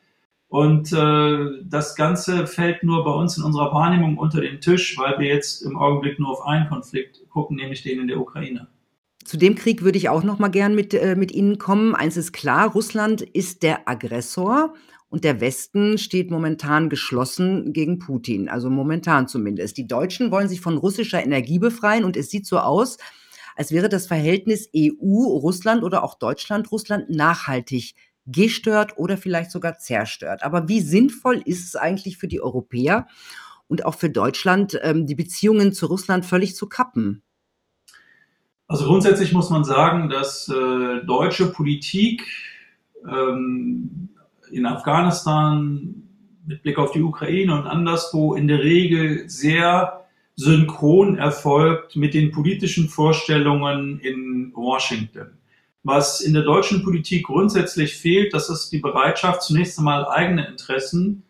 Und 0.48 0.94
äh, 0.94 1.64
das 1.64 1.96
Ganze 1.96 2.46
fällt 2.46 2.84
nur 2.84 3.04
bei 3.04 3.12
uns 3.12 3.38
in 3.38 3.44
unserer 3.44 3.74
Wahrnehmung 3.74 4.20
unter 4.20 4.40
den 4.40 4.62
Tisch, 4.62 4.96
weil 5.00 5.18
wir 5.18 5.28
jetzt 5.28 5.64
im 5.64 5.78
Augenblick 5.78 6.20
nur 6.20 6.30
auf 6.30 6.46
einen 6.46 6.70
Konflikt 6.70 7.28
gucken, 7.30 7.58
nämlich 7.58 7.82
den 7.82 8.00
in 8.00 8.08
der 8.08 8.20
Ukraine. 8.20 8.68
Zu 9.24 9.38
dem 9.38 9.56
Krieg 9.56 9.82
würde 9.82 9.98
ich 9.98 10.08
auch 10.08 10.24
noch 10.24 10.38
mal 10.38 10.50
gern 10.50 10.76
mit, 10.76 10.94
äh, 10.94 11.16
mit 11.16 11.32
Ihnen 11.32 11.58
kommen. 11.58 11.96
Eins 11.96 12.18
ist 12.18 12.34
klar, 12.34 12.72
Russland 12.72 13.24
ist 13.24 13.64
der 13.64 13.90
Aggressor 13.90 14.76
und 15.16 15.24
der 15.24 15.40
Westen 15.40 15.98
steht 15.98 16.30
momentan 16.30 16.90
geschlossen 16.90 17.72
gegen 17.72 18.00
Putin, 18.00 18.50
also 18.50 18.70
momentan 18.70 19.30
zumindest. 19.30 19.78
Die 19.78 19.88
Deutschen 19.88 20.30
wollen 20.30 20.50
sich 20.50 20.60
von 20.60 20.78
russischer 20.78 21.24
Energie 21.24 21.58
befreien 21.58 22.04
und 22.04 22.18
es 22.18 22.30
sieht 22.30 22.46
so 22.46 22.60
aus, 22.60 22.98
als 23.56 23.72
wäre 23.72 23.88
das 23.88 24.08
Verhältnis 24.08 24.70
EU-Russland 24.76 25.84
oder 25.84 26.04
auch 26.04 26.16
Deutschland-Russland 26.16 27.10
nachhaltig 27.10 27.96
gestört 28.26 28.98
oder 28.98 29.16
vielleicht 29.16 29.52
sogar 29.52 29.78
zerstört. 29.78 30.44
Aber 30.44 30.68
wie 30.68 30.82
sinnvoll 30.82 31.42
ist 31.46 31.66
es 31.66 31.78
eigentlich 31.78 32.18
für 32.18 32.28
die 32.28 32.42
Europäer 32.42 33.08
und 33.70 33.86
auch 33.86 33.96
für 33.96 34.10
Deutschland, 34.10 34.78
ähm, 34.84 35.06
die 35.08 35.16
Beziehungen 35.16 35.72
zu 35.72 35.86
Russland 35.86 36.26
völlig 36.26 36.58
zu 36.58 36.68
kappen? 36.68 37.24
Also 38.68 38.84
grundsätzlich 38.84 39.32
muss 39.32 39.50
man 39.50 39.64
sagen, 39.64 40.10
dass 40.10 40.50
äh, 40.50 41.06
deutsche 41.06 41.46
Politik 41.46 42.28
ähm, 43.10 44.10
in 44.56 44.66
Afghanistan 44.66 46.04
mit 46.46 46.64
Blick 46.64 46.78
auf 46.78 46.92
die 46.92 47.02
Ukraine 47.02 47.54
und 47.54 47.68
anderswo 47.68 48.36
in 48.36 48.48
der 48.48 48.60
Regel 48.60 49.30
sehr 49.30 50.06
synchron 50.36 51.18
erfolgt 51.18 51.96
mit 51.96 52.14
den 52.14 52.32
politischen 52.32 52.90
Vorstellungen 52.90 54.00
in 54.00 54.52
Washington. 54.56 55.38
Was 55.84 56.20
in 56.20 56.34
der 56.34 56.44
deutschen 56.44 56.84
Politik 56.84 57.28
grundsätzlich 57.28 57.96
fehlt, 57.96 58.34
das 58.34 58.50
ist 58.50 58.70
die 58.72 58.80
Bereitschaft, 58.80 59.44
zunächst 59.44 59.78
einmal 59.78 60.08
eigene 60.08 60.48
Interessen 60.48 61.24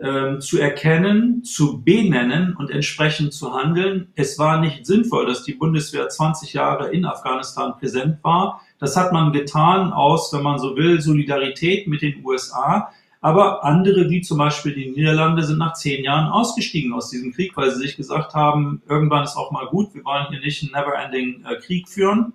ähm, 0.00 0.40
zu 0.40 0.58
erkennen, 0.58 1.42
zu 1.42 1.82
benennen 1.82 2.54
und 2.56 2.70
entsprechend 2.70 3.34
zu 3.34 3.52
handeln. 3.52 4.12
Es 4.14 4.38
war 4.38 4.60
nicht 4.60 4.86
sinnvoll, 4.86 5.26
dass 5.26 5.42
die 5.42 5.54
Bundeswehr 5.54 6.08
20 6.08 6.52
Jahre 6.52 6.90
in 6.90 7.04
Afghanistan 7.04 7.74
präsent 7.76 8.22
war. 8.22 8.60
Das 8.78 8.96
hat 8.96 9.12
man 9.12 9.32
getan 9.32 9.92
aus, 9.92 10.32
wenn 10.32 10.42
man 10.42 10.58
so 10.58 10.76
will, 10.76 11.00
Solidarität 11.00 11.88
mit 11.88 12.02
den 12.02 12.24
USA. 12.24 12.92
Aber 13.20 13.64
andere, 13.64 14.08
wie 14.10 14.20
zum 14.20 14.38
Beispiel 14.38 14.74
die 14.74 14.90
Niederlande, 14.90 15.42
sind 15.42 15.58
nach 15.58 15.72
zehn 15.72 16.04
Jahren 16.04 16.30
ausgestiegen 16.30 16.92
aus 16.92 17.10
diesem 17.10 17.32
Krieg, 17.32 17.56
weil 17.56 17.70
sie 17.70 17.78
sich 17.78 17.96
gesagt 17.96 18.34
haben, 18.34 18.80
irgendwann 18.88 19.24
ist 19.24 19.36
auch 19.36 19.50
mal 19.50 19.66
gut, 19.66 19.94
wir 19.94 20.04
wollen 20.04 20.26
hier 20.30 20.40
nicht 20.40 20.62
einen 20.62 20.72
never-ending 20.72 21.44
äh, 21.44 21.56
Krieg 21.56 21.88
führen. 21.88 22.32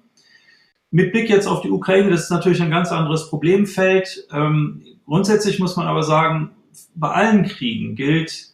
Mit 0.92 1.12
Blick 1.14 1.30
jetzt 1.30 1.48
auf 1.48 1.62
die 1.62 1.72
Ukraine, 1.72 2.10
das 2.10 2.26
ist 2.26 2.30
natürlich 2.30 2.62
ein 2.62 2.70
ganz 2.70 2.92
anderes 2.92 3.30
Problemfeld. 3.30 4.28
Ähm, 4.32 4.84
grundsätzlich 5.06 5.60
muss 5.60 5.78
man 5.78 5.88
aber 5.88 6.04
sagen, 6.04 6.52
bei 6.96 7.10
allen 7.10 7.46
Kriegen 7.46 7.96
gilt, 7.96 8.50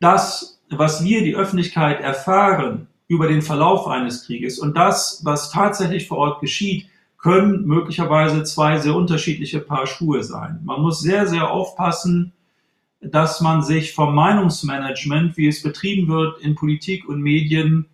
das, 0.00 0.60
was 0.70 1.04
wir, 1.04 1.22
die 1.22 1.36
Öffentlichkeit, 1.36 2.00
erfahren 2.00 2.88
über 3.06 3.28
den 3.28 3.42
Verlauf 3.42 3.86
eines 3.86 4.26
Krieges 4.26 4.58
und 4.58 4.76
das, 4.76 5.20
was 5.24 5.50
tatsächlich 5.50 6.08
vor 6.08 6.18
Ort 6.18 6.40
geschieht, 6.40 6.88
können 7.26 7.66
möglicherweise 7.66 8.44
zwei 8.44 8.78
sehr 8.78 8.94
unterschiedliche 8.94 9.58
Paar 9.58 9.88
Schuhe 9.88 10.22
sein. 10.22 10.60
Man 10.62 10.80
muss 10.80 11.00
sehr, 11.00 11.26
sehr 11.26 11.50
aufpassen, 11.50 12.32
dass 13.00 13.40
man 13.40 13.62
sich 13.62 13.94
vom 13.94 14.14
Meinungsmanagement, 14.14 15.36
wie 15.36 15.48
es 15.48 15.60
betrieben 15.60 16.06
wird 16.06 16.40
in 16.40 16.54
Politik 16.54 17.08
und 17.08 17.20
Medien, 17.20 17.86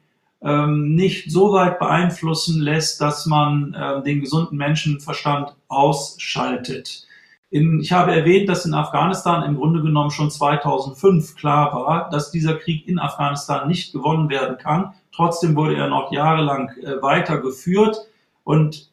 ähm, 0.43 0.95
nicht 0.97 1.31
so 1.31 1.51
weit 1.55 1.79
beeinflussen 1.79 2.61
lässt, 2.61 3.01
dass 3.01 3.25
man 3.25 3.73
äh, 3.73 4.03
den 4.03 4.21
gesunden 4.21 4.59
Menschenverstand 4.59 5.55
ausschaltet. 5.67 7.07
Ich 7.49 7.91
habe 7.91 8.15
erwähnt, 8.15 8.51
dass 8.51 8.67
in 8.67 8.75
Afghanistan 8.75 9.45
im 9.45 9.57
Grunde 9.57 9.81
genommen 9.81 10.11
schon 10.11 10.31
2005 10.31 11.37
klar 11.37 11.75
war, 11.75 12.11
dass 12.11 12.33
dieser 12.33 12.57
Krieg 12.57 12.87
in 12.87 12.99
Afghanistan 12.99 13.67
nicht 13.67 13.95
gewonnen 13.95 14.29
werden 14.29 14.59
kann. 14.59 14.93
Trotzdem 15.11 15.57
wurde 15.57 15.77
er 15.77 15.89
noch 15.89 16.13
jahrelang 16.13 16.69
äh, 16.83 17.01
weitergeführt 17.01 17.97
und 18.45 18.92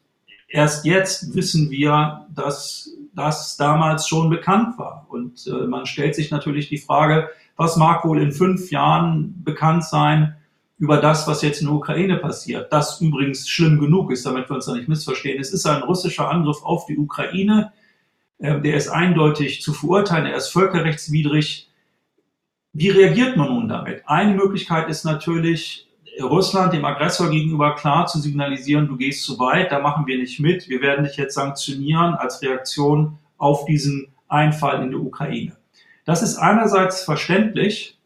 erst 0.50 0.84
jetzt 0.84 1.34
wissen 1.34 1.70
wir, 1.70 2.26
dass 2.34 2.90
das 3.14 3.56
damals 3.56 4.06
schon 4.06 4.28
bekannt 4.28 4.78
war. 4.78 5.06
Und 5.08 5.46
äh, 5.46 5.66
man 5.66 5.86
stellt 5.86 6.14
sich 6.14 6.30
natürlich 6.30 6.68
die 6.68 6.78
Frage, 6.78 7.30
was 7.56 7.76
mag 7.76 8.04
wohl 8.04 8.20
in 8.20 8.32
fünf 8.32 8.70
Jahren 8.70 9.42
bekannt 9.42 9.84
sein 9.84 10.36
über 10.78 10.98
das, 10.98 11.26
was 11.26 11.42
jetzt 11.42 11.60
in 11.60 11.66
der 11.66 11.76
Ukraine 11.76 12.16
passiert. 12.16 12.72
Das 12.72 13.00
übrigens 13.00 13.48
schlimm 13.48 13.80
genug 13.80 14.10
ist, 14.10 14.26
damit 14.26 14.48
wir 14.48 14.56
uns 14.56 14.66
da 14.66 14.74
nicht 14.74 14.88
missverstehen. 14.88 15.40
Es 15.40 15.52
ist 15.52 15.66
ein 15.66 15.82
russischer 15.82 16.30
Angriff 16.30 16.62
auf 16.62 16.86
die 16.86 16.98
Ukraine 16.98 17.72
ähm, 18.40 18.62
der 18.62 18.76
ist 18.76 18.88
eindeutig 18.88 19.60
zu 19.62 19.72
verurteilen, 19.72 20.26
er 20.26 20.36
ist 20.36 20.48
völkerrechtswidrig. 20.48 21.68
Wie 22.72 22.88
reagiert 22.88 23.36
man 23.36 23.48
nun 23.48 23.68
damit? 23.68 24.02
Eine 24.06 24.34
Möglichkeit 24.34 24.88
ist 24.88 25.04
natürlich, 25.04 25.89
Russland 26.26 26.72
dem 26.72 26.84
Aggressor 26.84 27.30
gegenüber 27.30 27.74
klar 27.74 28.06
zu 28.06 28.18
signalisieren, 28.18 28.88
du 28.88 28.96
gehst 28.96 29.24
zu 29.24 29.38
weit, 29.38 29.72
da 29.72 29.80
machen 29.80 30.06
wir 30.06 30.18
nicht 30.18 30.40
mit, 30.40 30.68
wir 30.68 30.80
werden 30.80 31.04
dich 31.04 31.16
jetzt 31.16 31.34
sanktionieren 31.34 32.14
als 32.14 32.42
Reaktion 32.42 33.18
auf 33.38 33.64
diesen 33.64 34.08
Einfall 34.28 34.82
in 34.82 34.90
der 34.90 35.00
Ukraine. 35.00 35.56
Das 36.04 36.22
ist 36.22 36.36
einerseits 36.36 37.04
verständlich, 37.04 37.98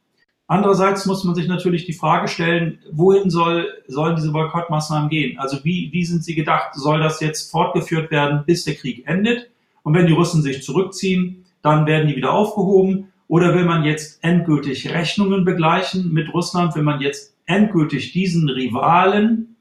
andererseits 0.46 1.06
muss 1.06 1.24
man 1.24 1.34
sich 1.34 1.48
natürlich 1.48 1.86
die 1.86 1.92
Frage 1.92 2.28
stellen, 2.28 2.78
wohin 2.92 3.30
soll, 3.30 3.68
sollen 3.86 4.16
diese 4.16 4.32
Boykottmaßnahmen 4.32 5.08
gehen? 5.08 5.38
Also 5.38 5.64
wie, 5.64 5.90
wie 5.92 6.04
sind 6.04 6.24
sie 6.24 6.34
gedacht? 6.34 6.74
Soll 6.74 7.00
das 7.00 7.20
jetzt 7.20 7.50
fortgeführt 7.50 8.10
werden, 8.10 8.44
bis 8.46 8.64
der 8.64 8.74
Krieg 8.74 9.06
endet? 9.06 9.50
Und 9.82 9.94
wenn 9.94 10.06
die 10.06 10.12
Russen 10.12 10.42
sich 10.42 10.62
zurückziehen, 10.62 11.44
dann 11.62 11.86
werden 11.86 12.08
die 12.08 12.16
wieder 12.16 12.32
aufgehoben. 12.32 13.12
Oder 13.26 13.54
will 13.54 13.64
man 13.64 13.84
jetzt 13.84 14.22
endgültig 14.22 14.90
Rechnungen 14.92 15.44
begleichen 15.44 16.12
mit 16.12 16.32
Russland? 16.32 16.74
Will 16.74 16.82
man 16.82 17.00
jetzt 17.00 17.33
endgültig 17.46 18.12
diesen 18.12 18.48
Rivalen 18.48 19.56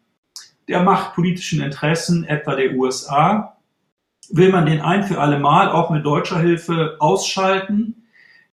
der 0.68 0.84
machtpolitischen 0.84 1.62
Interessen, 1.62 2.24
etwa 2.24 2.56
der 2.56 2.74
USA, 2.76 3.58
will 4.30 4.52
man 4.52 4.66
den 4.66 4.82
ein 4.82 5.04
für 5.04 5.20
alle 5.20 5.40
Mal 5.40 5.70
auch 5.70 5.90
mit 5.90 6.06
deutscher 6.06 6.40
Hilfe 6.40 6.96
ausschalten? 7.00 7.96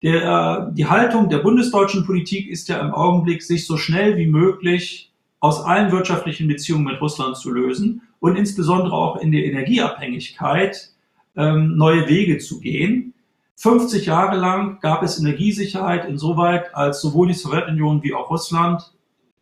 Der, 0.02 0.70
die 0.72 0.86
Haltung 0.86 1.28
der 1.28 1.38
bundesdeutschen 1.38 2.06
Politik 2.06 2.48
ist 2.48 2.68
ja 2.68 2.80
im 2.80 2.92
Augenblick, 2.92 3.42
sich 3.42 3.66
so 3.66 3.76
schnell 3.76 4.16
wie 4.16 4.26
möglich 4.26 5.12
aus 5.40 5.62
allen 5.64 5.92
wirtschaftlichen 5.92 6.48
Beziehungen 6.48 6.84
mit 6.84 7.00
Russland 7.00 7.36
zu 7.36 7.50
lösen 7.50 8.02
und 8.18 8.36
insbesondere 8.36 8.94
auch 8.94 9.16
in 9.16 9.32
der 9.32 9.44
Energieabhängigkeit 9.44 10.90
ähm, 11.36 11.76
neue 11.76 12.08
Wege 12.08 12.38
zu 12.38 12.60
gehen. 12.60 13.14
50 13.56 14.06
Jahre 14.06 14.36
lang 14.36 14.80
gab 14.80 15.02
es 15.02 15.18
Energiesicherheit 15.18 16.06
insoweit, 16.06 16.74
als 16.74 17.02
sowohl 17.02 17.28
die 17.28 17.34
Sowjetunion 17.34 18.02
wie 18.02 18.14
auch 18.14 18.30
Russland 18.30 18.92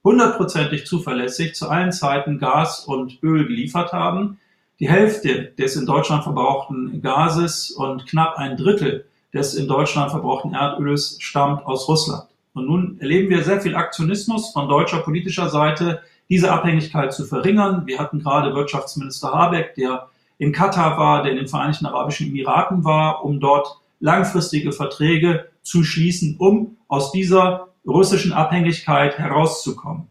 hundertprozentig 0.09 0.87
zuverlässig 0.87 1.55
zu 1.55 1.69
allen 1.69 1.93
Zeiten 1.93 2.39
Gas 2.39 2.81
und 2.87 3.23
Öl 3.23 3.47
geliefert 3.47 3.93
haben. 3.93 4.39
Die 4.81 4.89
Hälfte 4.89 5.53
des 5.59 5.77
in 5.77 5.85
Deutschland 5.85 6.23
verbrauchten 6.23 7.03
Gases 7.03 7.71
und 7.73 8.07
knapp 8.07 8.39
ein 8.39 8.57
Drittel 8.57 9.05
des 9.35 9.53
in 9.53 9.69
Deutschland 9.69 10.11
verbrauchten 10.11 10.55
Erdöls 10.55 11.19
stammt 11.21 11.67
aus 11.67 11.89
Russland. 11.89 12.25
Und 12.55 12.65
nun 12.65 12.97
erleben 13.01 13.29
wir 13.29 13.45
sehr 13.45 13.61
viel 13.61 13.77
Aktionismus 13.77 14.51
von 14.51 14.67
deutscher 14.67 15.01
politischer 15.01 15.51
Seite, 15.51 16.01
diese 16.31 16.51
Abhängigkeit 16.53 17.13
zu 17.13 17.27
verringern. 17.27 17.83
Wir 17.85 17.99
hatten 17.99 18.21
gerade 18.21 18.55
Wirtschaftsminister 18.55 19.31
Habeck, 19.31 19.75
der 19.75 20.09
in 20.39 20.53
Katar 20.53 20.97
war, 20.97 21.23
der 21.23 21.33
in 21.33 21.39
den 21.39 21.49
Vereinigten 21.49 21.85
Arabischen 21.85 22.29
Emiraten 22.29 22.83
war, 22.83 23.27
um 23.27 23.41
dort 23.41 23.77
langfristige 24.01 24.73
Verträge 24.73 25.51
zu 25.63 25.85
schließen, 25.85 26.37
um 26.39 26.79
aus 26.89 27.13
dieser 27.13 27.68
russischen 27.89 28.33
Abhängigkeit 28.33 29.19
herauszukommen. 29.19 30.09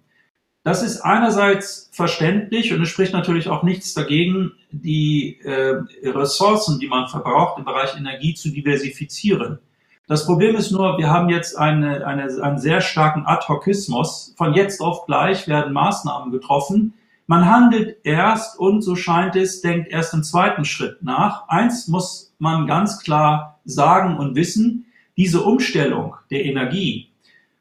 Das 0.63 0.83
ist 0.83 0.99
einerseits 0.99 1.89
verständlich 1.93 2.73
und 2.73 2.81
es 2.81 2.89
spricht 2.89 3.13
natürlich 3.13 3.47
auch 3.47 3.63
nichts 3.63 3.93
dagegen, 3.93 4.51
die 4.71 5.39
äh, 5.43 5.77
Ressourcen, 6.03 6.79
die 6.79 6.87
man 6.87 7.07
verbraucht 7.07 7.57
im 7.57 7.63
Bereich 7.63 7.95
Energie 7.95 8.33
zu 8.33 8.49
diversifizieren. 8.49 9.59
Das 10.07 10.25
Problem 10.25 10.55
ist 10.55 10.71
nur, 10.71 10.97
wir 10.97 11.09
haben 11.09 11.29
jetzt 11.29 11.57
eine, 11.57 12.05
eine, 12.05 12.43
einen 12.43 12.57
sehr 12.57 12.81
starken 12.81 13.25
Ad-Hocismus. 13.25 14.33
Von 14.37 14.53
jetzt 14.53 14.81
auf 14.81 15.05
gleich 15.05 15.47
werden 15.47 15.71
Maßnahmen 15.73 16.31
getroffen, 16.31 16.93
man 17.29 17.45
handelt 17.45 17.97
erst 18.05 18.57
und 18.57 18.81
so 18.81 18.95
scheint 18.95 19.35
es, 19.35 19.59
denkt 19.59 19.89
erst 19.89 20.13
im 20.13 20.23
zweiten 20.23 20.63
Schritt 20.63 21.03
nach. 21.03 21.49
Eins 21.49 21.89
muss 21.89 22.33
man 22.39 22.67
ganz 22.67 22.99
klar 22.99 23.59
sagen 23.65 24.17
und 24.17 24.35
wissen, 24.35 24.85
diese 25.17 25.43
Umstellung 25.43 26.15
der 26.31 26.45
Energie 26.45 27.06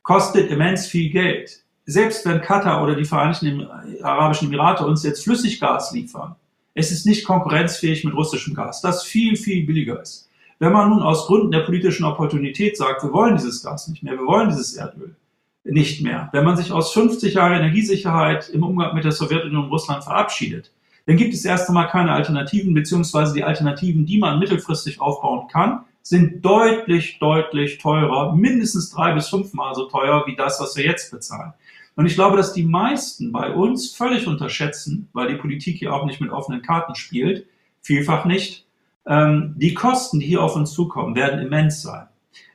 kostet 0.06 0.50
immens 0.52 0.86
viel 0.86 1.10
Geld. 1.10 1.64
selbst 1.84 2.24
wenn 2.26 2.40
Katar 2.40 2.82
oder 2.82 2.94
die 2.94 3.04
Vereinigten 3.04 3.66
Arabischen 4.02 4.48
Emirate 4.48 4.84
uns 4.86 5.02
jetzt 5.04 5.24
Flüssiggas 5.24 5.92
liefern, 5.92 6.36
es 6.74 6.90
ist 6.92 7.06
nicht 7.06 7.24
konkurrenzfähig 7.24 8.04
mit 8.04 8.14
russischem 8.14 8.54
Gas, 8.54 8.80
das 8.80 9.04
viel, 9.04 9.36
viel 9.36 9.66
billiger 9.66 10.00
ist. 10.00 10.28
Wenn 10.60 10.72
man 10.72 10.90
nun 10.90 11.02
aus 11.02 11.26
Gründen 11.26 11.50
der 11.50 11.60
politischen 11.60 12.04
Opportunität 12.04 12.76
sagt, 12.76 13.02
wir 13.02 13.12
wollen 13.12 13.36
dieses 13.36 13.62
Gas 13.62 13.88
nicht 13.88 14.02
mehr, 14.02 14.14
wir 14.14 14.26
wollen 14.26 14.48
dieses 14.48 14.74
Erdöl 14.74 15.16
nicht 15.64 16.02
mehr, 16.02 16.28
wenn 16.32 16.44
man 16.44 16.56
sich 16.56 16.70
aus 16.70 16.92
50 16.92 17.34
Jahren 17.34 17.58
Energiesicherheit 17.58 18.48
im 18.50 18.62
Umgang 18.62 18.94
mit 18.94 19.04
der 19.04 19.12
Sowjetunion 19.12 19.64
und 19.64 19.70
Russland 19.70 20.04
verabschiedet, 20.04 20.70
dann 21.06 21.16
gibt 21.16 21.34
es 21.34 21.44
erst 21.44 21.68
einmal 21.68 21.88
keine 21.88 22.12
Alternativen, 22.12 22.74
beziehungsweise 22.74 23.34
die 23.34 23.44
Alternativen, 23.44 24.06
die 24.06 24.18
man 24.18 24.38
mittelfristig 24.38 25.00
aufbauen 25.00 25.48
kann, 25.48 25.80
sind 26.08 26.44
deutlich, 26.44 27.18
deutlich 27.18 27.78
teurer, 27.78 28.32
mindestens 28.32 28.90
drei 28.90 29.12
bis 29.12 29.28
fünfmal 29.28 29.74
so 29.74 29.86
teuer 29.86 30.22
wie 30.26 30.36
das, 30.36 30.60
was 30.60 30.76
wir 30.76 30.84
jetzt 30.84 31.10
bezahlen. 31.10 31.52
Und 31.96 32.06
ich 32.06 32.14
glaube, 32.14 32.36
dass 32.36 32.52
die 32.52 32.62
meisten 32.62 33.32
bei 33.32 33.50
uns 33.52 33.92
völlig 33.92 34.28
unterschätzen, 34.28 35.08
weil 35.12 35.26
die 35.26 35.34
Politik 35.34 35.78
hier 35.78 35.92
auch 35.92 36.06
nicht 36.06 36.20
mit 36.20 36.30
offenen 36.30 36.62
Karten 36.62 36.94
spielt, 36.94 37.48
vielfach 37.80 38.24
nicht, 38.24 38.68
ähm, 39.04 39.56
die 39.56 39.74
Kosten, 39.74 40.20
die 40.20 40.26
hier 40.26 40.44
auf 40.44 40.54
uns 40.54 40.72
zukommen, 40.72 41.16
werden 41.16 41.44
immens 41.44 41.82
sein. 41.82 42.06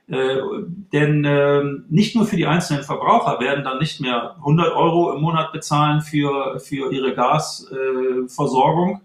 Äh, 0.08 0.38
denn 0.94 1.22
äh, 1.26 1.62
nicht 1.90 2.16
nur 2.16 2.24
für 2.24 2.36
die 2.36 2.46
einzelnen 2.46 2.84
Verbraucher 2.84 3.38
werden 3.38 3.64
dann 3.64 3.80
nicht 3.80 4.00
mehr 4.00 4.36
100 4.38 4.74
Euro 4.74 5.12
im 5.12 5.20
Monat 5.20 5.52
bezahlen 5.52 6.00
für, 6.00 6.58
für 6.58 6.90
ihre 6.90 7.14
Gasversorgung. 7.14 8.94
Äh, 8.94 9.00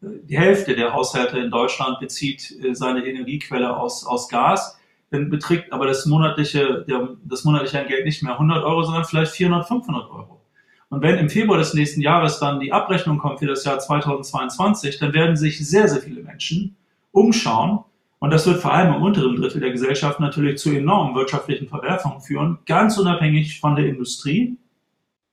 die 0.00 0.38
Hälfte 0.38 0.74
der 0.74 0.92
Haushalte 0.92 1.38
in 1.38 1.50
Deutschland 1.50 2.00
bezieht 2.00 2.52
äh, 2.62 2.74
seine 2.74 3.04
Energiequelle 3.04 3.76
aus, 3.76 4.06
aus 4.06 4.28
Gas. 4.28 4.78
Dann 5.10 5.30
beträgt 5.30 5.72
aber 5.72 5.86
das 5.86 6.04
monatliche, 6.06 6.84
das 7.24 7.44
monatliche 7.44 7.84
Geld 7.86 8.04
nicht 8.04 8.22
mehr 8.22 8.32
100 8.32 8.64
Euro, 8.64 8.82
sondern 8.82 9.04
vielleicht 9.04 9.32
400, 9.32 9.66
500 9.66 10.10
Euro. 10.10 10.40
Und 10.88 11.02
wenn 11.02 11.18
im 11.18 11.30
Februar 11.30 11.58
des 11.58 11.74
nächsten 11.74 12.00
Jahres 12.00 12.38
dann 12.38 12.60
die 12.60 12.72
Abrechnung 12.72 13.18
kommt 13.18 13.38
für 13.38 13.46
das 13.46 13.64
Jahr 13.64 13.78
2022, 13.78 14.98
dann 14.98 15.14
werden 15.14 15.36
sich 15.36 15.66
sehr, 15.66 15.88
sehr 15.88 16.02
viele 16.02 16.22
Menschen 16.22 16.76
umschauen. 17.12 17.80
Und 18.18 18.30
das 18.30 18.46
wird 18.46 18.60
vor 18.60 18.72
allem 18.72 18.94
im 18.94 19.02
unteren 19.02 19.36
Drittel 19.36 19.60
der 19.60 19.70
Gesellschaft 19.70 20.20
natürlich 20.20 20.58
zu 20.58 20.70
enormen 20.70 21.14
wirtschaftlichen 21.14 21.68
Verwerfungen 21.68 22.20
führen, 22.20 22.58
ganz 22.66 22.98
unabhängig 22.98 23.60
von 23.60 23.76
der 23.76 23.86
Industrie, 23.86 24.56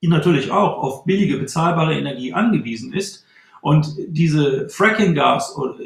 die 0.01 0.07
natürlich 0.07 0.51
auch 0.51 0.84
auf 0.84 1.05
billige, 1.05 1.38
bezahlbare 1.38 1.97
Energie 1.97 2.34
angewiesen 2.34 2.93
ist. 2.93 3.26
Und 3.64 3.95
diese 4.09 4.68
Fracking-Gas 4.68 5.55
äh, 5.80 5.84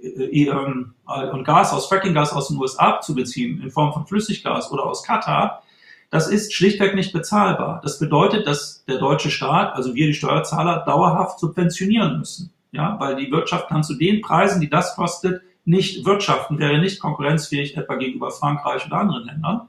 äh, 0.00 0.46
äh, 0.46 0.50
und 0.52 1.44
Gas 1.44 1.72
aus 1.72 1.88
Fracking-Gas 1.88 2.32
aus 2.32 2.46
den 2.46 2.56
USA 2.58 3.00
zu 3.00 3.16
beziehen 3.16 3.60
in 3.60 3.72
Form 3.72 3.92
von 3.92 4.06
Flüssiggas 4.06 4.70
oder 4.70 4.86
aus 4.86 5.02
Katar, 5.02 5.64
das 6.08 6.28
ist 6.28 6.54
schlichtweg 6.54 6.94
nicht 6.94 7.12
bezahlbar. 7.12 7.80
Das 7.82 7.98
bedeutet, 7.98 8.46
dass 8.46 8.84
der 8.84 8.98
deutsche 8.98 9.32
Staat, 9.32 9.74
also 9.74 9.96
wir 9.96 10.06
die 10.06 10.14
Steuerzahler, 10.14 10.84
dauerhaft 10.86 11.40
subventionieren 11.40 12.20
müssen. 12.20 12.52
Ja, 12.70 12.94
weil 13.00 13.16
die 13.16 13.32
Wirtschaft 13.32 13.66
kann 13.66 13.82
zu 13.82 13.96
den 13.96 14.20
Preisen, 14.20 14.60
die 14.60 14.70
das 14.70 14.94
kostet, 14.94 15.42
nicht 15.64 16.06
wirtschaften, 16.06 16.60
wäre 16.60 16.78
nicht 16.78 17.00
konkurrenzfähig 17.00 17.76
etwa 17.76 17.96
gegenüber 17.96 18.30
Frankreich 18.30 18.86
oder 18.86 18.98
anderen 18.98 19.26
Ländern. 19.26 19.62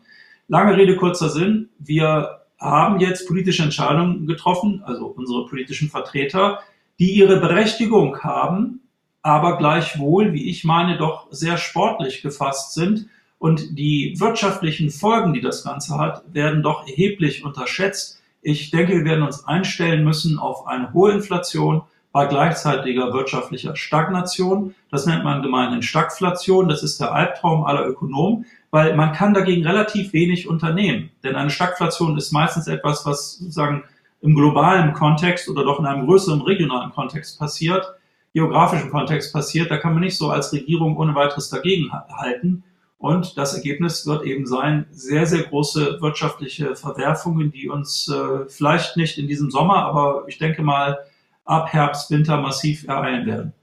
Lange 0.47 0.77
Rede, 0.77 0.95
kurzer 0.95 1.29
Sinn. 1.29 1.69
Wir 1.79 2.40
haben 2.61 2.99
jetzt 2.99 3.27
politische 3.27 3.63
Entscheidungen 3.63 4.27
getroffen, 4.27 4.83
also 4.85 5.07
unsere 5.07 5.47
politischen 5.47 5.89
Vertreter, 5.89 6.59
die 6.99 7.11
ihre 7.11 7.39
Berechtigung 7.39 8.19
haben, 8.19 8.81
aber 9.23 9.57
gleichwohl, 9.57 10.33
wie 10.33 10.49
ich 10.49 10.63
meine, 10.63 10.97
doch 10.97 11.27
sehr 11.31 11.57
sportlich 11.57 12.21
gefasst 12.21 12.73
sind. 12.73 13.07
Und 13.39 13.77
die 13.77 14.15
wirtschaftlichen 14.19 14.91
Folgen, 14.91 15.33
die 15.33 15.41
das 15.41 15.63
Ganze 15.63 15.97
hat, 15.97 16.23
werden 16.33 16.61
doch 16.61 16.87
erheblich 16.87 17.43
unterschätzt. 17.43 18.21
Ich 18.43 18.69
denke, 18.69 18.93
wir 18.93 19.05
werden 19.05 19.23
uns 19.23 19.45
einstellen 19.45 20.03
müssen 20.03 20.37
auf 20.37 20.67
eine 20.67 20.93
hohe 20.93 21.11
Inflation, 21.11 21.81
bei 22.11 22.25
gleichzeitiger 22.25 23.13
wirtschaftlicher 23.13 23.75
Stagnation. 23.75 24.75
Das 24.89 25.05
nennt 25.05 25.23
man 25.23 25.41
gemeinhin 25.41 25.81
Stagflation. 25.81 26.67
Das 26.67 26.83
ist 26.83 26.99
der 26.99 27.13
Albtraum 27.13 27.63
aller 27.63 27.87
Ökonomen, 27.87 28.45
weil 28.71 28.95
man 28.95 29.11
kann 29.11 29.33
dagegen 29.33 29.67
relativ 29.67 30.13
wenig 30.13 30.47
unternehmen. 30.47 31.11
Denn 31.23 31.35
eine 31.35 31.49
Stagflation 31.49 32.17
ist 32.17 32.31
meistens 32.31 32.67
etwas, 32.67 33.05
was 33.05 33.37
sozusagen 33.37 33.83
im 34.21 34.33
globalen 34.33 34.93
Kontext 34.93 35.49
oder 35.49 35.65
doch 35.65 35.79
in 35.79 35.85
einem 35.85 36.05
größeren 36.05 36.41
regionalen 36.41 36.91
Kontext 36.91 37.37
passiert, 37.37 37.85
geografischen 38.33 38.89
Kontext 38.89 39.33
passiert. 39.33 39.69
Da 39.69 39.77
kann 39.77 39.93
man 39.93 40.03
nicht 40.03 40.17
so 40.17 40.29
als 40.29 40.53
Regierung 40.53 40.97
ohne 40.97 41.13
weiteres 41.15 41.49
dagegen 41.49 41.91
halten. 41.91 42.63
Und 42.97 43.37
das 43.37 43.55
Ergebnis 43.55 44.05
wird 44.05 44.23
eben 44.25 44.45
sein, 44.45 44.85
sehr, 44.91 45.25
sehr 45.25 45.43
große 45.43 45.97
wirtschaftliche 46.01 46.75
Verwerfungen, 46.75 47.51
die 47.51 47.67
uns 47.67 48.07
äh, 48.07 48.47
vielleicht 48.47 48.95
nicht 48.95 49.17
in 49.17 49.27
diesem 49.27 49.49
Sommer, 49.49 49.85
aber 49.85 50.25
ich 50.27 50.37
denke 50.37 50.61
mal 50.61 50.99
ab 51.43 51.73
Herbst, 51.73 52.11
Winter 52.11 52.39
massiv 52.39 52.87
ereilen 52.87 53.25
werden. 53.25 53.53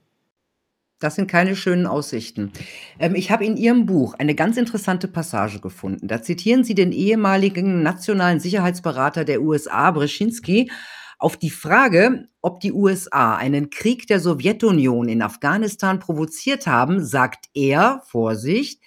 Das 1.01 1.15
sind 1.15 1.31
keine 1.31 1.55
schönen 1.55 1.87
Aussichten. 1.87 2.53
Ähm, 2.99 3.15
ich 3.15 3.31
habe 3.31 3.45
in 3.45 3.57
Ihrem 3.57 3.87
Buch 3.87 4.15
eine 4.15 4.35
ganz 4.35 4.57
interessante 4.57 5.07
Passage 5.07 5.61
gefunden. 5.61 6.09
Da 6.09 6.23
zitieren 6.23 6.65
Sie 6.65 6.75
den 6.75 6.93
ehemaligen 6.93 7.83
nationalen 7.83 8.41
Sicherheitsberater 8.41 9.25
der 9.25 9.41
USA, 9.43 9.91
Brzezinski, 9.93 10.71
auf 11.21 11.37
die 11.37 11.51
Frage, 11.51 12.27
ob 12.43 12.61
die 12.61 12.73
USA 12.73 13.37
einen 13.37 13.71
Krieg 13.71 14.07
der 14.07 14.21
Sowjetunion 14.21 15.09
in 15.09 15.23
Afghanistan 15.23 15.99
provoziert 15.99 16.67
haben, 16.67 17.05
sagt 17.05 17.47
er, 17.55 18.03
Vorsicht, 18.07 18.81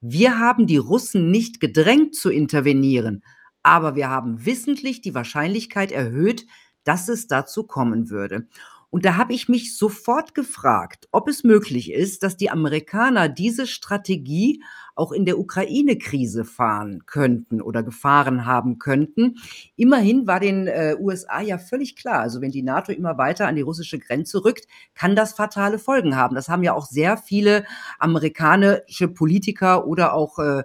wir 0.00 0.38
haben 0.38 0.66
die 0.66 0.76
Russen 0.76 1.30
nicht 1.30 1.60
gedrängt 1.60 2.14
zu 2.14 2.30
intervenieren, 2.30 3.24
aber 3.62 3.96
wir 3.96 4.10
haben 4.10 4.44
wissentlich 4.44 5.00
die 5.00 5.14
Wahrscheinlichkeit 5.14 5.90
erhöht, 5.90 6.46
dass 6.84 7.08
es 7.08 7.26
dazu 7.26 7.64
kommen 7.64 8.10
würde. 8.10 8.46
Und 8.90 9.04
da 9.04 9.16
habe 9.16 9.34
ich 9.34 9.48
mich 9.48 9.76
sofort 9.76 10.34
gefragt, 10.34 11.08
ob 11.12 11.28
es 11.28 11.44
möglich 11.44 11.92
ist, 11.92 12.22
dass 12.22 12.38
die 12.38 12.50
Amerikaner 12.50 13.28
diese 13.28 13.66
Strategie 13.66 14.62
auch 14.94 15.12
in 15.12 15.26
der 15.26 15.38
Ukraine-Krise 15.38 16.44
fahren 16.44 17.04
könnten 17.04 17.60
oder 17.60 17.82
gefahren 17.82 18.46
haben 18.46 18.78
könnten. 18.78 19.36
Immerhin 19.76 20.26
war 20.26 20.40
den 20.40 20.66
äh, 20.66 20.96
USA 20.98 21.40
ja 21.40 21.58
völlig 21.58 21.96
klar, 21.96 22.20
also 22.20 22.40
wenn 22.40 22.50
die 22.50 22.62
NATO 22.62 22.90
immer 22.92 23.18
weiter 23.18 23.46
an 23.46 23.56
die 23.56 23.62
russische 23.62 23.98
Grenze 23.98 24.44
rückt, 24.44 24.66
kann 24.94 25.14
das 25.14 25.34
fatale 25.34 25.78
Folgen 25.78 26.16
haben. 26.16 26.34
Das 26.34 26.48
haben 26.48 26.62
ja 26.62 26.72
auch 26.72 26.86
sehr 26.86 27.18
viele 27.18 27.64
amerikanische 27.98 29.08
Politiker 29.08 29.86
oder 29.86 30.14
auch 30.14 30.38
äh, 30.38 30.64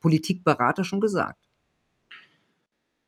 Politikberater 0.00 0.84
schon 0.84 1.00
gesagt. 1.00 1.43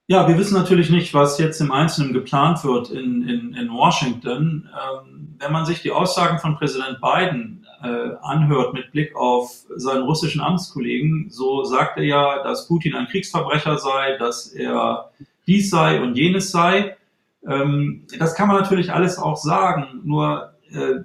Ja, 0.09 0.29
wir 0.29 0.39
wissen 0.39 0.55
natürlich 0.55 0.89
nicht, 0.89 1.15
was 1.15 1.37
jetzt 1.39 1.61
im 1.61 1.73
Einzelnen 1.73 2.13
geplant 2.13 2.63
wird 2.63 2.91
in, 2.91 3.29
in, 3.29 3.55
in 3.55 3.71
Washington. 3.71 4.69
Ähm, 4.71 5.37
wenn 5.41 5.51
man 5.51 5.67
sich 5.67 5.83
die 5.83 5.91
Aussagen 5.91 6.39
von 6.39 6.57
Präsident 6.57 7.01
Biden 7.01 7.67
äh, 7.83 8.15
anhört 8.23 8.73
mit 8.73 8.93
Blick 8.93 9.17
auf 9.17 9.51
seinen 9.75 10.05
russischen 10.05 10.41
Amtskollegen, 10.41 11.29
so 11.29 11.65
sagt 11.65 11.99
er 11.99 12.05
ja, 12.05 12.43
dass 12.45 12.69
Putin 12.69 12.95
ein 12.95 13.09
Kriegsverbrecher 13.09 13.79
sei, 13.79 14.17
dass 14.17 14.47
er 14.53 15.11
dies 15.49 15.71
sei 15.71 16.01
und 16.01 16.17
jenes 16.17 16.53
sei. 16.53 16.97
Ähm, 17.45 18.07
das 18.17 18.37
kann 18.37 18.47
man 18.47 18.61
natürlich 18.61 18.93
alles 18.93 19.19
auch 19.19 19.37
sagen, 19.37 20.03
nur 20.05 20.53
äh, 20.71 21.01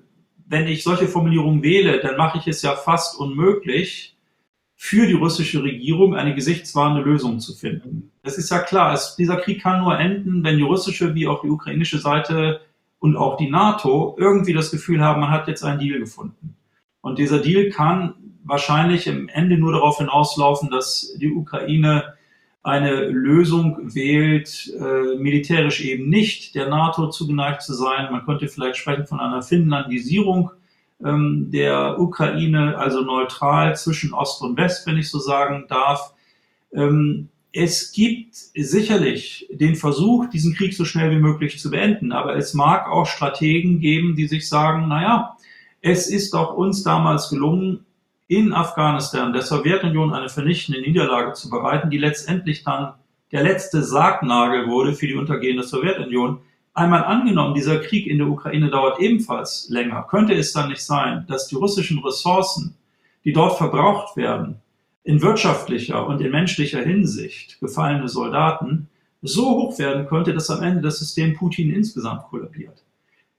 wenn 0.48 0.68
ich 0.68 0.84
solche 0.84 1.08
Formulierungen 1.08 1.64
wähle, 1.64 2.02
dann 2.02 2.18
mache 2.18 2.38
ich 2.38 2.48
es 2.48 2.62
ja 2.62 2.76
fast 2.76 3.20
unmöglich, 3.20 4.11
für 4.84 5.06
die 5.06 5.14
russische 5.14 5.62
Regierung 5.62 6.16
eine 6.16 6.34
gesichtswahrende 6.34 7.04
Lösung 7.04 7.40
zu 7.40 7.54
finden. 7.54 8.12
Es 8.24 8.40
ist 8.40 8.50
ja 8.50 8.58
klar, 8.58 8.96
es, 8.96 9.16
dieser 9.16 9.38
Krieg 9.38 9.62
kann 9.62 9.82
nur 9.82 9.96
enden, 10.00 10.44
wenn 10.44 10.58
die 10.58 10.64
russische 10.64 11.14
wie 11.14 11.28
auch 11.28 11.44
die 11.44 11.52
ukrainische 11.52 12.00
Seite 12.00 12.62
und 12.98 13.16
auch 13.16 13.38
die 13.38 13.52
NATO 13.52 14.16
irgendwie 14.20 14.54
das 14.54 14.72
Gefühl 14.72 15.00
haben, 15.00 15.22
man 15.22 15.30
hat 15.30 15.48
jetzt 15.48 15.64
einen 15.64 15.80
Deal 15.80 16.00
gefunden. 16.00 16.56
Und 17.02 17.20
dieser 17.20 17.38
Deal 17.38 17.70
kann 17.70 18.16
wahrscheinlich 18.44 19.06
im 19.06 19.30
Ende 19.30 19.56
nur 19.60 19.72
darauf 19.72 20.00
hinauslaufen, 20.00 20.72
dass 20.72 21.16
die 21.16 21.32
Ukraine 21.32 22.16
eine 22.64 23.06
Lösung 23.06 23.94
wählt, 23.94 24.74
äh, 24.80 25.16
militärisch 25.16 25.82
eben 25.82 26.10
nicht 26.10 26.56
der 26.56 26.70
NATO 26.70 27.12
zugeneigt 27.12 27.62
zu 27.62 27.76
sein. 27.76 28.12
Man 28.12 28.26
könnte 28.26 28.48
vielleicht 28.48 28.78
sprechen 28.78 29.06
von 29.06 29.20
einer 29.20 29.44
Finnlandisierung 29.44 30.50
ähm, 31.06 31.50
der 31.52 32.00
Ukraine, 32.00 32.78
also 32.78 33.02
neutral 33.02 33.76
zwischen 33.76 34.14
Ost 34.14 34.42
und 34.42 34.58
West, 34.58 34.86
wenn 34.88 34.98
ich 34.98 35.10
so 35.10 35.20
sagen 35.20 35.66
darf. 35.68 36.14
Ähm, 36.74 37.30
es 37.54 37.92
gibt 37.92 38.36
sicherlich 38.36 39.48
den 39.52 39.76
Versuch, 39.76 40.30
diesen 40.30 40.56
Krieg 40.56 40.74
so 40.74 40.86
schnell 40.86 41.12
wie 41.12 41.20
möglich 41.20 41.60
zu 41.60 41.70
beenden, 41.70 42.12
aber 42.14 42.36
es 42.38 42.54
mag 42.54 42.88
auch 42.88 43.06
Strategen 43.06 43.80
geben, 43.80 44.16
die 44.16 44.28
sich 44.28 44.48
sagen, 44.48 44.88
naja, 44.88 45.36
es 45.82 46.08
ist 46.10 46.34
auch 46.34 46.54
uns 46.56 46.84
damals 46.84 47.30
gelungen, 47.30 47.86
in 48.28 48.54
Afghanistan 48.54 49.34
der 49.34 49.42
Sowjetunion 49.42 50.14
eine 50.14 50.30
vernichtende 50.30 50.80
Niederlage 50.80 51.34
zu 51.34 51.50
bereiten, 51.50 51.90
die 51.90 51.98
letztendlich 51.98 52.64
dann 52.64 52.94
der 53.34 53.44
letzte 53.44 53.84
Sargnagel 53.84 54.68
wurde 54.68 54.94
für 54.94 55.08
die 55.08 55.16
untergehende 55.16 55.64
Sowjetunion. 55.64 56.40
Einmal 56.74 57.04
angenommen, 57.04 57.54
dieser 57.54 57.80
Krieg 57.80 58.08
in 58.08 58.18
der 58.18 58.28
Ukraine 58.28 58.70
dauert 58.70 59.00
ebenfalls 59.02 59.68
länger, 59.70 60.06
könnte 60.10 60.34
es 60.34 60.54
dann 60.54 60.70
nicht 60.70 60.84
sein, 60.84 61.26
dass 61.28 61.48
die 61.48 61.56
russischen 61.56 62.00
Ressourcen, 62.00 62.76
die 63.26 63.34
dort 63.34 63.58
verbraucht 63.58 64.16
werden, 64.16 64.62
in 65.04 65.22
wirtschaftlicher 65.22 66.08
und 66.08 66.22
in 66.22 66.32
menschlicher 66.32 66.82
Hinsicht 66.82 67.60
gefallene 67.60 68.08
Soldaten 68.08 68.88
so 69.22 69.52
hoch 69.52 69.80
werden 69.80 70.08
könnte, 70.08 70.34
dass 70.34 70.50
am 70.50 70.64
Ende 70.64 70.82
das 70.82 71.00
System 71.00 71.36
Putin 71.36 71.74
insgesamt 71.74 72.24
kollabiert. 72.24 72.84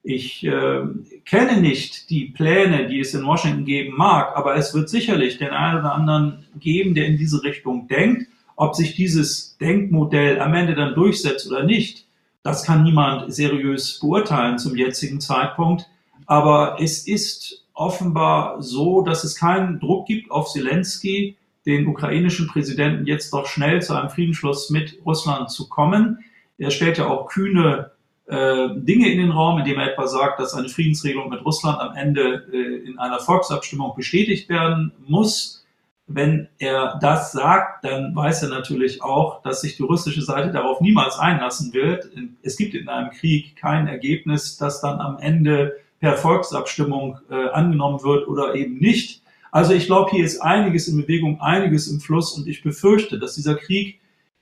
Ich 0.04 0.44
äh, 0.44 0.82
kenne 1.24 1.60
nicht 1.60 2.10
die 2.10 2.26
Pläne, 2.26 2.88
die 2.88 3.00
es 3.00 3.14
in 3.14 3.24
Washington 3.24 3.64
geben 3.64 3.96
mag, 3.96 4.36
aber 4.36 4.56
es 4.56 4.74
wird 4.74 4.88
sicherlich 4.88 5.38
den 5.38 5.50
einen 5.50 5.78
oder 5.78 5.94
anderen 5.94 6.44
geben, 6.58 6.94
der 6.94 7.06
in 7.06 7.16
diese 7.16 7.42
Richtung 7.44 7.86
denkt. 7.86 8.26
Ob 8.56 8.74
sich 8.74 8.94
dieses 8.94 9.56
Denkmodell 9.58 10.40
am 10.40 10.54
Ende 10.54 10.74
dann 10.74 10.94
durchsetzt 10.94 11.48
oder 11.50 11.64
nicht, 11.64 12.06
das 12.42 12.64
kann 12.64 12.82
niemand 12.82 13.32
seriös 13.32 14.00
beurteilen 14.00 14.58
zum 14.58 14.76
jetzigen 14.76 15.20
Zeitpunkt. 15.20 15.88
Aber 16.26 16.76
es 16.80 17.06
ist 17.06 17.64
offenbar 17.74 18.62
so, 18.62 19.02
dass 19.02 19.24
es 19.24 19.36
keinen 19.36 19.80
Druck 19.80 20.06
gibt 20.06 20.30
auf 20.30 20.50
Zelensky, 20.50 21.36
den 21.66 21.86
ukrainischen 21.86 22.48
Präsidenten 22.48 23.06
jetzt 23.06 23.32
doch 23.32 23.46
schnell 23.46 23.80
zu 23.82 23.94
einem 23.94 24.10
Friedensschluss 24.10 24.70
mit 24.70 24.98
Russland 25.06 25.50
zu 25.50 25.68
kommen. 25.68 26.18
Er 26.58 26.70
stellt 26.70 26.98
ja 26.98 27.06
auch 27.08 27.26
kühne 27.28 27.92
äh, 28.26 28.68
Dinge 28.76 29.10
in 29.10 29.18
den 29.18 29.30
Raum, 29.30 29.58
indem 29.58 29.78
er 29.78 29.92
etwa 29.92 30.06
sagt, 30.06 30.40
dass 30.40 30.54
eine 30.54 30.68
Friedensregelung 30.68 31.28
mit 31.28 31.44
Russland 31.44 31.80
am 31.80 31.94
Ende 31.94 32.46
äh, 32.52 32.88
in 32.88 32.98
einer 32.98 33.20
Volksabstimmung 33.20 33.94
bestätigt 33.94 34.48
werden 34.48 34.92
muss. 35.06 35.61
Wenn 36.06 36.48
er 36.58 36.98
das 37.00 37.32
sagt, 37.32 37.84
dann 37.84 38.14
weiß 38.14 38.42
er 38.42 38.48
natürlich 38.48 39.02
auch, 39.02 39.42
dass 39.42 39.60
sich 39.60 39.76
die 39.76 39.82
russische 39.82 40.22
Seite 40.22 40.50
darauf 40.50 40.80
niemals 40.80 41.18
einlassen 41.18 41.72
wird. 41.72 42.10
Es 42.42 42.56
gibt 42.56 42.74
in 42.74 42.88
einem 42.88 43.10
Krieg 43.10 43.56
kein 43.56 43.86
Ergebnis, 43.86 44.56
das 44.56 44.80
dann 44.80 45.00
am 45.00 45.18
Ende 45.18 45.76
per 46.00 46.16
Volksabstimmung 46.16 47.18
äh, 47.30 47.50
angenommen 47.50 48.02
wird 48.02 48.26
oder 48.26 48.54
eben 48.54 48.78
nicht. 48.78 49.22
Also 49.52 49.74
ich 49.74 49.86
glaube, 49.86 50.10
hier 50.10 50.24
ist 50.24 50.40
einiges 50.40 50.88
in 50.88 50.96
Bewegung, 50.96 51.40
einiges 51.40 51.86
im 51.86 52.00
Fluss 52.00 52.36
und 52.36 52.48
ich 52.48 52.62
befürchte, 52.62 53.18
dass 53.18 53.34
dieser 53.34 53.54
Krieg 53.54 54.00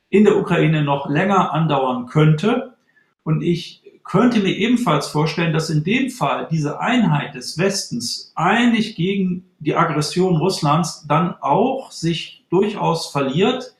in 0.08 0.24
der 0.24 0.36
Ukraine 0.36 0.82
noch 0.82 1.08
länger 1.08 1.52
andauern 1.52 2.06
könnte. 2.06 2.74
Und 3.22 3.42
ich 3.42 3.79
könnte 4.10 4.40
mir 4.40 4.56
ebenfalls 4.56 5.06
vorstellen, 5.06 5.52
dass 5.52 5.70
in 5.70 5.84
dem 5.84 6.10
Fall 6.10 6.48
diese 6.50 6.80
Einheit 6.80 7.36
des 7.36 7.58
Westens 7.58 8.32
einig 8.34 8.96
gegen 8.96 9.44
die 9.60 9.76
Aggression 9.76 10.36
Russlands 10.36 11.06
dann 11.06 11.36
auch 11.40 11.92
sich 11.92 12.44
durchaus 12.50 13.12
verliert. 13.12 13.76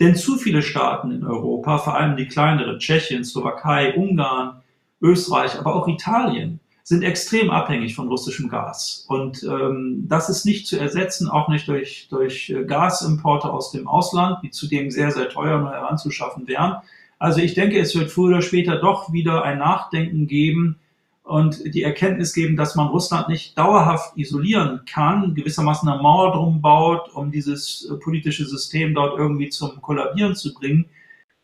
Denn 0.00 0.16
zu 0.16 0.36
viele 0.38 0.62
Staaten 0.62 1.10
in 1.10 1.22
Europa, 1.22 1.76
vor 1.76 1.96
allem 1.96 2.16
die 2.16 2.26
kleineren, 2.28 2.78
Tschechien, 2.78 3.24
Slowakei, 3.24 3.94
Ungarn, 3.94 4.62
Österreich, 5.02 5.58
aber 5.58 5.76
auch 5.76 5.86
Italien, 5.86 6.60
sind 6.82 7.02
extrem 7.02 7.50
abhängig 7.50 7.94
von 7.94 8.08
russischem 8.08 8.48
Gas. 8.48 9.04
Und 9.08 9.42
ähm, 9.42 10.06
das 10.08 10.30
ist 10.30 10.46
nicht 10.46 10.66
zu 10.66 10.78
ersetzen, 10.78 11.28
auch 11.28 11.48
nicht 11.48 11.68
durch, 11.68 12.08
durch 12.08 12.54
Gasimporte 12.66 13.52
aus 13.52 13.70
dem 13.70 13.86
Ausland, 13.86 14.38
die 14.42 14.50
zudem 14.50 14.90
sehr, 14.90 15.10
sehr 15.10 15.28
teuer 15.28 15.58
neu 15.58 15.72
heranzuschaffen 15.72 16.48
wären. 16.48 16.76
Also 17.24 17.40
ich 17.40 17.54
denke, 17.54 17.78
es 17.78 17.96
wird 17.96 18.10
früher 18.10 18.34
oder 18.34 18.42
später 18.42 18.76
doch 18.76 19.10
wieder 19.10 19.44
ein 19.44 19.56
Nachdenken 19.56 20.26
geben 20.26 20.76
und 21.22 21.74
die 21.74 21.82
Erkenntnis 21.82 22.34
geben, 22.34 22.54
dass 22.54 22.76
man 22.76 22.88
Russland 22.88 23.30
nicht 23.30 23.56
dauerhaft 23.56 24.14
isolieren 24.18 24.82
kann, 24.84 25.34
gewissermaßen 25.34 25.88
eine 25.88 26.02
Mauer 26.02 26.32
drum 26.32 26.60
baut, 26.60 27.08
um 27.14 27.30
dieses 27.30 27.88
äh, 27.90 27.94
politische 27.94 28.44
System 28.44 28.92
dort 28.92 29.18
irgendwie 29.18 29.48
zum 29.48 29.80
Kollabieren 29.80 30.34
zu 30.34 30.52
bringen. 30.52 30.84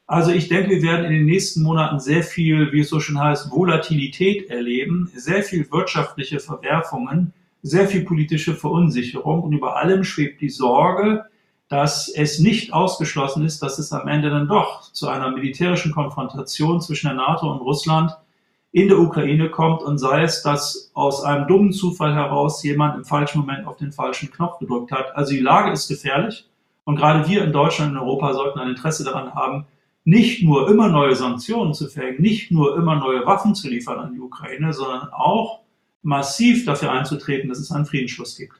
Also 0.07 0.33
ich 0.33 0.49
denke, 0.49 0.69
wir 0.69 0.83
werden 0.83 1.07
in 1.07 1.13
den 1.13 1.25
nächsten 1.25 1.63
Monaten 1.63 1.99
sehr 1.99 2.25
viel, 2.25 2.71
wie 2.73 2.81
es 2.81 2.91
so 2.91 3.01
schön 3.01 3.19
heißt, 3.19 3.51
Volatilität 3.51 4.51
erleben, 4.51 5.11
sehr 5.15 5.43
viel 5.43 5.67
wirtschaftliche 5.73 6.41
Verwerfungen, 6.41 7.33
sehr 7.63 7.89
viel 7.89 8.05
politische 8.05 8.53
Verunsicherung 8.53 9.43
und 9.43 9.55
über 9.55 9.79
allem 9.79 10.05
schwebt 10.05 10.43
die 10.43 10.51
Sorge, 10.51 11.25
dass 11.71 12.09
es 12.09 12.41
nicht 12.41 12.73
ausgeschlossen 12.73 13.45
ist, 13.45 13.63
dass 13.63 13.79
es 13.79 13.93
am 13.93 14.09
Ende 14.09 14.29
dann 14.29 14.49
doch 14.49 14.83
zu 14.93 15.07
einer 15.07 15.31
militärischen 15.31 15.93
Konfrontation 15.93 16.81
zwischen 16.81 17.07
der 17.07 17.15
NATO 17.15 17.51
und 17.51 17.61
Russland 17.61 18.17
in 18.73 18.89
der 18.89 18.99
Ukraine 18.99 19.51
kommt 19.51 19.83
und 19.83 19.99
sei 19.99 20.23
es, 20.23 20.43
dass 20.43 20.91
aus 20.95 21.23
einem 21.23 21.47
dummen 21.47 21.73
Zufall 21.73 22.13
heraus 22.13 22.63
jemand 22.65 22.97
im 22.97 23.05
falschen 23.05 23.39
Moment 23.39 23.69
auf 23.69 23.77
den 23.77 23.93
falschen 23.93 24.33
Knopf 24.33 24.59
gedrückt 24.59 24.91
hat. 24.91 25.15
Also 25.17 25.33
die 25.33 25.41
Lage 25.41 25.71
ist 25.71 25.87
gefährlich 25.87 26.49
und 26.83 26.97
gerade 26.97 27.29
wir 27.29 27.45
in 27.45 27.53
Deutschland 27.53 27.93
und 27.93 27.99
Europa 27.99 28.35
sollten 28.35 28.59
ein 28.59 28.71
Interesse 28.71 29.05
daran 29.05 29.35
haben, 29.37 29.67
nicht 30.05 30.43
nur 30.43 30.69
immer 30.69 30.89
neue 30.89 31.15
Sanktionen 31.15 31.73
zu 31.73 31.87
verhängen, 31.87 32.21
nicht 32.21 32.51
nur 32.51 32.77
immer 32.77 32.97
neue 32.97 33.25
Waffen 33.27 33.55
zu 33.55 33.69
liefern 33.69 34.01
an 34.01 34.13
die 34.13 34.21
Ukraine, 34.21 34.73
sondern 34.73 35.09
auch 35.13 35.61
massiv 36.03 36.65
dafür 36.65 36.91
einzutreten, 36.91 37.49
dass 37.49 37.61
es 37.61 37.71
einen 37.71 37.87
Friedensschluss 37.87 38.37
gibt. 38.37 38.60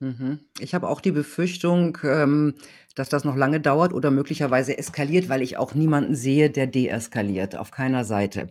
Mhm. 0.00 0.40
Ich 0.60 0.74
habe 0.74 0.88
auch 0.88 1.00
die 1.00 1.10
Befürchtung, 1.10 1.98
ähm, 2.04 2.54
dass 2.94 3.08
das 3.08 3.24
noch 3.24 3.36
lange 3.36 3.60
dauert 3.60 3.92
oder 3.92 4.10
möglicherweise 4.10 4.78
eskaliert, 4.78 5.28
weil 5.28 5.42
ich 5.42 5.56
auch 5.56 5.74
niemanden 5.74 6.14
sehe, 6.14 6.50
der 6.50 6.66
deeskaliert, 6.66 7.56
auf 7.56 7.70
keiner 7.70 8.04
Seite. 8.04 8.48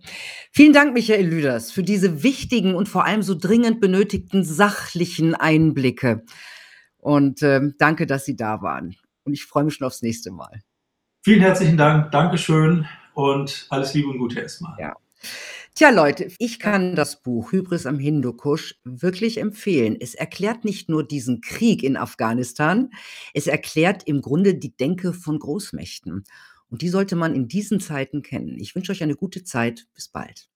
Vielen 0.52 0.74
Dank, 0.74 0.94
Michael 0.94 1.26
Lüders, 1.26 1.72
für 1.72 1.84
diese 1.84 2.24
wichtigen 2.24 2.76
und 2.76 2.90
vor 2.90 3.06
allem 3.06 3.22
so 3.24 3.36
dringend 3.36 3.80
benötigten 3.80 4.44
sachlichen 4.44 5.36
Einblicke. 5.36 6.24
Und 6.98 7.42
ähm, 7.44 7.76
danke, 7.78 8.08
dass 8.08 8.26
Sie 8.26 8.36
da 8.36 8.62
waren. 8.62 8.96
Und 9.24 9.34
ich 9.34 9.46
freue 9.46 9.64
mich 9.64 9.76
schon 9.76 9.88
aufs 9.88 10.02
nächste 10.02 10.32
Mal. 10.32 10.62
Vielen 11.24 11.42
herzlichen 11.42 11.78
Dank, 11.78 12.12
Dankeschön 12.12 12.88
und 13.14 13.68
alles 13.70 13.94
Liebe 13.94 14.10
und 14.10 14.18
Gute 14.18 14.40
erstmal. 14.40 14.78
Ja. 14.80 14.96
Tja, 15.78 15.92
Leute, 15.92 16.32
ich 16.40 16.58
kann 16.58 16.96
das 16.96 17.22
Buch 17.22 17.52
Hybris 17.52 17.86
am 17.86 18.00
Hindukusch 18.00 18.80
wirklich 18.84 19.38
empfehlen. 19.38 19.96
Es 20.00 20.16
erklärt 20.16 20.66
nicht 20.66 20.90
nur 20.90 21.08
diesen 21.08 21.40
Krieg 21.40 21.84
in 21.84 21.98
Afghanistan, 21.98 22.90
es 23.36 23.46
erklärt 23.46 24.02
im 24.08 24.22
Grunde 24.22 24.56
die 24.56 24.76
Denke 24.76 25.14
von 25.14 25.38
Großmächten. 25.38 26.24
Und 26.72 26.82
die 26.82 26.90
sollte 26.90 27.16
man 27.16 27.36
in 27.36 27.48
diesen 27.48 27.80
Zeiten 27.80 28.24
kennen. 28.24 28.58
Ich 28.58 28.74
wünsche 28.74 28.92
euch 28.92 29.04
eine 29.04 29.16
gute 29.16 29.44
Zeit. 29.44 29.86
Bis 29.94 30.08
bald. 30.08 30.50